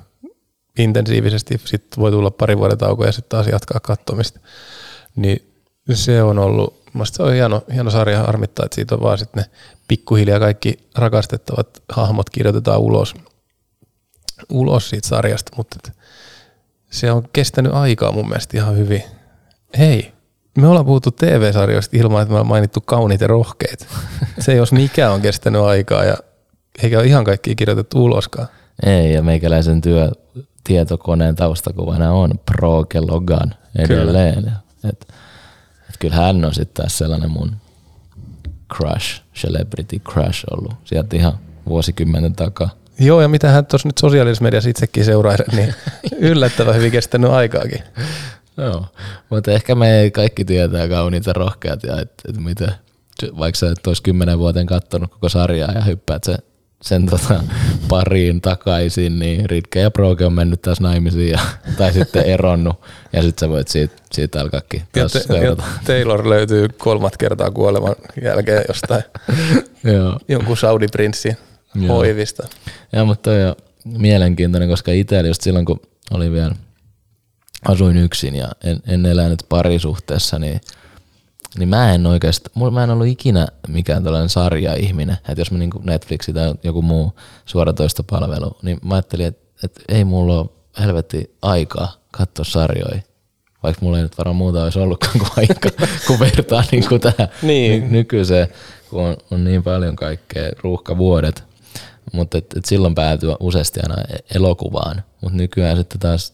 intensiivisesti, 0.79 1.61
sitten 1.65 1.99
voi 1.99 2.11
tulla 2.11 2.31
pari 2.31 2.57
vuoden 2.57 2.77
tauko 2.77 3.05
ja 3.05 3.11
sitten 3.11 3.29
taas 3.29 3.47
jatkaa 3.47 3.79
katsomista. 3.79 4.39
Niin 5.15 5.53
se 5.93 6.23
on 6.23 6.39
ollut, 6.39 6.83
se 7.03 7.23
on 7.23 7.33
hieno, 7.33 7.63
hieno 7.73 7.91
sarja 7.91 8.23
harmittaa, 8.23 8.65
että 8.65 8.75
siitä 8.75 8.95
on 8.95 9.01
vaan 9.01 9.17
sitten 9.17 9.43
ne 9.43 9.49
pikkuhiljaa 9.87 10.39
kaikki 10.39 10.89
rakastettavat 10.95 11.83
hahmot 11.89 12.29
kirjoitetaan 12.29 12.79
ulos, 12.79 13.15
ulos 14.49 14.89
siitä 14.89 15.07
sarjasta, 15.07 15.51
mutta 15.57 15.91
se 16.89 17.11
on 17.11 17.29
kestänyt 17.33 17.73
aikaa 17.73 18.11
mun 18.11 18.27
mielestä 18.27 18.57
ihan 18.57 18.77
hyvin. 18.77 19.03
Hei, 19.77 20.13
me 20.57 20.67
ollaan 20.67 20.85
puhuttu 20.85 21.11
TV-sarjoista 21.11 21.97
ilman, 21.97 22.21
että 22.21 22.29
me 22.29 22.35
ollaan 22.35 22.47
mainittu 22.47 22.81
kauniit 22.81 23.21
ja 23.21 23.27
rohkeet. 23.27 23.87
Se 24.39 24.55
jos 24.55 24.71
mikä 24.71 25.11
on 25.11 25.21
kestänyt 25.21 25.61
aikaa 25.61 26.03
ja 26.03 26.17
eikä 26.83 26.99
ole 26.99 27.05
ihan 27.05 27.23
kaikki 27.23 27.55
kirjoitettu 27.55 28.05
uloskaan. 28.05 28.47
Ei, 28.85 29.13
ja 29.13 29.23
meikäläisen 29.23 29.81
työ 29.81 30.11
tietokoneen 30.63 31.35
taustakuvana 31.35 32.11
on 32.11 32.31
Proke 32.45 32.99
Logan 32.99 33.55
edelleen. 33.75 34.35
Kyllä. 34.35 34.51
Et, 34.83 35.07
et 35.89 35.95
kyllä 35.99 36.15
hän 36.15 36.45
on 36.45 36.53
sitten 36.53 36.83
taas 36.83 36.97
sellainen 36.97 37.31
mun 37.31 37.55
crush, 38.73 39.21
celebrity 39.35 39.99
crush 39.99 40.45
ollut 40.51 40.73
sieltä 40.83 41.15
ihan 41.15 41.33
vuosikymmenen 41.69 42.33
takaa. 42.33 42.69
Joo, 42.99 43.21
ja 43.21 43.27
mitä 43.27 43.49
hän 43.49 43.65
tuossa 43.65 43.87
nyt 43.87 43.97
sosiaalisessa 43.97 44.43
mediassa 44.43 44.69
itsekin 44.69 45.05
seuraa, 45.05 45.35
niin 45.51 45.73
yllättävän 46.31 46.75
hyvin 46.75 46.91
kestänyt 46.91 47.31
aikaakin. 47.31 47.83
Joo, 48.57 48.85
mutta 49.29 49.51
ehkä 49.51 49.75
me 49.75 49.99
ei 49.99 50.11
kaikki 50.11 50.45
tietää 50.45 50.87
kauniit 50.87 51.25
ja 51.25 51.33
rohkeat, 51.33 51.83
ja 51.83 51.99
että 52.01 52.23
et 52.29 52.37
mitä, 52.37 52.71
vaikka 53.37 53.59
sä 53.59 53.71
et 53.71 53.87
olisi 53.87 54.03
kymmenen 54.03 54.39
vuoteen 54.39 54.65
kattonut 54.65 55.11
koko 55.11 55.29
sarjaa 55.29 55.71
ja 55.71 55.81
hyppäät 55.81 56.23
se 56.23 56.37
sen 56.81 57.05
tota, 57.05 57.43
pariin 57.89 58.41
takaisin, 58.41 59.19
niin 59.19 59.49
Ritke 59.49 59.79
ja 59.79 59.91
Proke 59.91 60.25
on 60.25 60.33
mennyt 60.33 60.61
taas 60.61 60.81
naimisiin 60.81 61.31
ja, 61.31 61.39
tai 61.77 61.93
sitten 61.93 62.23
eronnut. 62.23 62.81
Ja 63.13 63.21
sitten 63.21 63.47
sä 63.47 63.49
voit 63.49 63.67
siitä, 63.67 63.95
siitä 64.11 64.41
alkaakin 64.41 64.81
taas 64.91 65.15
ja, 65.15 65.21
te, 65.21 65.37
ja 65.37 65.55
Taylor 65.85 66.29
löytyy 66.29 66.67
kolmat 66.77 67.17
kertaa 67.17 67.51
kuoleman 67.51 67.95
jälkeen 68.23 68.63
jostain 68.67 69.03
Joo. 69.83 70.19
jonkun 70.27 70.57
Saudi-prinssin 70.57 71.37
hoivista. 71.87 72.47
Joo, 72.93 73.05
mutta 73.05 73.29
toi 73.29 73.45
on 73.45 73.55
mielenkiintoinen, 73.85 74.69
koska 74.69 74.91
itse 74.91 75.19
just 75.19 75.41
silloin 75.41 75.65
kun 75.65 75.79
oli 76.11 76.31
vielä 76.31 76.55
asuin 77.65 77.97
yksin 77.97 78.35
ja 78.35 78.47
en, 78.63 78.79
en 78.87 79.05
elänyt 79.05 79.43
parisuhteessa, 79.49 80.39
niin– 80.39 80.61
niin 81.57 81.69
mä 81.69 81.93
en 81.93 82.05
oikeastaan, 82.05 82.73
mä 82.73 82.83
en 82.83 82.89
ollut 82.89 83.07
ikinä 83.07 83.47
mikään 83.67 84.03
tällainen 84.03 84.29
sarja-ihminen, 84.29 85.17
että 85.29 85.41
jos 85.41 85.51
mä 85.51 85.57
niin 85.57 85.69
Netflixi 85.83 86.33
tai 86.33 86.53
joku 86.63 86.81
muu 86.81 87.13
suoratoistopalvelu, 87.45 88.57
niin 88.61 88.79
mä 88.85 88.93
ajattelin, 88.95 89.25
että, 89.27 89.47
että 89.63 89.81
ei 89.89 90.03
mulla 90.03 90.39
ole 90.39 90.49
helvetti 90.79 91.35
aikaa 91.41 91.93
katsoa 92.11 92.45
sarjoja. 92.45 93.01
Vaikka 93.63 93.85
mulla 93.85 93.97
ei 93.97 94.03
nyt 94.03 94.17
varmaan 94.17 94.35
muuta 94.35 94.63
olisi 94.63 94.79
ollutkaan 94.79 95.19
kuin 95.19 95.31
aika, 95.37 95.69
kun 96.07 96.19
vertaa 96.19 96.63
niin 96.71 96.87
kuin 96.87 97.01
tähän 97.01 97.27
Niin. 97.41 97.81
ny- 97.83 97.89
nykyiseen, 97.89 98.47
kun 98.89 99.03
on, 99.03 99.17
on 99.31 99.43
niin 99.43 99.63
paljon 99.63 99.95
kaikkea 99.95 100.49
ruuhkavuodet. 100.63 101.43
Mutta 102.13 102.37
et, 102.37 102.45
et 102.57 102.65
silloin 102.65 102.95
päätyy 102.95 103.29
useasti 103.39 103.79
aina 103.83 104.01
e- 104.01 104.35
elokuvaan. 104.35 105.03
Mutta 105.21 105.37
nykyään 105.37 105.77
sitten 105.77 105.99
taas 105.99 106.33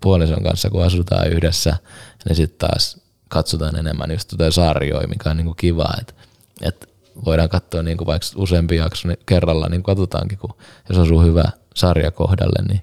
puolison 0.00 0.42
kanssa, 0.42 0.70
kun 0.70 0.84
asutaan 0.84 1.28
yhdessä, 1.28 1.76
niin 2.24 2.36
sitten 2.36 2.68
taas 2.68 3.00
katsotaan 3.28 3.76
enemmän 3.76 4.10
just 4.10 4.32
jotain 4.32 4.52
sarjoja, 4.52 5.08
mikä 5.08 5.30
on 5.30 5.36
niinku 5.36 5.54
kiva, 5.54 5.88
että 6.00 6.14
et 6.62 6.88
voidaan 7.24 7.48
katsoa 7.48 7.82
niinku 7.82 8.06
vaikka 8.06 8.28
useampi 8.36 8.76
jakso 8.76 9.08
niin 9.08 9.18
kerralla, 9.26 9.68
niin 9.68 9.82
katsotaankin, 9.82 10.38
kun 10.38 10.54
jos 10.88 10.98
osuu 10.98 11.22
hyvä 11.22 11.44
sarja 11.74 12.10
kohdalle, 12.10 12.68
niin, 12.68 12.82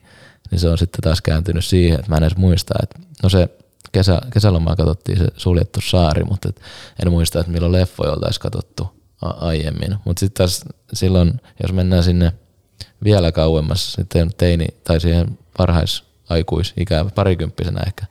niin 0.51 0.59
se 0.59 0.69
on 0.69 0.77
sitten 0.77 1.01
taas 1.01 1.21
kääntynyt 1.21 1.65
siihen, 1.65 1.99
että 1.99 2.11
mä 2.11 2.17
en 2.17 2.23
edes 2.23 2.37
muista, 2.37 2.73
että 2.83 2.99
no 3.23 3.29
se 3.29 3.49
kesä, 3.91 4.21
kesälomaa 4.33 4.75
katsottiin 4.75 5.17
se 5.17 5.27
suljettu 5.37 5.81
saari, 5.81 6.23
mutta 6.23 6.49
et 6.49 6.61
en 7.05 7.11
muista, 7.11 7.39
että 7.39 7.51
milloin 7.51 7.71
leffoja 7.71 8.11
oltaisiin 8.11 8.41
katsottu 8.41 8.87
a- 9.21 9.47
aiemmin. 9.47 9.95
Mutta 10.05 10.19
sitten 10.19 10.37
taas 10.37 10.65
silloin, 10.93 11.41
jos 11.63 11.73
mennään 11.73 12.03
sinne 12.03 12.33
vielä 13.03 13.31
kauemmas, 13.31 13.93
sitten 13.93 14.31
teini 14.37 14.67
tai 14.83 14.99
siihen 14.99 15.37
varhaisaikuisikää, 16.29 17.05
parikymppisenä 17.15 17.81
ehkä, 17.87 18.05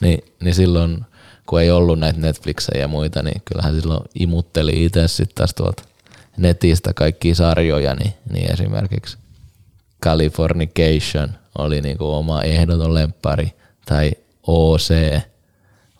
niin, 0.00 0.24
niin 0.40 0.54
silloin 0.54 1.04
kun 1.46 1.60
ei 1.60 1.70
ollut 1.70 1.98
näitä 1.98 2.20
Netflixejä 2.20 2.80
ja 2.80 2.88
muita, 2.88 3.22
niin 3.22 3.42
kyllähän 3.44 3.74
silloin 3.74 4.02
imutteli 4.14 4.84
itse 4.84 5.08
sitten 5.08 5.34
taas 5.34 5.54
tuolta 5.54 5.82
netistä 6.36 6.92
kaikkia 6.94 7.34
sarjoja, 7.34 7.94
niin, 7.94 8.14
niin 8.32 8.52
esimerkiksi 8.52 9.18
Californication 10.04 11.28
oli 11.58 11.80
niinku 11.80 12.10
oma 12.14 12.42
ehdoton 12.42 12.94
lemppari, 12.94 13.52
tai 13.86 14.12
OC 14.46 15.20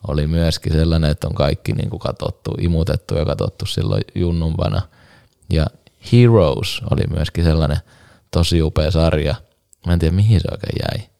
oli 0.07 0.27
myöskin 0.27 0.73
sellainen, 0.73 1.11
että 1.11 1.27
on 1.27 1.35
kaikki 1.35 1.73
niinku 1.73 1.99
katsottu, 1.99 2.51
imutettu 2.59 3.15
ja 3.15 3.25
katsottu 3.25 3.65
silloin 3.65 4.03
junnumpana. 4.15 4.81
Ja 5.49 5.65
Heroes 6.11 6.81
oli 6.91 7.01
myöskin 7.09 7.43
sellainen 7.43 7.77
tosi 8.31 8.61
upea 8.61 8.91
sarja. 8.91 9.35
Mä 9.87 9.93
en 9.93 9.99
tiedä 9.99 10.15
mihin 10.15 10.39
se 10.39 10.47
oikein 10.51 10.79
jäi. 10.83 11.10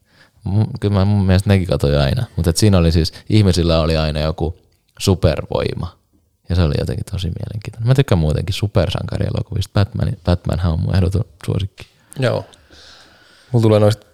Kyllä 0.79 0.93
mä 0.93 1.05
mun 1.05 1.25
mielestä 1.25 1.49
nekin 1.49 1.67
katsoin 1.67 1.99
aina. 1.99 2.25
Mutta 2.35 2.49
et 2.49 2.57
siinä 2.57 2.77
oli 2.77 2.91
siis, 2.91 3.13
ihmisillä 3.29 3.81
oli 3.81 3.97
aina 3.97 4.19
joku 4.19 4.57
supervoima. 4.99 5.97
Ja 6.49 6.55
se 6.55 6.61
oli 6.61 6.73
jotenkin 6.79 7.05
tosi 7.11 7.27
mielenkiintoinen. 7.27 7.87
Mä 7.87 7.95
tykkään 7.95 8.19
muutenkin 8.19 8.53
supersankarielokuvista. 8.53 9.71
Batman, 9.73 10.13
Batmanhan 10.25 10.73
on 10.73 10.79
mun 10.79 10.95
ehdoton 10.95 11.25
suosikki. 11.45 11.87
Joo. 12.19 12.45
Mulla 13.51 13.63
tulee 13.63 13.79
noista 13.79 14.05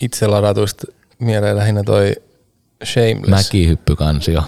itse 0.00 0.26
ladatuista 0.26 0.86
mieleen 1.18 1.56
lähinnä 1.56 1.82
toi 1.82 2.12
Shameless. 2.84 3.28
Mäkihyppykansio. 3.28 4.42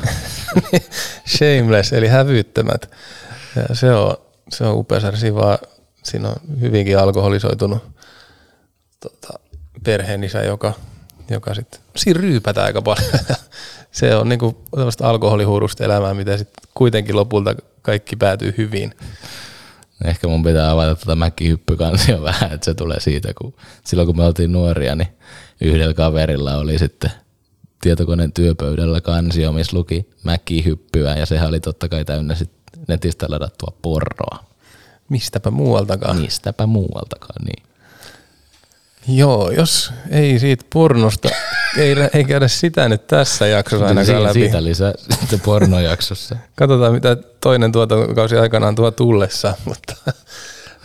Shameless, 1.37 1.93
eli 1.93 2.09
hävyttömät. 2.09 2.91
Ja 3.57 3.75
se 3.75 3.93
on, 3.93 4.17
se 4.49 4.65
on 4.65 4.77
upea 4.77 5.01
sarja. 5.01 5.21
Siinä, 5.21 5.37
vaan, 5.37 5.59
siinä 6.03 6.29
on 6.29 6.61
hyvinkin 6.61 6.99
alkoholisoitunut 6.99 7.83
tota, 9.01 9.39
perheenisä, 9.85 10.43
joka, 10.43 10.73
joka 11.31 11.55
sitten, 11.55 11.81
siinä 11.97 12.21
ryypätään 12.21 12.67
aika 12.67 12.83
paljon. 12.83 13.11
se 13.93 14.15
on 14.17 14.29
niinku 14.29 14.63
tällaista 14.77 15.09
alkoholihuurusta 15.11 15.85
elämää, 15.85 16.15
mitä 16.15 16.37
sitten 16.37 16.71
kuitenkin 16.75 17.17
lopulta 17.17 17.55
kaikki 17.83 18.17
päätyy 18.17 18.55
hyvin. 18.59 18.95
Ehkä 20.05 20.29
mun 20.29 20.43
pitää 20.43 20.71
avata 20.71 20.95
tätä 20.95 21.15
mäkihyppykansia 21.15 22.23
vähän, 22.31 22.53
että 22.53 22.65
se 22.65 22.75
tulee 22.75 23.01
siitä, 23.01 23.35
kun 23.35 23.55
silloin 23.85 24.07
kun 24.07 24.17
me 24.17 24.25
oltiin 24.25 24.53
nuoria, 24.53 24.97
niin 24.97 25.09
yhdellä 25.61 25.95
kaverilla 25.95 26.57
oli 26.57 26.79
sitten 26.79 27.11
tietokoneen 27.81 28.33
työpöydällä 28.33 29.01
kansio, 29.01 29.53
missä 29.53 29.77
luki 29.77 30.11
mäkihyppyä, 30.25 31.15
ja 31.15 31.27
sehän 31.27 31.49
oli 31.49 31.61
totta 31.61 31.89
kai 31.89 32.05
täynnä 32.05 32.35
sit 32.35 32.51
netistä 32.89 33.27
ladattua 33.29 33.77
porroa. 33.83 34.45
Mistäpä 35.09 35.51
muualtakaan. 35.51 36.21
Mistäpä 36.21 36.67
muualtakaan, 36.67 37.45
niin. 37.45 37.70
Joo, 39.09 39.51
jos 39.51 39.93
ei 40.11 40.39
siitä 40.39 40.65
pornosta, 40.73 41.29
ei, 41.77 41.95
ei 42.15 42.25
käydä 42.25 42.49
sitä 42.49 42.89
nyt 42.89 43.07
tässä 43.07 43.47
jaksossa 43.47 43.87
ainakaan 43.87 44.07
siitä, 44.07 44.23
läpi. 44.23 44.41
siitä 44.41 44.65
lisää 44.65 44.93
sitten 45.21 45.41
pornojaksossa. 45.41 46.37
Katsotaan, 46.57 46.93
mitä 46.93 47.17
toinen 47.41 47.73
tuotantokausi 47.73 48.37
aikanaan 48.37 48.75
tuo 48.75 48.91
tullessa. 48.91 49.55
Mutta, 49.65 49.95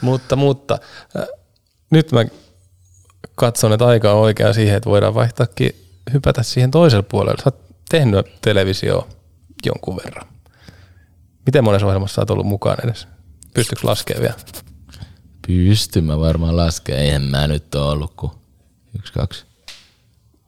mutta, 0.01 0.35
mutta 0.35 0.77
äh, 1.17 1.27
nyt 1.89 2.11
mä 2.11 2.25
katson, 3.35 3.73
että 3.73 3.85
aika 3.85 4.11
on 4.11 4.19
oikea 4.19 4.53
siihen, 4.53 4.77
että 4.77 4.89
voidaan 4.89 5.15
vaihtaakin 5.15 5.75
hypätä 6.13 6.43
siihen 6.43 6.71
toiselle 6.71 7.05
puolelle. 7.09 7.43
Sä 7.43 7.47
oot 7.47 7.61
tehnyt 7.89 8.25
televisio 8.41 9.07
jonkun 9.65 9.99
verran. 10.05 10.27
Miten 11.45 11.63
monessa 11.63 11.87
ohjelmassa 11.87 12.15
sä 12.15 12.21
oot 12.21 12.29
ollut 12.29 12.45
mukaan 12.45 12.77
edes? 12.83 13.07
Pystyykö 13.53 13.87
laskemaan 13.87 14.21
vielä? 14.21 14.64
Pystyn 15.47 16.03
mä 16.03 16.19
varmaan 16.19 16.57
laskemaan. 16.57 17.03
Eihän 17.03 17.21
mä 17.21 17.47
nyt 17.47 17.75
ole 17.75 17.91
ollut 17.91 18.13
kuin 18.17 18.31
yksi, 18.95 19.13
kaksi. 19.13 19.45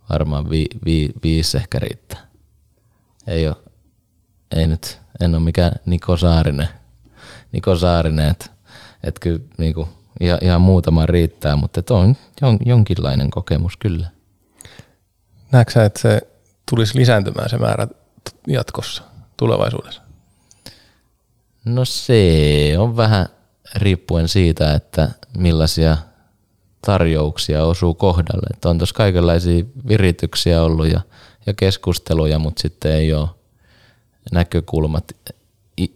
Varmaan 0.09 0.49
vi, 0.49 0.65
vi, 0.85 1.09
viisi 1.23 1.57
ehkä 1.57 1.79
riittää. 1.79 2.27
Ei 3.27 3.47
ole, 3.47 3.55
ei 4.55 4.67
nyt, 4.67 4.99
en 5.21 5.35
ole 5.35 5.43
mikään 5.43 5.71
Niko 5.85 6.17
Saarinen. 6.17 6.69
Niko 7.51 7.75
Saarinen, 7.75 8.29
että 8.29 8.45
et 9.03 9.19
kyllä 9.19 9.39
niinku, 9.57 9.89
ihan, 10.19 10.39
ihan 10.41 10.61
muutama 10.61 11.05
riittää, 11.05 11.55
mutta 11.55 11.79
et 11.79 11.91
on 11.91 12.15
jon, 12.41 12.57
jonkinlainen 12.65 13.29
kokemus 13.29 13.77
kyllä. 13.77 14.07
Näetkö 15.51 15.73
sä, 15.73 15.85
että 15.85 15.99
se 15.99 16.21
tulisi 16.69 16.99
lisääntymään 16.99 17.49
se 17.49 17.57
määrä 17.57 17.87
jatkossa, 18.47 19.03
tulevaisuudessa? 19.37 20.01
No 21.65 21.85
se 21.85 22.73
on 22.77 22.97
vähän 22.97 23.25
riippuen 23.76 24.28
siitä, 24.28 24.74
että 24.74 25.09
millaisia 25.38 25.97
tarjouksia 26.86 27.65
osuu 27.65 27.93
kohdalle. 27.93 28.47
Että 28.53 28.70
on 28.70 28.78
tuossa 28.78 28.95
kaikenlaisia 28.95 29.65
virityksiä 29.88 30.63
ollut 30.63 30.88
ja, 30.88 31.01
ja 31.45 31.53
keskusteluja, 31.53 32.39
mutta 32.39 32.61
sitten 32.61 32.91
ei 32.91 33.13
ole 33.13 33.30
näkökulmat 34.32 35.11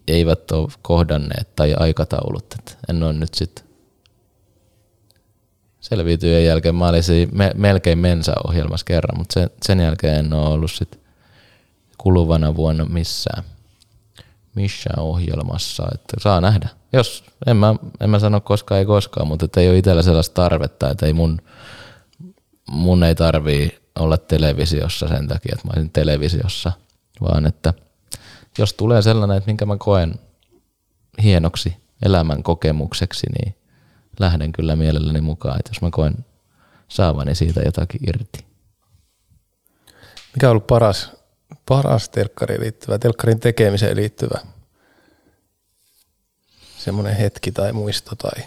eivät 0.07 0.51
ole 0.51 0.67
kohdanneet 0.81 1.55
tai 1.55 1.73
aikataulut. 1.73 2.45
Et 2.59 2.77
en 2.89 3.03
ole 3.03 3.13
nyt 3.13 3.33
sitten 3.33 3.65
selviytyjen 5.79 6.45
jälkeen. 6.45 6.75
Mä 6.75 6.87
olin 6.87 7.03
siinä 7.03 7.31
me, 7.35 7.51
melkein 7.55 7.97
Mensa-ohjelmassa 7.97 8.85
kerran, 8.85 9.17
mutta 9.17 9.33
sen, 9.33 9.49
sen 9.61 9.79
jälkeen 9.79 10.15
en 10.15 10.33
ole 10.33 10.47
ollut 10.47 10.71
sit 10.71 10.99
kuluvana 11.97 12.55
vuonna 12.55 12.85
missään 12.85 13.43
missään 14.55 14.99
ohjelmassa, 14.99 15.87
että 15.93 16.13
saa 16.19 16.41
nähdä. 16.41 16.69
Jos, 16.93 17.23
en 17.45 17.57
mä, 17.57 17.75
en 17.99 18.09
mä 18.09 18.19
sano 18.19 18.41
koskaan 18.41 18.79
ei 18.79 18.85
koskaan, 18.85 19.27
mutta 19.27 19.61
ei 19.61 19.69
ole 19.69 19.77
itsellä 19.77 20.01
sellaista 20.01 20.33
tarvetta, 20.33 20.89
että 20.89 21.05
ei 21.05 21.13
mun, 21.13 21.41
mun 22.69 23.03
ei 23.03 23.15
tarvii 23.15 23.79
olla 23.99 24.17
televisiossa 24.17 25.07
sen 25.07 25.27
takia, 25.27 25.51
että 25.55 25.67
mä 25.67 25.71
olisin 25.75 25.91
televisiossa, 25.91 26.71
vaan 27.21 27.45
että 27.45 27.73
jos 28.57 28.73
tulee 28.73 29.01
sellainen, 29.01 29.37
että 29.37 29.47
minkä 29.47 29.65
mä 29.65 29.77
koen 29.77 30.15
hienoksi 31.23 31.77
elämän 32.05 32.43
kokemukseksi, 32.43 33.27
niin 33.39 33.55
lähden 34.19 34.51
kyllä 34.51 34.75
mielelläni 34.75 35.21
mukaan, 35.21 35.59
että 35.59 35.69
jos 35.69 35.81
mä 35.81 35.89
koen 35.91 36.25
saavani 36.87 37.35
siitä 37.35 37.61
jotakin 37.61 38.09
irti. 38.09 38.45
Mikä 40.35 40.47
on 40.47 40.51
ollut 40.51 40.67
paras, 40.67 41.11
paras 41.71 42.09
telkkariin 42.09 42.61
liittyvä, 42.61 42.99
telkkarin 42.99 43.39
tekemiseen 43.39 43.97
liittyvä 43.97 44.39
semmoinen 46.77 47.15
hetki 47.15 47.51
tai 47.51 47.73
muisto 47.73 48.15
tai? 48.15 48.43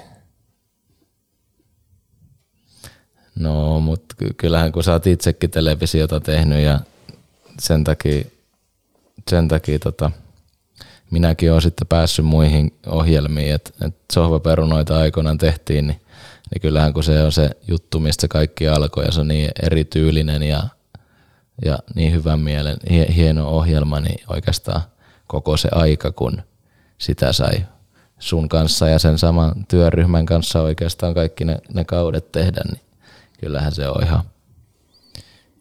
No, 3.34 3.80
mutta 3.80 4.14
kyllähän 4.36 4.72
kun 4.72 4.84
sä 4.84 4.92
oot 4.92 5.06
itsekin 5.06 5.50
televisiota 5.50 6.20
tehnyt 6.20 6.58
ja 6.58 6.80
sen 7.58 7.84
takia, 7.84 8.24
sen 9.30 9.48
takia 9.48 9.78
tota, 9.78 10.10
minäkin 11.10 11.50
olen 11.50 11.62
sitten 11.62 11.86
päässyt 11.86 12.24
muihin 12.24 12.78
ohjelmiin, 12.86 13.54
että 13.54 13.86
et 13.86 13.96
sohvaperunoita 14.12 14.98
aikoinaan 14.98 15.38
tehtiin, 15.38 15.86
niin, 15.86 16.00
niin 16.50 16.60
kyllähän 16.62 16.92
kun 16.92 17.04
se 17.04 17.22
on 17.22 17.32
se 17.32 17.50
juttu, 17.68 18.00
mistä 18.00 18.28
kaikki 18.28 18.68
alkoi 18.68 19.04
ja 19.04 19.12
se 19.12 19.20
on 19.20 19.28
niin 19.28 19.50
erityylinen 19.62 20.42
ja, 20.42 20.68
ja 21.64 21.78
niin 21.94 22.12
hyvän 22.12 22.40
mielen, 22.40 22.76
hie- 22.90 23.12
hieno 23.12 23.48
ohjelma, 23.48 24.00
niin 24.00 24.24
oikeastaan 24.28 24.82
koko 25.26 25.56
se 25.56 25.68
aika, 25.72 26.12
kun 26.12 26.42
sitä 26.98 27.32
sai 27.32 27.64
sun 28.18 28.48
kanssa 28.48 28.88
ja 28.88 28.98
sen 28.98 29.18
saman 29.18 29.52
työryhmän 29.68 30.26
kanssa 30.26 30.62
oikeastaan 30.62 31.14
kaikki 31.14 31.44
ne, 31.44 31.58
ne 31.74 31.84
kaudet 31.84 32.32
tehdä, 32.32 32.60
niin 32.72 32.80
kyllähän 33.40 33.74
se 33.74 33.88
on 33.88 34.02
ihan, 34.02 34.22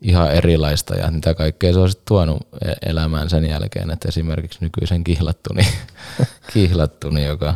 ihan 0.02 0.32
erilaista 0.32 0.96
ja 0.96 1.12
mitä 1.12 1.34
kaikkea 1.34 1.74
se 1.74 1.80
sitten 1.88 2.06
tuonut 2.08 2.48
e- 2.66 2.90
elämään 2.90 3.30
sen 3.30 3.46
jälkeen, 3.46 3.92
että 3.92 4.08
esimerkiksi 4.08 4.60
nykyisen 4.62 5.04
kihlattuni, 5.04 5.68
kihlattuni 6.54 7.26
joka 7.26 7.56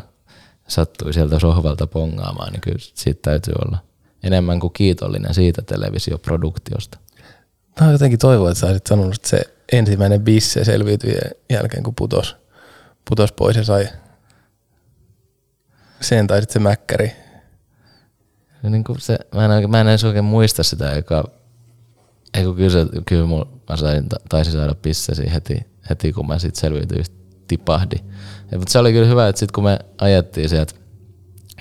sattui 0.68 1.14
sieltä 1.14 1.40
sohvalta 1.40 1.88
pongaamaan, 1.88 2.54
niin 2.54 2.62
kyllä 2.62 2.78
siitä 2.80 3.20
täytyy 3.22 3.54
olla 3.66 3.78
enemmän 4.24 4.60
kuin 4.60 4.74
kiitollinen 4.74 5.34
siitä 5.34 5.62
televisioproduktiosta. 5.62 6.98
Mä 7.82 7.92
jotenkin 7.92 8.20
toivon, 8.20 8.52
että 8.52 8.60
sä 8.60 8.68
olisit 8.68 8.88
sanonut, 8.88 9.16
että 9.16 9.30
se 9.30 9.42
ensimmäinen 9.72 10.22
bisse 10.22 10.64
selviytyi 10.64 11.18
jälkeen, 11.50 11.84
kun 11.84 11.96
putos, 11.96 12.36
putos 13.10 13.32
pois 13.32 13.56
ja 13.56 13.64
sai 13.64 13.88
sen 16.02 16.28
tai 16.28 16.42
sitten 16.42 16.54
se 16.54 16.60
mäkkäri. 16.60 17.12
Niin 18.64 18.84
kuin 18.84 19.00
se, 19.00 19.18
mä, 19.36 19.58
en, 19.58 19.70
mä 19.70 19.82
en 19.82 19.88
edes 19.88 20.04
oikein 20.04 20.26
muista 20.26 20.64
sitä, 20.64 20.92
joka, 20.92 21.32
ei 22.34 22.44
kun 22.44 22.56
kyllä, 22.56 23.04
kyllä 23.06 23.26
mulla, 23.26 23.48
mä 23.70 23.78
sain, 23.78 24.06
taisin 24.30 24.54
saada 24.54 24.76
pissesi 24.76 25.34
heti, 25.34 25.66
heti 25.90 26.14
kun 26.14 26.28
mä 26.28 26.40
sitten 26.40 26.62
selviytyin, 26.62 27.06
tipahdin. 27.48 28.12
Ja, 28.52 28.58
mutta 28.58 28.72
se 28.72 28.80
oli 28.80 28.94
kyllä 28.94 29.08
hyvä, 29.08 29.28
että 29.28 29.40
sitten 29.40 29.54
kun 29.54 29.64
me 29.64 29.80
ajettiin 30.02 30.50
sieltä 30.50 30.74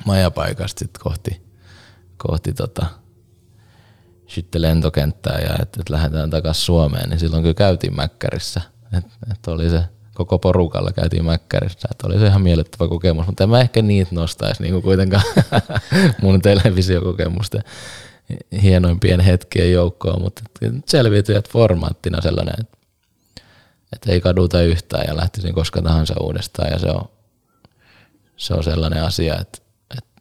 majapaikasta 0.05 0.79
sit 0.79 0.99
kohti, 0.99 1.43
kohti 2.17 2.53
tota, 2.53 2.87
sitten 4.27 4.63
lentokenttää 4.63 5.39
ja 5.39 5.57
että 5.63 5.81
et 5.81 5.91
lähdetään 5.91 6.31
takaisin 6.31 6.65
Suomeen, 6.65 7.11
niin 7.11 7.21
silloin 7.21 7.43
kyllä 7.43 7.55
käytiin 7.55 7.97
Mäkkärissä. 7.97 8.61
Että 8.99 9.11
et 9.33 9.47
oli 9.47 9.71
se 9.71 9.85
koko 10.15 10.39
porukalla 10.39 10.93
käytiin 10.93 11.25
Mäkkärissä, 11.25 11.89
että 11.91 12.07
oli 12.07 12.19
se 12.19 12.27
ihan 12.27 12.43
miellyttävä 12.43 12.89
kokemus, 12.89 13.27
mutta 13.27 13.45
en 13.45 13.51
mä 13.51 13.61
ehkä 13.61 13.83
niitä 13.83 14.15
nostaisi 14.15 14.63
niin 14.63 14.73
kuin 14.73 14.83
kuitenkaan 14.83 15.23
mun 16.23 16.43
televisiokokemusten 16.43 17.65
hienoimpien 18.63 19.21
hetkien 19.21 19.73
joukkoon, 19.73 20.23
mutta 20.23 20.43
selviytyjät 20.87 21.49
formaattina 21.49 22.21
sellainen, 22.21 22.55
että, 22.61 22.79
että 23.93 24.13
ei 24.13 24.21
kaduta 24.21 24.63
yhtään 24.63 25.05
ja 25.09 25.17
lähtisin 25.17 25.55
koska 25.55 25.83
tahansa 25.83 26.15
uudestaan 26.21 26.73
ja 26.73 26.79
se 26.79 26.87
on, 26.87 27.09
se 28.37 28.55
on 28.55 28.65
sellainen 28.65 29.03
asia, 29.03 29.39
että, 29.41 29.59
että 29.91 30.21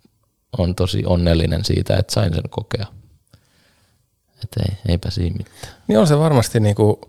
on 0.57 0.75
tosi 0.75 1.03
onnellinen 1.05 1.65
siitä, 1.65 1.95
että 1.95 2.13
sain 2.13 2.33
sen 2.33 2.49
kokea. 2.49 2.85
Että 4.43 4.63
ei, 4.69 4.77
eipä 4.88 5.09
siinä 5.09 5.38
mitään. 5.38 5.73
Niin 5.88 5.99
on 5.99 6.07
se 6.07 6.19
varmasti 6.19 6.59
niinku 6.59 7.01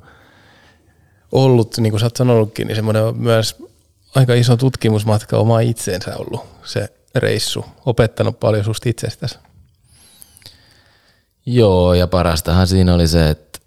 ollut, 1.33 1.79
niin 1.79 1.91
kuin 1.91 2.01
sä 2.01 2.07
oot 2.07 2.17
sanonutkin, 2.17 2.67
niin 2.67 2.77
semmoinen 2.77 3.17
myös 3.17 3.57
aika 4.15 4.35
iso 4.35 4.57
tutkimusmatka 4.57 5.37
omaa 5.37 5.61
itseensä 5.61 6.17
ollut 6.17 6.47
se 6.65 6.89
reissu. 7.15 7.65
Opettanut 7.87 8.41
paljon 8.41 8.65
susta 8.65 8.89
itsestäsi. 8.89 9.39
Joo, 11.47 11.95
ja 11.95 12.07
parastahan 12.07 12.67
siinä 12.67 12.95
oli 12.95 13.09
se, 13.09 13.31
että 13.31 13.59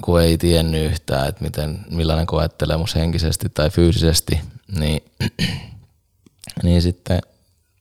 kun 0.00 0.22
ei 0.22 0.38
tiennyt 0.38 0.92
yhtään, 0.92 1.28
että 1.28 1.44
miten, 1.44 1.78
millainen 1.90 2.26
koettelemus 2.26 2.94
henkisesti 2.94 3.48
tai 3.48 3.70
fyysisesti, 3.70 4.40
niin, 4.78 5.04
niin 6.62 6.82
sitten 6.82 7.20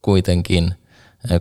kuitenkin 0.01 0.73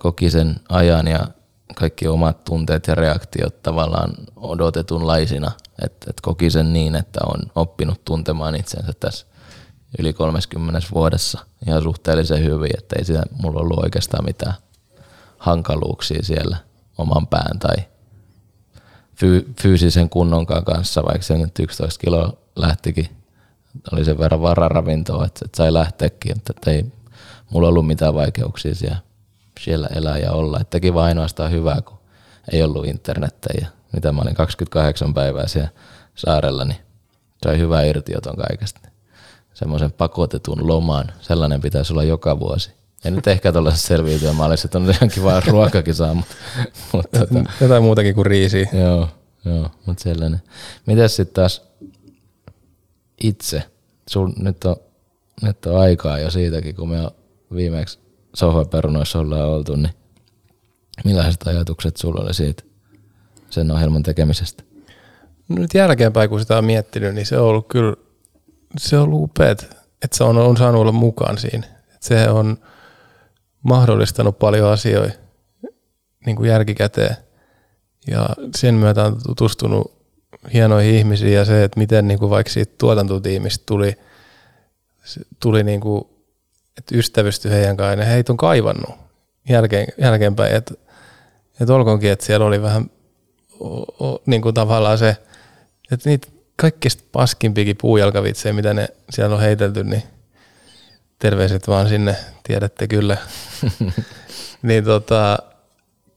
koki 0.00 0.30
sen 0.30 0.56
ajan 0.68 1.08
ja 1.08 1.28
kaikki 1.74 2.08
omat 2.08 2.44
tunteet 2.44 2.86
ja 2.86 2.94
reaktiot 2.94 3.62
tavallaan 3.62 4.14
odotetunlaisina, 4.36 5.52
että, 5.84 6.10
että 6.10 6.22
koki 6.22 6.50
sen 6.50 6.72
niin, 6.72 6.94
että 6.94 7.20
on 7.26 7.40
oppinut 7.54 8.04
tuntemaan 8.04 8.54
itsensä 8.54 8.92
tässä 9.00 9.26
yli 9.98 10.12
30 10.12 10.80
vuodessa 10.94 11.40
ihan 11.66 11.82
suhteellisen 11.82 12.44
hyvin, 12.44 12.70
että 12.78 12.96
ei 12.98 13.04
sitä 13.04 13.22
mulla 13.42 13.60
ollut 13.60 13.84
oikeastaan 13.84 14.24
mitään 14.24 14.54
hankaluuksia 15.38 16.22
siellä 16.22 16.56
oman 16.98 17.26
pään 17.26 17.58
tai 17.58 17.76
fy- 19.14 19.54
fyysisen 19.62 20.10
kunnonkaan 20.10 20.64
kanssa, 20.64 21.04
vaikka 21.04 21.22
se 21.22 21.38
nyt 21.38 21.58
11 21.58 22.00
kiloa 22.00 22.32
lähtikin, 22.56 23.08
oli 23.92 24.04
sen 24.04 24.18
verran 24.18 24.42
vararavintoa, 24.42 25.24
että, 25.26 25.40
että 25.44 25.56
sai 25.56 25.72
lähteäkin, 25.72 26.36
mutta 26.36 26.70
ei 26.70 26.84
mulla 27.50 27.68
ollut 27.68 27.86
mitään 27.86 28.14
vaikeuksia 28.14 28.74
siellä, 28.74 28.98
siellä 29.60 29.88
elää 29.94 30.18
ja 30.18 30.32
olla. 30.32 30.60
Että 30.60 30.70
teki 30.70 30.94
vaan 30.94 31.06
ainoastaan 31.06 31.50
hyvää, 31.50 31.80
kun 31.80 31.98
ei 32.52 32.62
ollut 32.62 32.86
internettä 32.86 33.48
ja 33.60 33.66
mitä 33.92 34.12
mä 34.12 34.22
olin 34.22 34.34
28 34.34 35.14
päivää 35.14 35.46
siellä 35.48 35.68
saarella, 36.14 36.64
niin 36.64 36.78
sai 37.44 37.58
hyvää 37.58 37.82
irtioton 37.82 38.36
kaikesta. 38.36 38.80
Semmoisen 39.54 39.92
pakotetun 39.92 40.66
loman, 40.66 41.12
sellainen 41.20 41.60
pitäisi 41.60 41.92
olla 41.92 42.02
joka 42.02 42.40
vuosi. 42.40 42.70
En 43.04 43.14
nyt 43.14 43.26
ehkä 43.26 43.52
tuollaisessa 43.52 43.88
selviytyä 43.88 44.32
mallissa, 44.32 44.66
että 44.66 44.78
on 44.78 44.90
ihan 44.90 45.10
kiva 45.14 45.40
ruokakin 45.50 45.94
saa, 45.94 46.14
mutta, 46.14 46.34
mutta 46.92 47.18
tota, 47.18 47.50
Jotain 47.60 47.82
muutakin 47.82 48.14
kuin 48.14 48.26
riisiä. 48.26 48.68
Joo, 48.72 49.08
joo, 49.44 49.70
mutta 49.86 50.02
sellainen. 50.02 50.42
Mitäs 50.86 51.16
sitten 51.16 51.34
taas 51.34 51.62
itse? 53.22 53.62
Sul 54.08 54.28
nyt 54.38 54.64
on, 54.64 54.76
nyt 55.42 55.66
on 55.66 55.80
aikaa 55.80 56.18
jo 56.18 56.30
siitäkin, 56.30 56.74
kun 56.74 56.88
me 56.88 57.00
on 57.00 57.10
viimeksi 57.54 57.98
sohvaperunoissa 58.36 59.18
ollaan 59.18 59.48
oltu, 59.48 59.76
niin 59.76 59.90
millaiset 61.04 61.46
ajatukset 61.46 61.96
sulla 61.96 62.20
oli 62.20 62.34
siitä 62.34 62.62
sen 63.50 63.70
ohjelman 63.70 64.02
tekemisestä? 64.02 64.62
No 65.48 65.56
Nyt 65.56 65.74
jälkeenpäin, 65.74 66.30
kun 66.30 66.40
sitä 66.40 66.58
on 66.58 66.64
miettinyt, 66.64 67.14
niin 67.14 67.26
se 67.26 67.38
on 67.38 67.46
ollut 67.46 67.68
kyllä, 67.68 67.96
se 68.78 68.96
on 68.96 69.02
ollut 69.02 69.22
upeat, 69.22 69.62
että 70.02 70.16
se 70.16 70.24
on, 70.24 70.38
on 70.38 70.56
saanut 70.56 70.80
olla 70.80 70.92
mukaan 70.92 71.38
siinä. 71.38 71.66
Et 71.94 72.02
se 72.02 72.28
on 72.28 72.58
mahdollistanut 73.62 74.38
paljon 74.38 74.70
asioita 74.70 75.18
niin 76.26 76.36
kuin 76.36 76.50
järkikäteen. 76.50 77.16
Ja 78.10 78.28
sen 78.56 78.74
myötä 78.74 79.04
on 79.04 79.18
tutustunut 79.26 79.96
hienoihin 80.52 80.94
ihmisiin 80.94 81.32
ja 81.32 81.44
se, 81.44 81.64
että 81.64 81.80
miten 81.80 82.08
niin 82.08 82.18
kuin 82.18 82.30
vaikka 82.30 82.52
siitä 82.52 82.74
tuotantotiimistä 82.78 83.62
tuli, 83.66 83.96
tuli 85.40 85.64
niin 85.64 85.80
kuin, 85.80 86.15
että 86.78 86.96
ystävystyi 86.96 87.50
heidän 87.50 87.76
kanssaan 87.76 87.98
ja 87.98 88.04
heitä 88.04 88.32
on 88.32 88.36
kaivannut 88.36 89.06
jälkeen, 89.48 89.86
jälkeenpäin. 89.98 90.54
Että, 90.54 90.74
että 91.60 91.74
olkoonkin, 91.74 92.10
että 92.10 92.26
siellä 92.26 92.46
oli 92.46 92.62
vähän 92.62 92.90
o, 93.60 93.80
o, 94.06 94.22
niin 94.26 94.42
kuin 94.42 94.54
tavallaan 94.54 94.98
se, 94.98 95.16
että 95.92 96.08
niitä 96.08 96.28
kaikista 96.56 97.02
paskimpikin 97.12 97.76
puujalkavitsejä, 97.80 98.52
mitä 98.52 98.74
ne 98.74 98.88
siellä 99.10 99.34
on 99.36 99.42
heitelty, 99.42 99.84
niin 99.84 100.02
terveiset 101.18 101.68
vaan 101.68 101.88
sinne, 101.88 102.16
tiedätte 102.42 102.88
kyllä. 102.88 103.16
niin 104.62 104.84
tota, 104.84 105.38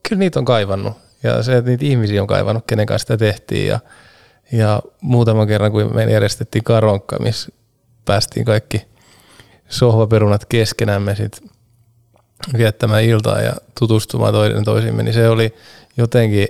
kyllä 0.09 0.19
niitä 0.19 0.39
on 0.39 0.45
kaivannut. 0.45 0.93
Ja 1.23 1.43
se, 1.43 1.57
että 1.57 1.69
niitä 1.69 1.85
ihmisiä 1.85 2.21
on 2.21 2.27
kaivannut, 2.27 2.63
kenen 2.67 2.85
kanssa 2.85 3.03
sitä 3.03 3.17
tehtiin. 3.17 3.67
Ja, 3.67 3.79
ja 4.51 4.81
muutaman 5.01 5.47
kerran, 5.47 5.71
kun 5.71 5.95
me 5.95 6.03
järjestettiin 6.03 6.63
karonkka, 6.63 7.19
missä 7.19 7.51
päästiin 8.05 8.45
kaikki 8.45 8.87
sohvaperunat 9.69 10.45
keskenämme 10.45 11.15
sit 11.15 11.43
viettämään 12.57 13.03
iltaa 13.03 13.41
ja 13.41 13.53
tutustumaan 13.79 14.33
toinen 14.33 14.63
toisimme, 14.63 15.03
niin 15.03 15.13
se 15.13 15.29
oli 15.29 15.53
jotenkin, 15.97 16.47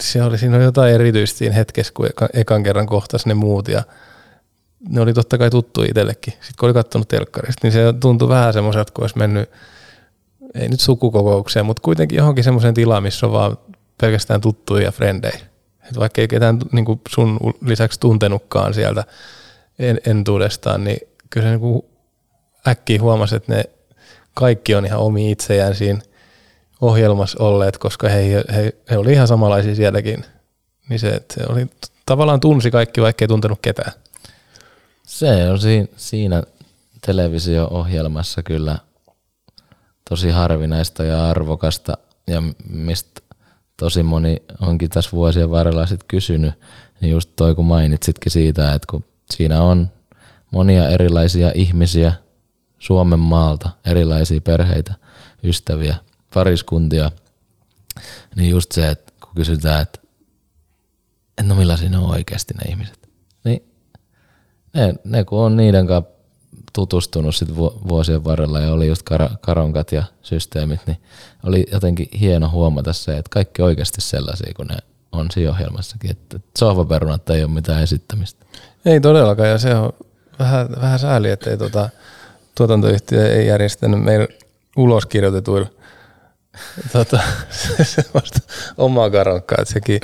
se 0.00 0.22
oli, 0.22 0.38
siinä 0.38 0.56
oli 0.56 0.64
jotain 0.64 0.94
erityistä 0.94 1.38
siinä 1.38 1.54
hetkessä, 1.54 1.92
kun 1.96 2.06
eka, 2.06 2.28
ekan 2.32 2.62
kerran 2.62 2.86
kohtasi 2.86 3.28
ne 3.28 3.34
muut 3.34 3.68
ja 3.68 3.82
ne 4.88 5.00
oli 5.00 5.12
totta 5.14 5.38
kai 5.38 5.50
tuttu 5.50 5.82
itsellekin. 5.82 6.32
Sitten 6.32 6.54
kun 6.60 6.66
oli 6.66 6.74
katsonut 6.74 7.08
telkkarista, 7.08 7.60
niin 7.62 7.72
se 7.72 7.94
tuntui 8.00 8.28
vähän 8.28 8.52
semmoiselta, 8.52 8.92
kun 8.92 9.04
olisi 9.04 9.18
mennyt, 9.18 9.50
ei 10.54 10.68
nyt 10.68 10.80
sukukokoukseen, 10.80 11.66
mutta 11.66 11.82
kuitenkin 11.82 12.16
johonkin 12.16 12.44
semmoiseen 12.44 12.74
tilaan, 12.74 13.02
missä 13.02 13.26
on 13.26 13.32
vaan 13.32 13.58
pelkästään 14.00 14.40
tuttuja 14.40 14.84
ja 14.84 14.92
frendejä. 14.92 15.38
Et 15.90 15.98
vaikka 15.98 16.20
ei 16.20 16.28
ketään 16.28 16.58
niin 16.72 17.00
sun 17.08 17.38
lisäksi 17.66 18.00
tuntenutkaan 18.00 18.74
sieltä 18.74 19.04
en, 19.78 20.00
entuudestaan, 20.06 20.84
niin 20.84 20.98
kyllä 21.30 21.46
se 21.46 21.56
niin 21.56 21.91
äkkiä 22.68 23.00
huomasi, 23.00 23.36
että 23.36 23.54
ne 23.54 23.64
kaikki 24.34 24.74
on 24.74 24.86
ihan 24.86 25.00
omi 25.00 25.30
itsejään 25.30 25.74
siinä 25.74 26.00
ohjelmassa 26.80 27.44
olleet, 27.44 27.78
koska 27.78 28.08
he, 28.08 28.44
he, 28.54 28.72
he 28.90 28.98
oli 28.98 29.12
ihan 29.12 29.28
samanlaisia 29.28 29.74
sielläkin. 29.74 30.24
Niin 30.88 31.00
se, 31.00 31.22
se 31.34 31.40
oli, 31.48 31.66
tavallaan 32.06 32.40
tunsi 32.40 32.70
kaikki, 32.70 33.02
vaikka 33.02 33.24
ei 33.24 33.28
tuntenut 33.28 33.58
ketään. 33.62 33.92
Se 35.02 35.50
on 35.50 35.58
siinä, 35.58 35.86
siinä 35.96 36.42
televisio-ohjelmassa 37.06 38.42
kyllä 38.42 38.78
tosi 40.10 40.30
harvinaista 40.30 41.04
ja 41.04 41.30
arvokasta 41.30 41.98
ja 42.26 42.42
mistä 42.68 43.20
tosi 43.76 44.02
moni 44.02 44.42
onkin 44.60 44.90
tässä 44.90 45.10
vuosien 45.12 45.50
varrella 45.50 45.86
sit 45.86 46.04
kysynyt, 46.04 46.54
niin 47.00 47.10
just 47.10 47.30
toi 47.36 47.54
kun 47.54 47.64
mainitsitkin 47.64 48.32
siitä, 48.32 48.72
että 48.72 48.86
kun 48.90 49.04
siinä 49.30 49.62
on 49.62 49.90
monia 50.50 50.88
erilaisia 50.88 51.52
ihmisiä 51.54 52.12
Suomen 52.82 53.18
maalta, 53.18 53.70
erilaisia 53.86 54.40
perheitä, 54.40 54.94
ystäviä, 55.44 55.96
pariskuntia, 56.34 57.10
niin 58.36 58.50
just 58.50 58.72
se, 58.72 58.88
että 58.88 59.12
kun 59.20 59.34
kysytään, 59.34 59.82
että 59.82 60.00
en 61.38 61.48
no 61.48 61.54
millaisia 61.54 61.88
ne 61.88 61.98
on 61.98 62.10
oikeasti 62.10 62.54
ne 62.54 62.70
ihmiset, 62.70 63.08
niin 63.44 63.64
ne, 64.74 64.94
ne 65.04 65.24
kun 65.24 65.38
on 65.38 65.56
niiden 65.56 65.86
kanssa 65.86 66.12
tutustunut 66.72 67.36
sit 67.36 67.56
vuosien 67.88 68.24
varrella 68.24 68.60
ja 68.60 68.72
oli 68.72 68.86
just 68.86 69.02
kar- 69.10 69.36
karonkat 69.40 69.92
ja 69.92 70.02
systeemit, 70.22 70.80
niin 70.86 70.98
oli 71.42 71.66
jotenkin 71.72 72.08
hieno 72.20 72.50
huomata 72.50 72.92
se, 72.92 73.18
että 73.18 73.30
kaikki 73.30 73.62
oikeasti 73.62 74.00
sellaisia 74.00 74.54
kuin 74.56 74.68
ne 74.68 74.76
on 75.12 75.30
siinä 75.30 75.50
ohjelmassakin, 75.50 76.10
että 76.10 76.40
sohvaperunat 76.58 77.30
ei 77.30 77.44
ole 77.44 77.52
mitään 77.52 77.82
esittämistä. 77.82 78.46
Ei 78.84 79.00
todellakaan, 79.00 79.48
ja 79.48 79.58
se 79.58 79.74
on 79.74 79.92
vähän, 80.38 80.68
vähän 80.80 80.98
sääli, 80.98 81.30
että 81.30 81.50
ei 81.50 81.56
tuota, 81.56 81.88
tuotantoyhtiö 82.54 83.34
ei 83.34 83.46
järjestänyt 83.46 84.02
meillä 84.02 84.26
uloskirjoitetuilla 84.76 85.68
tota, 86.92 87.20
semmoista 87.82 88.38
omaa 88.76 89.10
karonkkaa, 89.10 89.58
että 89.60 89.74
sekin, 89.74 90.00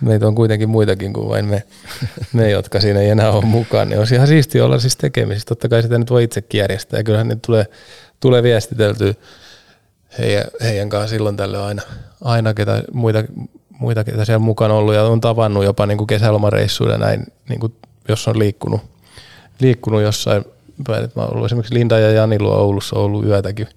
meitä 0.00 0.26
on 0.26 0.34
kuitenkin 0.34 0.68
muitakin 0.68 1.12
kuin 1.12 1.28
vain 1.28 1.44
me, 1.44 1.62
me 2.32 2.50
jotka 2.50 2.80
siinä 2.80 3.00
ei 3.00 3.10
enää 3.10 3.30
ole 3.30 3.44
mukaan, 3.44 3.88
niin 3.88 3.98
olisi 3.98 4.14
ihan 4.14 4.26
siisti 4.26 4.60
olla 4.60 4.78
siis 4.78 4.96
tekemisissä. 4.96 5.46
Totta 5.46 5.68
kai 5.68 5.82
sitä 5.82 5.98
nyt 5.98 6.10
voi 6.10 6.24
itsekin 6.24 6.58
järjestää, 6.58 7.00
ja 7.00 7.04
kyllähän 7.04 7.28
ne 7.28 7.36
tulee, 7.46 7.66
tulee 8.20 8.42
viestiteltyä 8.42 9.14
heidän, 10.18 10.44
heidän 10.62 10.88
kanssa 10.88 11.08
silloin 11.08 11.36
tällöin 11.36 11.64
aina, 11.64 11.82
aina 12.20 12.54
ketä, 12.54 12.82
muita, 12.92 13.24
muita, 13.78 14.04
ketä 14.04 14.24
siellä 14.24 14.38
mukana 14.38 14.74
ollut, 14.74 14.94
ja 14.94 15.04
on 15.04 15.20
tavannut 15.20 15.64
jopa 15.64 15.86
niin 15.86 15.98
kuin 15.98 16.08
kesälomareissuilla 16.08 16.98
näin, 16.98 17.26
niin 17.48 17.60
kuin 17.60 17.74
jos 18.08 18.28
on 18.28 18.38
liikkunut, 18.38 18.80
liikkunut 19.60 20.02
jossain 20.02 20.44
päin, 20.84 21.08
mä 21.16 21.22
ollut 21.22 21.46
esimerkiksi 21.46 21.74
Linda 21.74 21.98
ja 21.98 22.10
Jani 22.10 22.38
luo 22.38 22.54
Oulussa 22.54 22.96
ollut 22.96 23.24
yötäkin, 23.24 23.68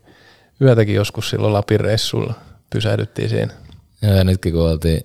yötäkin 0.61 0.95
joskus 0.95 1.29
silloin 1.29 1.53
Lapin 1.53 1.79
reissulla, 1.79 2.33
pysähdyttiin 2.69 3.29
siinä. 3.29 3.53
Joo, 4.01 4.13
ja 4.13 4.23
nytkin 4.23 4.53
kun 4.53 4.69
oltiin 4.69 5.01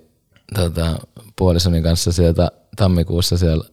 tota, 0.55 0.99
puolisoni 1.36 1.82
kanssa 1.82 2.12
sieltä 2.12 2.51
tammikuussa 2.76 3.38
siellä 3.38 3.64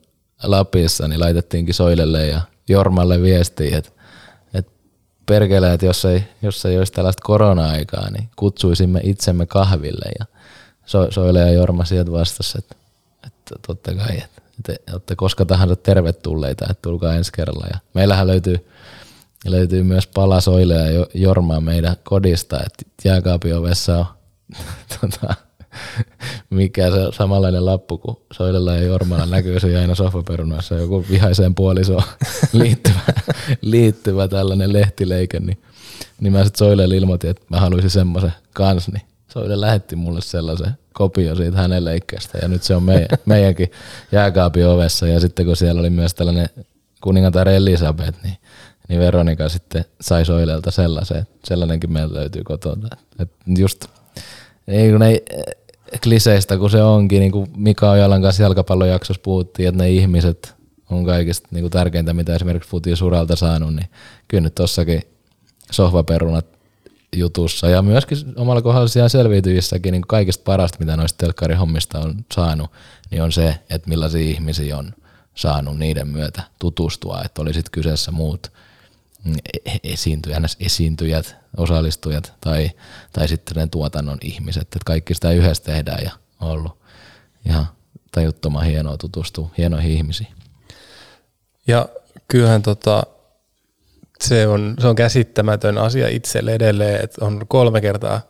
Lapissa, 0.44 1.08
niin 1.08 1.20
laitettiinkin 1.20 1.74
Soilelle 1.74 2.28
ja 2.28 2.42
Jormalle 2.70 3.22
viestiä, 3.22 3.78
että, 3.78 3.92
että 4.54 4.72
perkele, 5.26 5.74
että 5.74 5.86
jos 5.86 6.06
ei, 6.06 6.24
jos 6.42 6.66
ei 6.66 6.78
olisi 6.78 6.94
tällaista 6.94 7.22
korona-aikaa, 7.26 8.10
niin 8.10 8.30
kutsuisimme 8.36 9.00
itsemme 9.04 9.46
kahville. 9.46 10.12
Ja 10.20 10.26
so, 10.86 11.12
Soile 11.12 11.40
ja 11.40 11.52
Jorma 11.52 11.86
sieltä 11.86 12.12
vastasi, 12.12 12.58
että, 12.58 12.76
että 13.28 13.56
totta 13.68 13.94
kai, 13.94 14.18
että, 14.18 14.42
että 14.60 14.92
olette 14.92 15.16
koska 15.16 15.46
tahansa 15.46 15.76
tervetulleita, 15.76 16.66
että 16.70 16.82
tulkaa 16.82 17.16
ensi 17.16 17.32
kerralla. 17.32 17.68
Ja 17.74 17.80
meillähän 17.94 18.28
löytyy, 18.28 18.68
löytyy 19.46 19.84
myös 19.84 20.08
pala 20.08 20.42
Soile 20.42 20.74
ja 20.74 21.06
Jormaa 21.14 21.62
meidän 21.62 21.96
kodista, 22.04 22.60
että 22.60 23.08
jääkaapin 23.10 23.56
ovessa 23.56 23.98
on 24.00 24.06
tota, 25.02 25.36
mikä 26.50 26.92
se 26.92 26.98
samanlainen 27.18 27.66
lappu 27.66 27.98
kuin 27.98 28.18
Soilella 28.34 28.76
ja 28.76 28.84
Jormalla 28.84 29.26
näkyy 29.26 29.60
se 29.60 29.78
aina 29.78 29.96
sofaperunoissa 29.96 30.76
joku 30.76 31.06
vihaiseen 31.10 31.56
puolisoon 31.56 32.04
liittyvä, 32.54 33.00
liittyvä 33.62 34.28
tällainen 34.28 34.74
lehtileike, 34.74 35.40
niin, 35.40 35.62
niin 36.22 36.34
mä 36.34 36.44
sitten 36.44 36.58
Soilelle 36.58 36.96
ilmoitin, 36.98 37.30
että 37.30 37.46
mä 37.50 37.60
haluaisin 37.60 37.90
semmoisen 37.90 38.34
kans, 38.54 38.92
niin 38.92 39.02
Soile 39.36 39.62
lähetti 39.62 39.96
mulle 39.96 40.22
sellaisen 40.22 40.72
kopio 40.94 41.36
siitä 41.36 41.58
hänen 41.58 41.86
leikkeestä 41.86 42.38
ja 42.42 42.48
nyt 42.48 42.64
se 42.64 42.76
on 42.76 42.84
meidän, 42.84 43.08
meidänkin 43.26 43.72
jääkaapin 44.12 44.68
ovessa 44.68 45.08
ja 45.08 45.20
sitten 45.20 45.46
kun 45.46 45.56
siellä 45.56 45.80
oli 45.80 45.90
myös 45.90 46.14
tällainen 46.14 46.50
kuningatar 47.02 47.50
Elisabeth, 47.50 48.24
niin, 48.24 48.38
niin 48.90 49.00
Veronika 49.00 49.50
sitten 49.50 49.86
sai 50.02 50.26
Soilelta 50.26 50.72
sellaisen, 50.72 51.28
sellainenkin 51.46 51.94
meiltä 51.94 52.16
löytyy 52.16 52.44
kotona. 52.44 52.88
Et 53.20 53.32
just 53.58 53.86
ei 54.68 54.92
kun 54.92 55.04
ei, 55.04 55.26
kliseistä 56.04 56.58
kun 56.58 56.70
se 56.70 56.84
onkin, 56.84 57.20
niin 57.20 57.32
kuin 57.32 57.50
Mika 57.58 57.92
Ojalan 57.92 58.22
kanssa 58.22 58.44
jalkapallojaksossa 58.44 59.22
puhuttiin, 59.24 59.70
että 59.70 59.84
ne 59.84 59.90
ihmiset 59.90 60.56
on 60.90 61.06
kaikista 61.06 61.48
niin 61.52 61.64
kuin 61.64 61.72
tärkeintä, 61.72 62.14
mitä 62.14 62.36
esimerkiksi 62.36 62.70
futi 62.70 62.96
suralta 62.96 63.36
saanut, 63.36 63.76
niin 63.76 63.88
kyllä 64.28 64.42
nyt 64.42 64.56
tossakin 64.56 65.02
sohvaperunat 65.72 66.55
jutussa. 67.16 67.70
Ja 67.70 67.82
myöskin 67.82 68.18
omalla 68.36 68.62
kohdalla 68.62 68.88
siellä 68.88 69.10
selviytyjissäkin 69.10 69.92
niin 69.92 70.02
kaikista 70.08 70.44
parasta, 70.44 70.80
mitä 70.80 70.98
noista 70.98 71.18
telkkarihommista 71.18 72.00
on 72.00 72.26
saanut, 72.34 72.72
niin 73.12 73.22
on 73.22 73.32
se, 73.32 73.60
että 73.70 73.90
millaisia 73.90 74.22
ihmisiä 74.22 74.78
on 74.78 74.94
saanut 75.36 75.78
niiden 75.78 76.08
myötä 76.08 76.44
tutustua, 76.60 77.22
että 77.26 77.42
oli 77.42 77.54
sitten 77.54 77.72
kyseessä 77.72 78.12
muut 78.12 78.52
esiintyjät, 79.84 80.44
esiintyjät, 80.60 81.36
osallistujat 81.58 82.34
tai, 82.42 82.72
tai 83.14 83.28
sitten 83.28 83.58
ne 83.58 83.68
tuotannon 83.68 84.18
ihmiset, 84.22 84.62
että 84.62 84.80
kaikki 84.86 85.14
sitä 85.14 85.32
yhdessä 85.32 85.64
tehdään 85.64 86.04
ja 86.04 86.12
on 86.40 86.52
ollut 86.52 86.78
ihan 87.46 87.68
tajuttoman 88.12 88.66
hienoa 88.66 88.98
tutustua 88.98 89.50
hienoihin 89.58 89.92
ihmisiin. 89.92 90.30
Ja 91.68 91.90
kyllähän 92.28 92.62
tota, 92.62 93.04
se, 94.22 94.48
on, 94.48 94.76
se 94.80 94.88
on 94.88 94.96
käsittämätön 94.96 95.78
asia 95.78 96.08
itselle 96.08 96.54
edelleen, 96.54 97.04
että 97.04 97.26
on 97.26 97.46
kolme 97.48 97.82
kertaa 97.82 98.22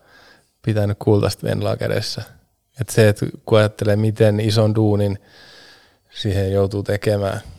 pitänyt 0.61 0.97
kultaista 0.99 1.47
venlaa 1.47 1.77
kädessä. 1.77 2.21
Että 2.81 2.93
se, 2.93 3.09
että 3.09 3.25
kun 3.45 3.57
ajattelee, 3.57 3.95
miten 3.95 4.39
ison 4.39 4.75
duunin 4.75 5.19
siihen 6.09 6.51
joutuu 6.51 6.83
tekemään– 6.83 7.41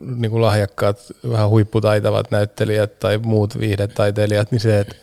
niin 0.00 0.30
kuin 0.30 0.42
lahjakkaat, 0.42 0.98
vähän 1.30 1.48
huipputaitavat 1.48 2.30
näyttelijät 2.30 2.98
tai 2.98 3.18
muut 3.18 3.58
viihdetaiteilijat, 3.58 4.50
niin 4.50 4.60
se, 4.60 4.80
että, 4.80 4.96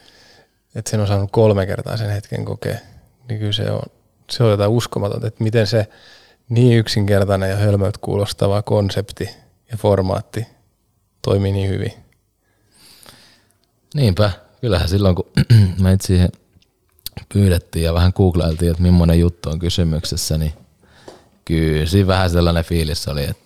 että 0.76 0.92
sen 0.92 1.00
on 1.00 1.08
saanut 1.08 1.32
kolme 1.32 1.66
kertaa 1.66 1.98
sen 1.98 2.10
hetken 2.10 2.46
kokea, 2.46 2.78
niin 3.30 3.40
kyllä 3.40 3.52
se 3.52 3.72
on, 3.72 3.82
se 4.30 4.44
on 4.44 4.52
jotain 4.52 4.70
uskomatonta, 4.70 5.28
että 5.28 5.44
miten 5.44 5.68
se 5.68 5.88
niin 6.50 6.78
yksinkertainen 6.78 7.50
ja 7.50 7.56
hölmöt 7.56 7.98
kuulostava 7.98 8.62
konsepti 8.62 9.30
ja 9.72 9.78
formaatti 9.78 10.48
toimii 11.22 11.52
niin 11.52 11.70
hyvin. 11.70 11.94
Niinpä, 13.94 14.32
kyllähän 14.62 14.90
silloin 14.90 15.16
kun 15.16 15.32
meitä 15.82 16.08
siihen 16.08 16.30
pyydettiin 17.34 17.86
ja 17.86 17.94
vähän 17.94 18.12
googlailtiin, 18.16 18.72
että 18.72 18.84
millainen 18.84 19.20
juttu 19.20 19.50
on 19.50 19.60
kysymyksessä, 19.60 20.38
niin 20.38 20.54
kyllä 21.46 21.86
siinä 21.86 22.08
vähän 22.08 22.30
sellainen 22.30 22.64
fiilis 22.64 23.08
oli, 23.08 23.24
että 23.24 23.44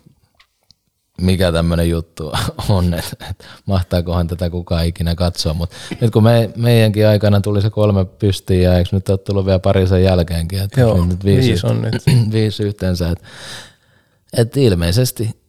mikä 1.21 1.51
tämmöinen 1.51 1.89
juttu 1.89 2.31
on, 2.69 2.93
että, 2.93 3.25
että 3.29 3.45
mahtaakohan 3.65 4.27
tätä 4.27 4.49
kukaan 4.49 4.85
ikinä 4.85 5.15
katsoa, 5.15 5.53
mutta 5.53 5.75
nyt 6.01 6.11
kun 6.11 6.23
me, 6.23 6.49
meidänkin 6.55 7.07
aikana 7.07 7.41
tuli 7.41 7.61
se 7.61 7.69
kolme 7.69 8.05
pystiä 8.05 8.71
ja 8.71 8.77
eikö 8.77 8.89
nyt 8.91 9.09
ole 9.09 9.17
tullut 9.17 9.45
vielä 9.45 9.59
pari 9.59 9.87
sen 9.87 10.03
jälkeenkin, 10.03 10.59
että 10.61 10.81
Joo, 10.81 11.05
nyt 11.05 11.25
viisi, 11.25 11.49
viisi 11.49 11.67
on 11.67 11.81
nyt. 11.81 12.03
viisi 12.31 12.63
yhteensä, 12.63 13.09
että, 13.09 13.25
että 14.37 14.59
ilmeisesti 14.59 15.46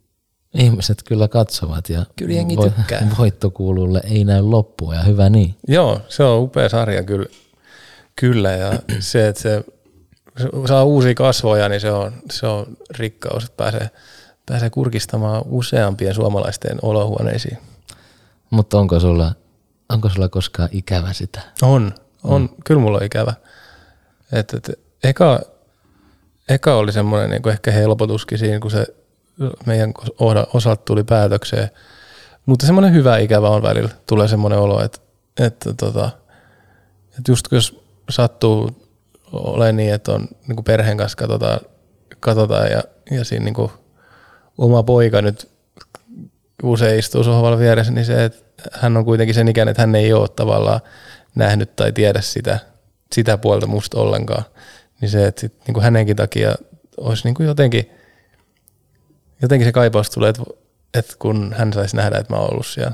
ihmiset 0.54 1.02
kyllä 1.02 1.28
katsovat 1.28 1.88
ja 1.88 2.06
Kyllä 2.16 2.34
jengi 2.34 2.56
tykkää. 2.56 3.10
voittokuululle 3.18 4.00
ei 4.04 4.24
näy 4.24 4.42
loppua 4.42 4.94
ja 4.94 5.02
hyvä 5.02 5.30
niin. 5.30 5.54
Joo, 5.68 6.00
se 6.08 6.24
on 6.24 6.42
upea 6.42 6.68
sarja 6.68 7.02
kyllä, 7.02 7.26
kyllä 8.16 8.50
ja 8.50 8.72
se, 9.00 9.28
että 9.28 9.42
se 9.42 9.64
saa 10.68 10.84
uusia 10.84 11.14
kasvoja, 11.14 11.68
niin 11.68 11.80
se 11.80 11.90
on, 11.90 12.12
se 12.30 12.46
on 12.46 12.66
rikkaus, 12.90 13.44
että 13.44 13.56
pääsee– 13.56 13.90
pääsee 14.48 14.70
kurkistamaan 14.70 15.42
useampien 15.46 16.14
suomalaisten 16.14 16.78
olohuoneisiin. 16.82 17.58
Mutta 18.50 18.78
onko 18.78 19.00
sulla, 19.00 19.32
onko 19.88 20.08
sulla 20.08 20.28
koskaan 20.28 20.68
ikävä 20.72 21.12
sitä? 21.12 21.40
On, 21.62 21.94
on. 22.24 22.42
Mm. 22.42 22.48
Kyllä 22.64 22.80
mulla 22.80 22.98
on 22.98 23.04
ikävä. 23.04 23.34
Et, 24.32 24.54
et, 24.54 24.80
eka, 25.04 25.40
eka 26.48 26.74
oli 26.74 26.92
semmoinen 26.92 27.30
niin 27.30 27.48
ehkä 27.48 27.70
helpotuskin 27.70 28.38
siinä, 28.38 28.58
kun 28.58 28.70
se 28.70 28.86
meidän 29.66 29.92
osalta 30.54 30.82
tuli 30.84 31.04
päätökseen. 31.04 31.70
Mutta 32.46 32.66
semmoinen 32.66 32.92
hyvä 32.92 33.18
ikävä 33.18 33.48
on 33.48 33.62
välillä. 33.62 33.90
Tulee 34.06 34.28
semmoinen 34.28 34.58
olo, 34.58 34.84
että, 34.84 34.98
että, 35.40 35.74
tota, 35.74 36.10
että 37.06 37.32
just 37.32 37.46
jos 37.52 37.80
sattuu 38.10 38.88
olemaan 39.32 39.76
niin, 39.76 39.94
että 39.94 40.12
on 40.12 40.28
niin 40.46 40.64
perheen 40.64 40.96
kanssa 40.96 41.18
katsotaan, 41.18 41.60
katsotaan 42.20 42.70
ja, 42.70 42.82
ja 43.10 43.24
siinä 43.24 43.44
niin 43.44 43.70
oma 44.58 44.82
poika 44.82 45.22
nyt 45.22 45.48
usein 46.62 46.98
istuu 46.98 47.24
sohvalla 47.24 47.58
vieressä, 47.58 47.92
niin 47.92 48.04
se, 48.04 48.24
että 48.24 48.44
hän 48.72 48.96
on 48.96 49.04
kuitenkin 49.04 49.34
sen 49.34 49.48
ikäinen, 49.48 49.70
että 49.70 49.82
hän 49.82 49.94
ei 49.94 50.12
ole 50.12 50.28
tavallaan 50.28 50.80
nähnyt 51.34 51.76
tai 51.76 51.92
tiedä 51.92 52.20
sitä, 52.20 52.58
sitä 53.12 53.38
puolta 53.38 53.66
musta 53.66 54.00
ollenkaan. 54.00 54.44
Niin 55.00 55.10
se, 55.10 55.26
että 55.26 55.40
sit, 55.40 55.54
niin 55.66 55.74
kuin 55.74 55.84
hänenkin 55.84 56.16
takia 56.16 56.54
olisi 56.96 57.28
niin 57.28 57.46
jotenkin, 57.46 57.90
jotenkin 59.42 59.68
se 59.68 59.72
kaipaus 59.72 60.10
tulee, 60.10 60.30
että, 60.30 60.42
että 60.94 61.14
kun 61.18 61.54
hän 61.58 61.72
saisi 61.72 61.96
nähdä, 61.96 62.18
että 62.18 62.34
mä 62.34 62.40
oon 62.40 62.52
ollut 62.52 62.66
siellä. 62.66 62.92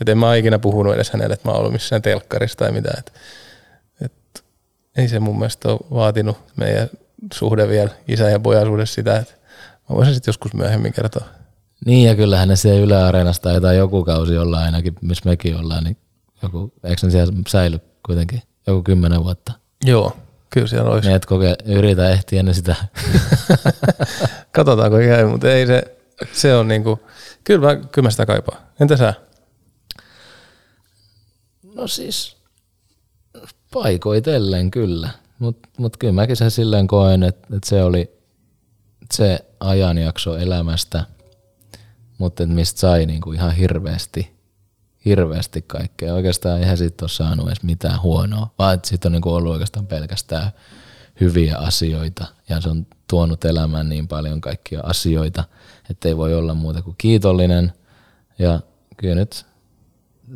Että 0.00 0.12
en 0.12 0.18
mä 0.18 0.34
ikinä 0.34 0.58
puhunut 0.58 0.94
edes 0.94 1.10
hänelle, 1.10 1.34
että 1.34 1.48
mä 1.48 1.52
oon 1.52 1.60
ollut 1.60 1.72
missään 1.72 2.02
telkkarissa 2.02 2.58
tai 2.58 2.72
mitään. 2.72 2.98
Että, 2.98 3.12
että 4.00 4.40
ei 4.96 5.08
se 5.08 5.20
mun 5.20 5.38
mielestä 5.38 5.68
ole 5.68 5.78
vaatinut 5.90 6.38
meidän 6.56 6.88
suhde 7.32 7.68
vielä, 7.68 7.90
isä 8.08 8.30
ja 8.30 8.40
pojan 8.40 8.66
suhde 8.66 8.86
sitä, 8.86 9.16
että 9.16 9.34
Mä 9.90 9.96
voisin 9.96 10.14
sitten 10.14 10.28
joskus 10.28 10.54
myöhemmin 10.54 10.92
kertoa. 10.92 11.24
Niin 11.86 12.08
ja 12.08 12.14
kyllähän 12.14 12.48
ne 12.48 12.56
siellä 12.56 12.80
Yle 12.80 13.02
Areenasta 13.02 13.72
joku 13.76 14.04
kausi 14.04 14.38
olla 14.38 14.60
ainakin, 14.60 14.94
missä 15.00 15.28
mekin 15.28 15.56
ollaan, 15.56 15.84
niin 15.84 15.96
joku, 16.42 16.72
eikö 16.84 17.06
ne 17.06 17.10
siellä 17.10 17.32
säily 17.48 17.78
kuitenkin 18.06 18.42
joku 18.66 18.82
kymmenen 18.82 19.24
vuotta? 19.24 19.52
Joo, 19.84 20.16
kyllä 20.50 20.66
siellä 20.66 20.90
olisi. 20.90 21.08
Niin 21.08 21.16
et 21.16 21.26
koke, 21.26 21.56
yritä 21.64 22.10
ehtiä 22.10 22.40
ennen 22.40 22.54
sitä. 22.54 22.76
Katsotaanko 24.56 24.96
käy, 24.96 25.26
mutta 25.26 25.52
ei 25.52 25.66
se, 25.66 25.82
se 26.32 26.54
on 26.54 26.68
niinku, 26.68 27.00
kyllä 27.44 27.66
mä, 27.66 27.76
kyllä 27.76 28.06
mä 28.06 28.10
sitä 28.10 28.26
kaipaan. 28.26 28.62
Entä 28.80 28.96
sä? 28.96 29.14
No 31.74 31.88
siis 31.88 32.36
paikoitellen 33.72 34.70
kyllä, 34.70 35.10
mutta 35.38 35.68
mut 35.78 35.96
kyllä 35.96 36.12
mäkin 36.12 36.36
sen 36.36 36.50
silleen 36.50 36.86
koen, 36.86 37.22
että, 37.22 37.56
että 37.56 37.68
se 37.68 37.82
oli 37.82 38.16
se 39.12 39.38
ajanjakso 39.60 40.36
elämästä, 40.36 41.04
mutta 42.18 42.46
mistä 42.46 42.80
sai 42.80 43.06
niin 43.06 43.20
kuin 43.20 43.36
ihan 43.36 43.54
hirveästi 43.54 44.35
hirveästi 45.06 45.62
kaikkea. 45.62 46.14
Oikeastaan 46.14 46.60
eihän 46.60 46.78
siitä 46.78 47.04
ole 47.04 47.08
saanut 47.08 47.46
edes 47.46 47.62
mitään 47.62 48.02
huonoa, 48.02 48.54
vaan 48.58 48.80
siitä 48.84 49.08
on 49.08 49.12
niinku 49.12 49.34
ollut 49.34 49.52
oikeastaan 49.52 49.86
pelkästään 49.86 50.50
hyviä 51.20 51.56
asioita 51.56 52.26
ja 52.48 52.60
se 52.60 52.68
on 52.68 52.86
tuonut 53.10 53.44
elämään 53.44 53.88
niin 53.88 54.08
paljon 54.08 54.40
kaikkia 54.40 54.80
asioita, 54.82 55.44
että 55.90 56.08
ei 56.08 56.16
voi 56.16 56.34
olla 56.34 56.54
muuta 56.54 56.82
kuin 56.82 56.94
kiitollinen. 56.98 57.72
Ja 58.38 58.60
kyllä 58.96 59.14
nyt 59.14 59.46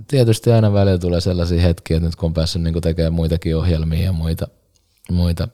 tietysti 0.09 0.53
aina 0.53 0.73
välillä 0.73 0.99
tulee 0.99 1.21
sellaisia 1.21 1.62
hetkiä, 1.62 1.97
että 1.97 2.07
nyt 2.07 2.16
kun 2.16 2.27
on 2.27 2.35
päässyt 2.35 2.62
niin 2.62 2.81
tekemään 2.81 3.12
muitakin 3.12 3.57
ohjelmia 3.57 4.05
ja 4.05 4.12
muita, 4.12 4.49
muita 5.11 5.49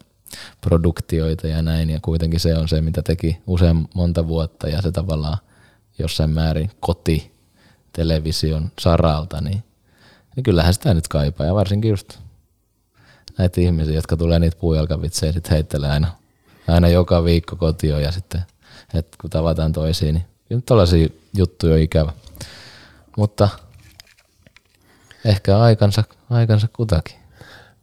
produktioita 0.60 1.46
ja 1.46 1.62
näin, 1.62 1.90
ja 1.90 1.98
kuitenkin 2.02 2.40
se 2.40 2.56
on 2.56 2.68
se, 2.68 2.80
mitä 2.80 3.02
teki 3.02 3.42
usein 3.46 3.88
monta 3.94 4.26
vuotta, 4.26 4.68
ja 4.68 4.82
se 4.82 4.92
tavallaan 4.92 5.38
jossain 5.98 6.30
määrin 6.30 6.70
koti 6.80 7.35
television 7.96 8.70
saralta, 8.78 9.40
niin, 9.40 9.64
niin 10.36 10.44
kyllähän 10.44 10.74
sitä 10.74 10.94
nyt 10.94 11.08
kaipaa, 11.08 11.46
ja 11.46 11.54
varsinkin 11.54 11.90
just 11.90 12.18
näitä 13.38 13.60
ihmisiä, 13.60 13.94
jotka 13.94 14.16
tulee 14.16 14.38
niitä 14.38 14.56
puujalkavitsejä 14.60 15.32
sitten 15.32 15.52
heittelee 15.52 15.90
aina, 15.90 16.08
aina 16.68 16.88
joka 16.88 17.24
viikko 17.24 17.56
kotioon, 17.56 18.02
ja 18.02 18.12
sitten, 18.12 18.42
että 18.94 19.16
kun 19.20 19.30
tavataan 19.30 19.72
toisiin, 19.72 20.14
niin 20.14 20.24
kyllä 20.48 20.62
tällaisia 20.66 21.08
juttuja 21.36 21.74
on 21.74 21.80
ikävä. 21.80 22.12
Mutta 23.16 23.48
ehkä 25.24 25.58
aikansa, 25.58 26.04
aikansa 26.30 26.68
kutakin. 26.72 27.16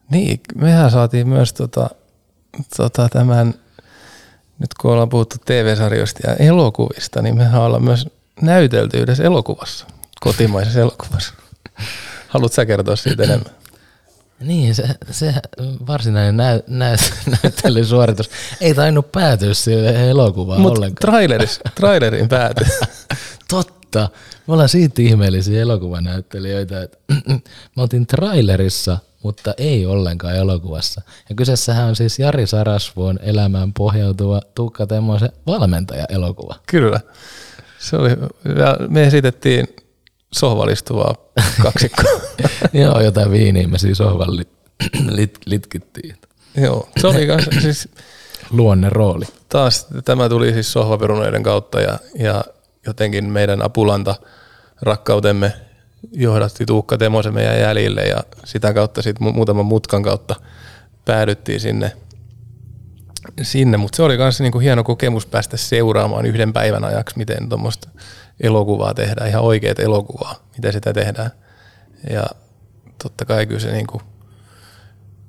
Niin, 0.09 0.39
mehän 0.55 0.91
saatiin 0.91 1.27
myös 1.27 1.53
tota, 1.53 1.89
tota 2.77 3.09
tämän, 3.09 3.53
nyt 4.59 4.73
kun 4.81 4.91
ollaan 4.91 5.09
puhuttu 5.09 5.35
TV-sarjoista 5.45 6.19
ja 6.27 6.35
elokuvista, 6.35 7.21
niin 7.21 7.37
mehän 7.37 7.61
ollaan 7.61 7.83
myös 7.83 8.09
näytelty 8.41 8.97
yhdessä 8.97 9.23
elokuvassa, 9.23 9.87
kotimaisessa 10.23 10.79
elokuvassa. 10.79 11.33
Haluatko 12.27 12.55
sä 12.55 12.65
kertoa 12.65 12.95
siitä 12.95 13.23
enemmän? 13.23 13.51
Niin, 14.39 14.75
se, 14.75 14.83
se 15.11 15.33
varsinainen 15.87 16.37
näy, 16.37 16.61
näy, 16.67 16.97
näyttelysuoritus 17.43 18.29
ei 18.61 18.73
tainnut 18.73 19.11
päätyä 19.11 19.53
sille 19.53 20.09
elokuvaan 20.09 20.61
Mut 20.61 20.77
ollenkaan. 20.77 21.11
traileris, 21.11 21.59
trailerin 21.75 22.29
pääty. 22.29 22.65
Totta. 23.49 24.09
Me 24.47 24.53
ollaan 24.53 24.69
siitä 24.69 25.01
ihmeellisiä 25.01 25.61
elokuvanäyttelijöitä, 25.61 26.81
että 26.83 26.97
me 27.75 27.81
oltiin 27.81 28.07
trailerissa, 28.07 28.97
mutta 29.23 29.53
ei 29.57 29.85
ollenkaan 29.85 30.35
elokuvassa. 30.35 31.01
Ja 31.29 31.35
kyseessähän 31.35 31.85
on 31.85 31.95
siis 31.95 32.19
Jari 32.19 32.47
Sarasvuon 32.47 33.19
elämään 33.21 33.73
pohjautuva 33.73 34.41
Tuukka 34.55 34.87
Temmosen 34.87 35.29
valmentaja-elokuva. 35.47 36.55
Kyllä. 36.67 36.99
Se 37.79 37.95
oli, 37.95 38.09
ja 38.59 38.77
me 38.89 39.03
esitettiin 39.03 39.67
sohvalistuvaa 40.33 41.15
kaksikkoa. 41.61 42.21
Joo, 42.73 42.99
jotain 42.99 43.31
viiniä 43.31 43.67
me 43.67 43.77
siis 43.77 43.97
sohvan 43.97 44.37
lit, 44.37 44.49
lit, 45.09 45.37
litkittiin. 45.45 46.15
Joo, 46.57 46.89
se 47.01 47.07
oli 47.07 47.27
kans, 47.27 47.49
siis 47.61 47.89
Luonne 48.51 48.89
rooli. 48.89 49.25
taas 49.49 49.87
tämä 50.05 50.29
tuli 50.29 50.53
siis 50.53 50.71
sohvaperunoiden 50.71 51.43
kautta 51.43 51.81
ja, 51.81 51.99
ja 52.19 52.43
jotenkin 52.85 53.29
meidän 53.29 53.61
apulanta 53.61 54.15
rakkautemme 54.81 55.53
johdatti 56.11 56.65
Tuukka 56.65 56.97
Temosen 56.97 57.33
meidän 57.33 57.59
jäljille 57.59 58.01
ja 58.01 58.23
sitä 58.45 58.73
kautta 58.73 59.01
sitten 59.01 59.33
muutaman 59.33 59.65
mutkan 59.65 60.03
kautta 60.03 60.35
päädyttiin 61.05 61.59
sinne, 61.59 61.91
sinne. 63.41 63.77
mutta 63.77 63.95
se 63.95 64.03
oli 64.03 64.17
myös 64.17 64.41
niinku 64.41 64.59
hieno 64.59 64.83
kokemus 64.83 65.25
päästä 65.25 65.57
seuraamaan 65.57 66.25
yhden 66.25 66.53
päivän 66.53 66.83
ajaksi, 66.83 67.17
miten 67.17 67.49
tuommoista 67.49 67.89
elokuvaa 68.43 68.93
tehdään, 68.93 69.29
ihan 69.29 69.43
oikeat 69.43 69.79
elokuvaa, 69.79 70.35
miten 70.55 70.73
sitä 70.73 70.93
tehdään. 70.93 71.31
Ja 72.09 72.23
totta 73.03 73.25
kai 73.25 73.45
kyllä 73.45 73.59
se 73.59 73.71
niinku, 73.71 74.01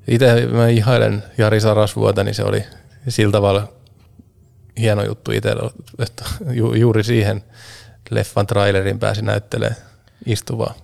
itse 0.09 0.47
mä 0.47 0.69
ihailen 0.69 1.23
Jari 1.39 1.61
Sarasvuota, 1.61 2.25
niin 2.25 2.35
se 2.35 2.45
oli 2.45 2.65
sillä 3.09 3.33
tavalla 3.33 3.69
hieno 4.79 5.05
juttu 5.05 5.33
itsellä, 5.33 5.71
että 5.99 6.25
ju, 6.51 6.75
juuri 6.75 7.05
siihen 7.05 7.45
leffan 8.11 8.47
trailerin 8.47 8.99
pääsi 8.99 9.23
näyttelemään 9.23 9.77
istuvaa. 10.27 10.75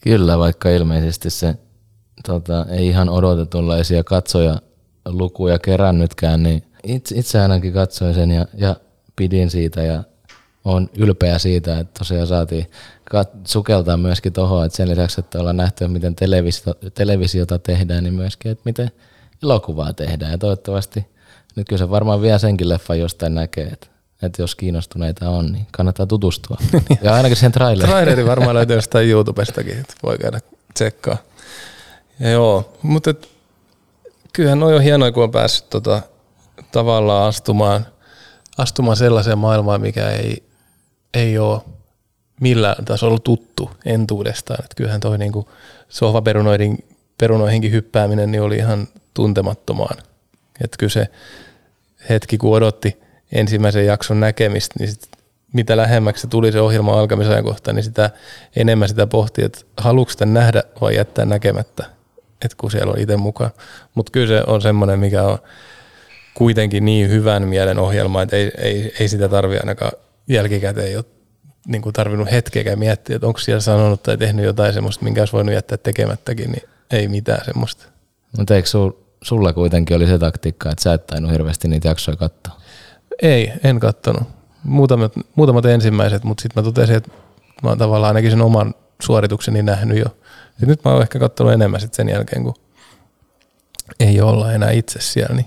Kyllä, 0.00 0.38
vaikka 0.38 0.70
ilmeisesti 0.70 1.30
se 1.30 1.54
tota, 2.26 2.66
ei 2.70 2.86
ihan 2.86 3.08
odotetunlaisia 3.08 4.04
katsoja 4.04 4.60
lukuja 5.04 5.58
kerännytkään, 5.58 6.42
niin 6.42 6.62
itse, 6.84 7.18
itse 7.18 7.40
ainakin 7.40 7.72
katsoin 7.72 8.14
sen 8.14 8.30
ja, 8.30 8.46
ja 8.54 8.76
pidin 9.16 9.50
siitä 9.50 9.82
ja 9.82 10.04
on 10.64 10.90
ylpeä 10.96 11.38
siitä, 11.38 11.78
että 11.78 11.98
tosiaan 11.98 12.26
saatiin 12.26 12.70
kat- 13.14 13.38
sukeltaa 13.44 13.96
myöskin 13.96 14.32
tuohon, 14.32 14.66
että 14.66 14.76
sen 14.76 14.90
lisäksi, 14.90 15.20
että 15.20 15.40
ollaan 15.40 15.56
nähty, 15.56 15.88
miten 15.88 16.14
televisio, 16.14 16.74
televisiota 16.94 17.58
tehdään, 17.58 18.04
niin 18.04 18.14
myöskin, 18.14 18.52
että 18.52 18.62
miten 18.64 18.90
elokuvaa 19.42 19.92
tehdään. 19.92 20.32
Ja 20.32 20.38
toivottavasti 20.38 21.06
nyt 21.56 21.68
kyllä 21.68 21.78
se 21.78 21.90
varmaan 21.90 22.22
vielä 22.22 22.38
senkin 22.38 22.68
leffan 22.68 22.98
jostain 22.98 23.34
näkee, 23.34 23.64
että, 23.64 23.86
että 24.22 24.42
jos 24.42 24.54
kiinnostuneita 24.54 25.30
on, 25.30 25.52
niin 25.52 25.66
kannattaa 25.72 26.06
tutustua. 26.06 26.56
ja 27.02 27.14
ainakin 27.14 27.36
sen 27.36 27.52
traileriin. 27.52 27.90
Traileri 27.90 28.26
varmaan 28.26 28.54
löytyy 28.54 28.76
jostain 28.76 29.08
YouTubestakin, 29.08 29.80
että 29.80 29.94
voi 30.02 30.18
käydä 30.18 30.40
tsekkaa. 30.74 31.16
Ja 32.20 32.30
joo, 32.30 32.72
mutta 32.82 33.10
et, 33.10 33.28
kyllähän 34.32 34.62
on 34.62 34.72
jo 34.72 34.78
hienoa, 34.78 35.12
kun 35.12 35.22
on 35.22 35.30
päässyt 35.30 35.70
tota, 35.70 36.02
tavallaan 36.72 37.28
astumaan, 37.28 37.86
astumaan 38.58 38.96
sellaiseen 38.96 39.38
maailmaan, 39.38 39.80
mikä 39.80 40.10
ei, 40.10 40.47
ei 41.14 41.38
ole 41.38 41.60
millään 42.40 42.84
tasolla 42.84 43.18
tuttu 43.18 43.70
entuudestaan. 43.84 44.64
Et 44.64 44.74
kyllähän 44.76 45.00
toi 45.00 45.18
niinku 45.18 45.48
sohvaperunoihin 45.88 46.84
perunoihinkin 47.18 47.72
hyppääminen 47.72 48.30
niin 48.30 48.42
oli 48.42 48.56
ihan 48.56 48.88
tuntemattomaan. 49.14 49.98
Et 50.64 50.76
kyllä 50.78 50.90
se 50.90 51.08
hetki, 52.08 52.38
kun 52.38 52.56
odotti 52.56 52.96
ensimmäisen 53.32 53.86
jakson 53.86 54.20
näkemistä, 54.20 54.74
niin 54.78 54.88
sit, 54.88 55.08
mitä 55.52 55.76
lähemmäksi 55.76 56.20
se 56.20 56.28
tuli 56.28 56.52
se 56.52 56.60
ohjelman 56.60 56.98
alkamisajankohta, 56.98 57.72
niin 57.72 57.84
sitä 57.84 58.10
enemmän 58.56 58.88
sitä 58.88 59.06
pohti, 59.06 59.44
että 59.44 59.60
haluatko 59.76 60.12
sitä 60.12 60.26
nähdä 60.26 60.62
vai 60.80 60.96
jättää 60.96 61.24
näkemättä, 61.24 61.84
että 62.44 62.56
kun 62.56 62.70
siellä 62.70 62.92
on 62.92 62.98
itse 62.98 63.16
mukaan. 63.16 63.50
Mutta 63.94 64.12
kyllä 64.12 64.26
se 64.26 64.42
on 64.46 64.62
semmoinen, 64.62 64.98
mikä 64.98 65.22
on 65.22 65.38
kuitenkin 66.34 66.84
niin 66.84 67.10
hyvän 67.10 67.48
mielen 67.48 67.78
ohjelma, 67.78 68.22
että 68.22 68.36
ei, 68.36 68.50
ei, 68.58 68.94
ei 69.00 69.08
sitä 69.08 69.28
tarvi 69.28 69.58
ainakaan 69.58 69.92
jälkikäteen 70.28 70.86
ei 70.86 70.96
ole 70.96 71.04
niin 71.66 71.82
kuin 71.82 71.92
tarvinnut 71.92 72.30
hetkeäkään 72.30 72.78
miettiä, 72.78 73.16
että 73.16 73.26
onko 73.26 73.38
siellä 73.38 73.60
sanonut 73.60 74.02
tai 74.02 74.16
tehnyt 74.16 74.44
jotain 74.44 74.72
semmoista, 74.72 75.04
minkä 75.04 75.20
olisi 75.20 75.32
voinut 75.32 75.54
jättää 75.54 75.78
tekemättäkin, 75.78 76.52
niin 76.52 76.68
ei 76.90 77.08
mitään 77.08 77.44
semmoista. 77.44 77.86
Mutta 78.38 78.54
eikö 78.54 78.68
sul, 78.68 78.90
sulla 79.22 79.52
kuitenkin 79.52 79.96
oli 79.96 80.06
se 80.06 80.18
taktiikka, 80.18 80.70
että 80.70 80.82
sä 80.82 80.94
et 80.94 81.06
tainnut 81.06 81.32
hirveästi 81.32 81.68
niitä 81.68 81.88
jaksoja 81.88 82.16
katsoa? 82.16 82.60
Ei, 83.22 83.52
en 83.64 83.80
kattonut. 83.80 84.22
Muutamat, 84.64 85.12
muutamat 85.34 85.64
ensimmäiset, 85.64 86.24
mutta 86.24 86.42
sitten 86.42 86.62
mä 86.62 86.64
totesin, 86.64 86.96
että 86.96 87.10
mä 87.62 87.68
oon 87.68 87.78
tavallaan 87.78 88.08
ainakin 88.08 88.30
sen 88.30 88.42
oman 88.42 88.74
suoritukseni 89.02 89.62
nähnyt 89.62 89.98
jo. 89.98 90.04
Ja 90.60 90.66
nyt 90.66 90.84
mä 90.84 90.92
oon 90.92 91.02
ehkä 91.02 91.18
katsonut 91.18 91.52
enemmän 91.52 91.80
sit 91.80 91.94
sen 91.94 92.08
jälkeen, 92.08 92.42
kun 92.42 92.54
ei 94.00 94.20
olla 94.20 94.52
enää 94.52 94.70
itse 94.70 95.00
siellä, 95.00 95.36
niin 95.36 95.46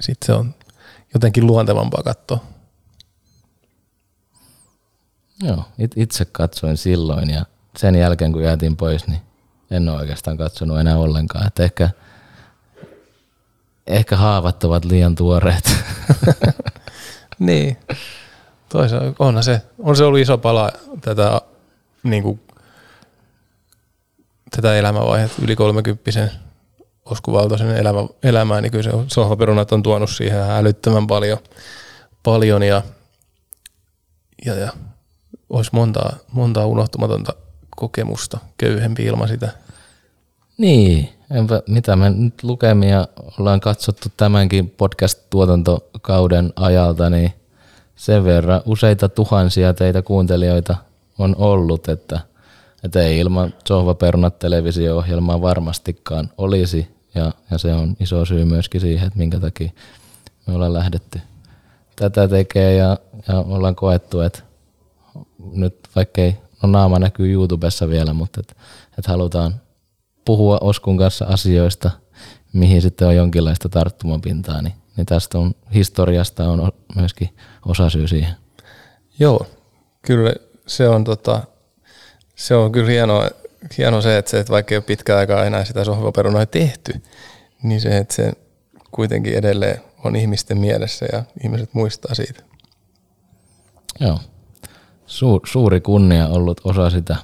sitten 0.00 0.26
se 0.26 0.32
on 0.32 0.54
jotenkin 1.14 1.46
luontevampaa 1.46 2.02
katsoa. 2.02 2.51
Joo, 5.42 5.64
it, 5.78 5.92
itse 5.96 6.24
katsoin 6.24 6.76
silloin 6.76 7.30
ja 7.30 7.44
sen 7.76 7.94
jälkeen 7.94 8.32
kun 8.32 8.42
jäätiin 8.42 8.76
pois, 8.76 9.06
niin 9.06 9.20
en 9.70 9.88
ole 9.88 10.00
oikeastaan 10.00 10.36
katsonut 10.36 10.78
enää 10.78 10.96
ollenkaan. 10.96 11.46
Että 11.46 11.62
ehkä, 11.62 11.90
ehkä 13.86 14.16
haavat 14.16 14.64
ovat 14.64 14.84
liian 14.84 15.14
tuoreet. 15.14 15.76
niin. 17.38 17.76
Toisaalta 18.68 19.14
onhan 19.18 19.44
se, 19.44 19.62
on 19.78 19.96
se 19.96 20.04
ollut 20.04 20.20
iso 20.20 20.38
pala 20.38 20.72
tätä, 21.00 21.40
niin 22.02 22.22
kuin, 22.22 22.40
tätä 24.50 24.76
elämänvaihetta 24.76 25.42
yli 25.42 25.56
30 25.56 26.28
oskuvaltoisen 27.04 27.76
elämä, 27.76 28.00
elämää, 28.22 28.60
niin 28.60 28.72
kyllä 28.72 28.84
se 28.84 28.90
sohvaperunat 29.06 29.72
on 29.72 29.82
tuonut 29.82 30.10
siihen 30.10 30.40
älyttömän 30.40 31.06
paljon, 31.06 31.38
paljon 32.22 32.62
ja, 32.62 32.82
ja, 34.46 34.54
ja 34.54 34.72
olisi 35.52 35.70
montaa, 35.72 36.16
montaa 36.32 36.66
unohtumatonta 36.66 37.32
kokemusta 37.76 38.38
köyhempi 38.58 39.04
ilman 39.04 39.28
sitä. 39.28 39.48
Niin, 40.58 41.08
enpä, 41.30 41.62
mitä 41.68 41.96
me 41.96 42.10
nyt 42.10 42.42
lukemia 42.42 43.08
ollaan 43.38 43.60
katsottu 43.60 44.08
tämänkin 44.16 44.70
podcast-tuotantokauden 44.70 46.52
ajalta, 46.56 47.10
niin 47.10 47.32
sen 47.96 48.24
verran 48.24 48.62
useita 48.66 49.08
tuhansia 49.08 49.74
teitä 49.74 50.02
kuuntelijoita 50.02 50.76
on 51.18 51.36
ollut, 51.38 51.88
että, 51.88 52.20
että 52.84 53.02
ei 53.02 53.18
ilman 53.18 53.54
sohvaperunat 53.64 54.38
televisio-ohjelmaa 54.38 55.42
varmastikaan 55.42 56.30
olisi. 56.38 56.88
Ja, 57.14 57.32
ja 57.50 57.58
se 57.58 57.74
on 57.74 57.96
iso 58.00 58.24
syy 58.24 58.44
myöskin 58.44 58.80
siihen, 58.80 59.06
että 59.06 59.18
minkä 59.18 59.40
takia 59.40 59.70
me 60.46 60.54
ollaan 60.54 60.74
lähdetty 60.74 61.20
tätä 61.96 62.28
tekemään 62.28 62.76
ja, 62.76 62.96
ja 63.28 63.38
ollaan 63.38 63.74
koettu, 63.74 64.20
että 64.20 64.42
nyt 65.52 65.76
vaikka 65.96 66.20
ei 66.20 66.36
no 66.62 66.68
naama 66.68 66.98
näkyy 66.98 67.32
YouTubessa 67.32 67.88
vielä, 67.88 68.12
mutta 68.12 68.40
et, 68.40 68.56
et 68.98 69.06
halutaan 69.06 69.60
puhua 70.24 70.58
Oskun 70.60 70.98
kanssa 70.98 71.24
asioista, 71.24 71.90
mihin 72.52 72.82
sitten 72.82 73.08
on 73.08 73.16
jonkinlaista 73.16 73.68
tarttumapintaa, 73.68 74.62
niin, 74.62 74.74
niin 74.96 75.06
tästä 75.06 75.38
on 75.38 75.54
historiasta 75.74 76.50
on 76.50 76.72
myöskin 76.96 77.36
osasyy 77.66 78.08
siihen. 78.08 78.34
Joo, 79.18 79.46
kyllä 80.02 80.32
se 80.66 80.88
on, 80.88 81.04
tota, 81.04 81.42
se 82.36 82.54
on 82.54 82.72
kyllä 82.72 82.90
hienoa, 82.90 83.28
hieno 83.78 84.00
se, 84.00 84.18
että, 84.18 84.30
se, 84.30 84.40
että 84.40 84.52
vaikka 84.52 84.74
ei 84.74 84.76
ole 84.76 84.84
pitkään 84.84 85.18
aikaa 85.18 85.44
enää 85.44 85.64
sitä 85.64 85.84
sohvaperunaa 85.84 86.46
tehty, 86.46 87.02
niin 87.62 87.80
se, 87.80 87.98
että 87.98 88.14
se 88.14 88.32
kuitenkin 88.90 89.34
edelleen 89.34 89.80
on 90.04 90.16
ihmisten 90.16 90.58
mielessä 90.58 91.06
ja 91.12 91.22
ihmiset 91.44 91.74
muistaa 91.74 92.14
siitä. 92.14 92.42
Joo. 94.00 94.18
Suur, 95.12 95.40
suuri 95.44 95.80
kunnia 95.80 96.28
ollut 96.28 96.60
osa 96.64 96.90
sitä 96.90 97.16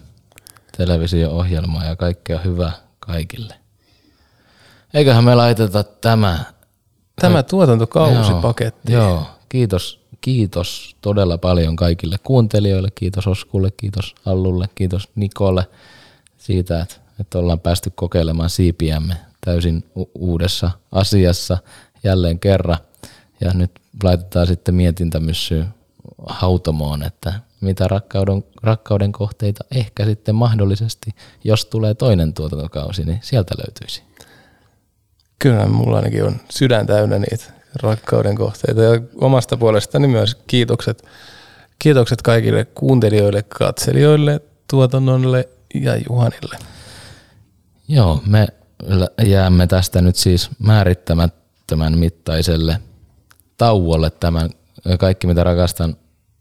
televisio-ohjelmaa 0.76 1.84
ja 1.84 1.96
kaikkea 1.96 2.38
hyvää 2.38 2.72
kaikille. 3.00 3.54
Eiköhän 4.94 5.24
me 5.24 5.34
laiteta 5.34 5.84
tämä. 5.84 6.38
Tämä 7.20 7.42
tuotantokausi 7.42 8.32
paketti. 8.42 8.92
Joo, 8.92 9.26
kiitos, 9.48 10.00
kiitos 10.20 10.96
todella 11.00 11.38
paljon 11.38 11.76
kaikille 11.76 12.16
kuuntelijoille. 12.24 12.88
Kiitos 12.94 13.26
Oskulle, 13.26 13.70
kiitos 13.76 14.14
Allulle, 14.26 14.66
kiitos 14.74 15.08
Nikolle 15.14 15.68
siitä, 16.38 16.80
että, 16.80 16.94
että 17.20 17.38
ollaan 17.38 17.60
päästy 17.60 17.92
kokeilemaan 17.94 18.50
siipiämme 18.50 19.16
täysin 19.40 19.84
u- 19.96 20.10
uudessa 20.14 20.70
asiassa 20.92 21.58
jälleen 22.04 22.38
kerran. 22.38 22.78
Ja 23.40 23.52
nyt 23.54 23.70
laitetaan 24.02 24.46
sitten 24.46 24.74
mietintämyssyyn 24.74 25.68
hautomoon, 26.26 27.02
että 27.02 27.47
mitä 27.60 27.88
rakkauden, 27.88 28.44
rakkauden 28.62 29.12
kohteita 29.12 29.64
ehkä 29.70 30.04
sitten 30.04 30.34
mahdollisesti, 30.34 31.10
jos 31.44 31.64
tulee 31.64 31.94
toinen 31.94 32.34
tuotantokausi, 32.34 33.04
niin 33.04 33.18
sieltä 33.22 33.54
löytyisi. 33.58 34.02
Kyllä, 35.38 35.66
mulla 35.66 35.96
ainakin 35.96 36.24
on 36.24 36.36
sydän 36.50 36.86
täynnä 36.86 37.18
niitä 37.18 37.44
rakkauden 37.82 38.36
kohteita 38.36 38.82
ja 38.82 39.00
omasta 39.20 39.56
puolestani 39.56 40.08
myös 40.08 40.36
kiitokset, 40.46 41.04
kiitokset 41.78 42.22
kaikille 42.22 42.64
kuuntelijoille, 42.64 43.42
katselijoille, 43.42 44.40
tuotannolle 44.70 45.48
ja 45.74 45.96
Juhanille. 46.08 46.58
Joo, 47.88 48.22
me 48.26 48.48
jäämme 49.26 49.66
tästä 49.66 50.02
nyt 50.02 50.16
siis 50.16 50.50
määrittämättömän 50.58 51.98
mittaiselle 51.98 52.80
tauolle 53.56 54.10
tämän 54.10 54.50
Kaikki 54.98 55.26
mitä 55.26 55.44
rakastan 55.44 55.96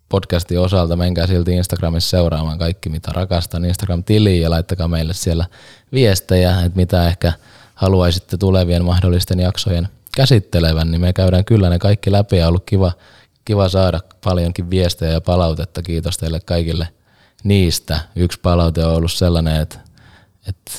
podcastin 0.10 0.60
osalta. 0.60 0.96
Menkää 0.96 1.28
silti 1.28 1.52
Instagramissa 1.52 2.10
seuraamaan 2.10 2.60
Kaikki 2.60 2.90
mitä 2.90 3.12
rakastan 3.14 3.66
Instagram-tiliin 3.66 4.42
ja 4.42 4.50
laittakaa 4.50 4.88
meille 4.88 5.14
siellä 5.14 5.46
viestejä, 5.94 6.62
että 6.62 6.76
mitä 6.76 7.08
ehkä 7.08 7.34
haluaisitte 7.76 8.38
tulevien 8.38 8.86
mahdollisten 8.86 9.40
jaksojen 9.40 9.88
käsittelevän, 10.16 10.92
niin 10.92 11.02
me 11.02 11.14
käydään 11.14 11.46
kyllä 11.46 11.70
ne 11.70 11.80
kaikki 11.80 12.12
läpi 12.12 12.38
ja 12.38 12.48
ollut 12.48 12.64
kiva, 12.66 12.92
kiva 13.46 13.70
saada 13.70 14.00
paljonkin 14.24 14.70
viestejä 14.70 15.12
ja 15.12 15.22
palautetta. 15.22 15.82
Kiitos 15.82 16.18
teille 16.18 16.40
kaikille 16.40 16.88
niistä. 17.44 18.00
Yksi 18.16 18.40
palaute 18.40 18.86
on 18.86 18.96
ollut 18.96 19.12
sellainen, 19.12 19.62
että, 19.62 19.80
että 20.48 20.72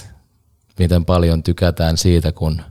miten 0.79 1.05
paljon 1.05 1.43
tykätään 1.43 1.97
siitä, 1.97 2.33
kun 2.33 2.63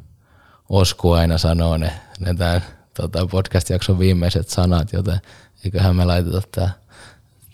Osku 0.70 1.12
aina 1.12 1.38
sanoo 1.38 1.78
ne, 1.78 1.94
ne 2.20 2.34
tämän 2.34 2.64
tota, 2.94 3.28
podcast-jakson 3.28 4.00
viimeiset 4.00 4.50
sanat, 4.50 4.94
joten 4.94 5.20
eiköhän 5.66 5.96
me 5.96 6.06
laiteta 6.06 6.42
tämä 6.52 6.70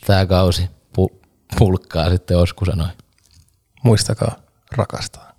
tää 0.06 0.26
kausi 0.26 0.70
pu, 0.93 1.22
pulkkaa 1.60 2.10
sitten 2.10 2.38
Osku 2.38 2.66
sanoi. 2.66 2.88
Muistakaa 3.84 4.36
rakastaa. 4.72 5.34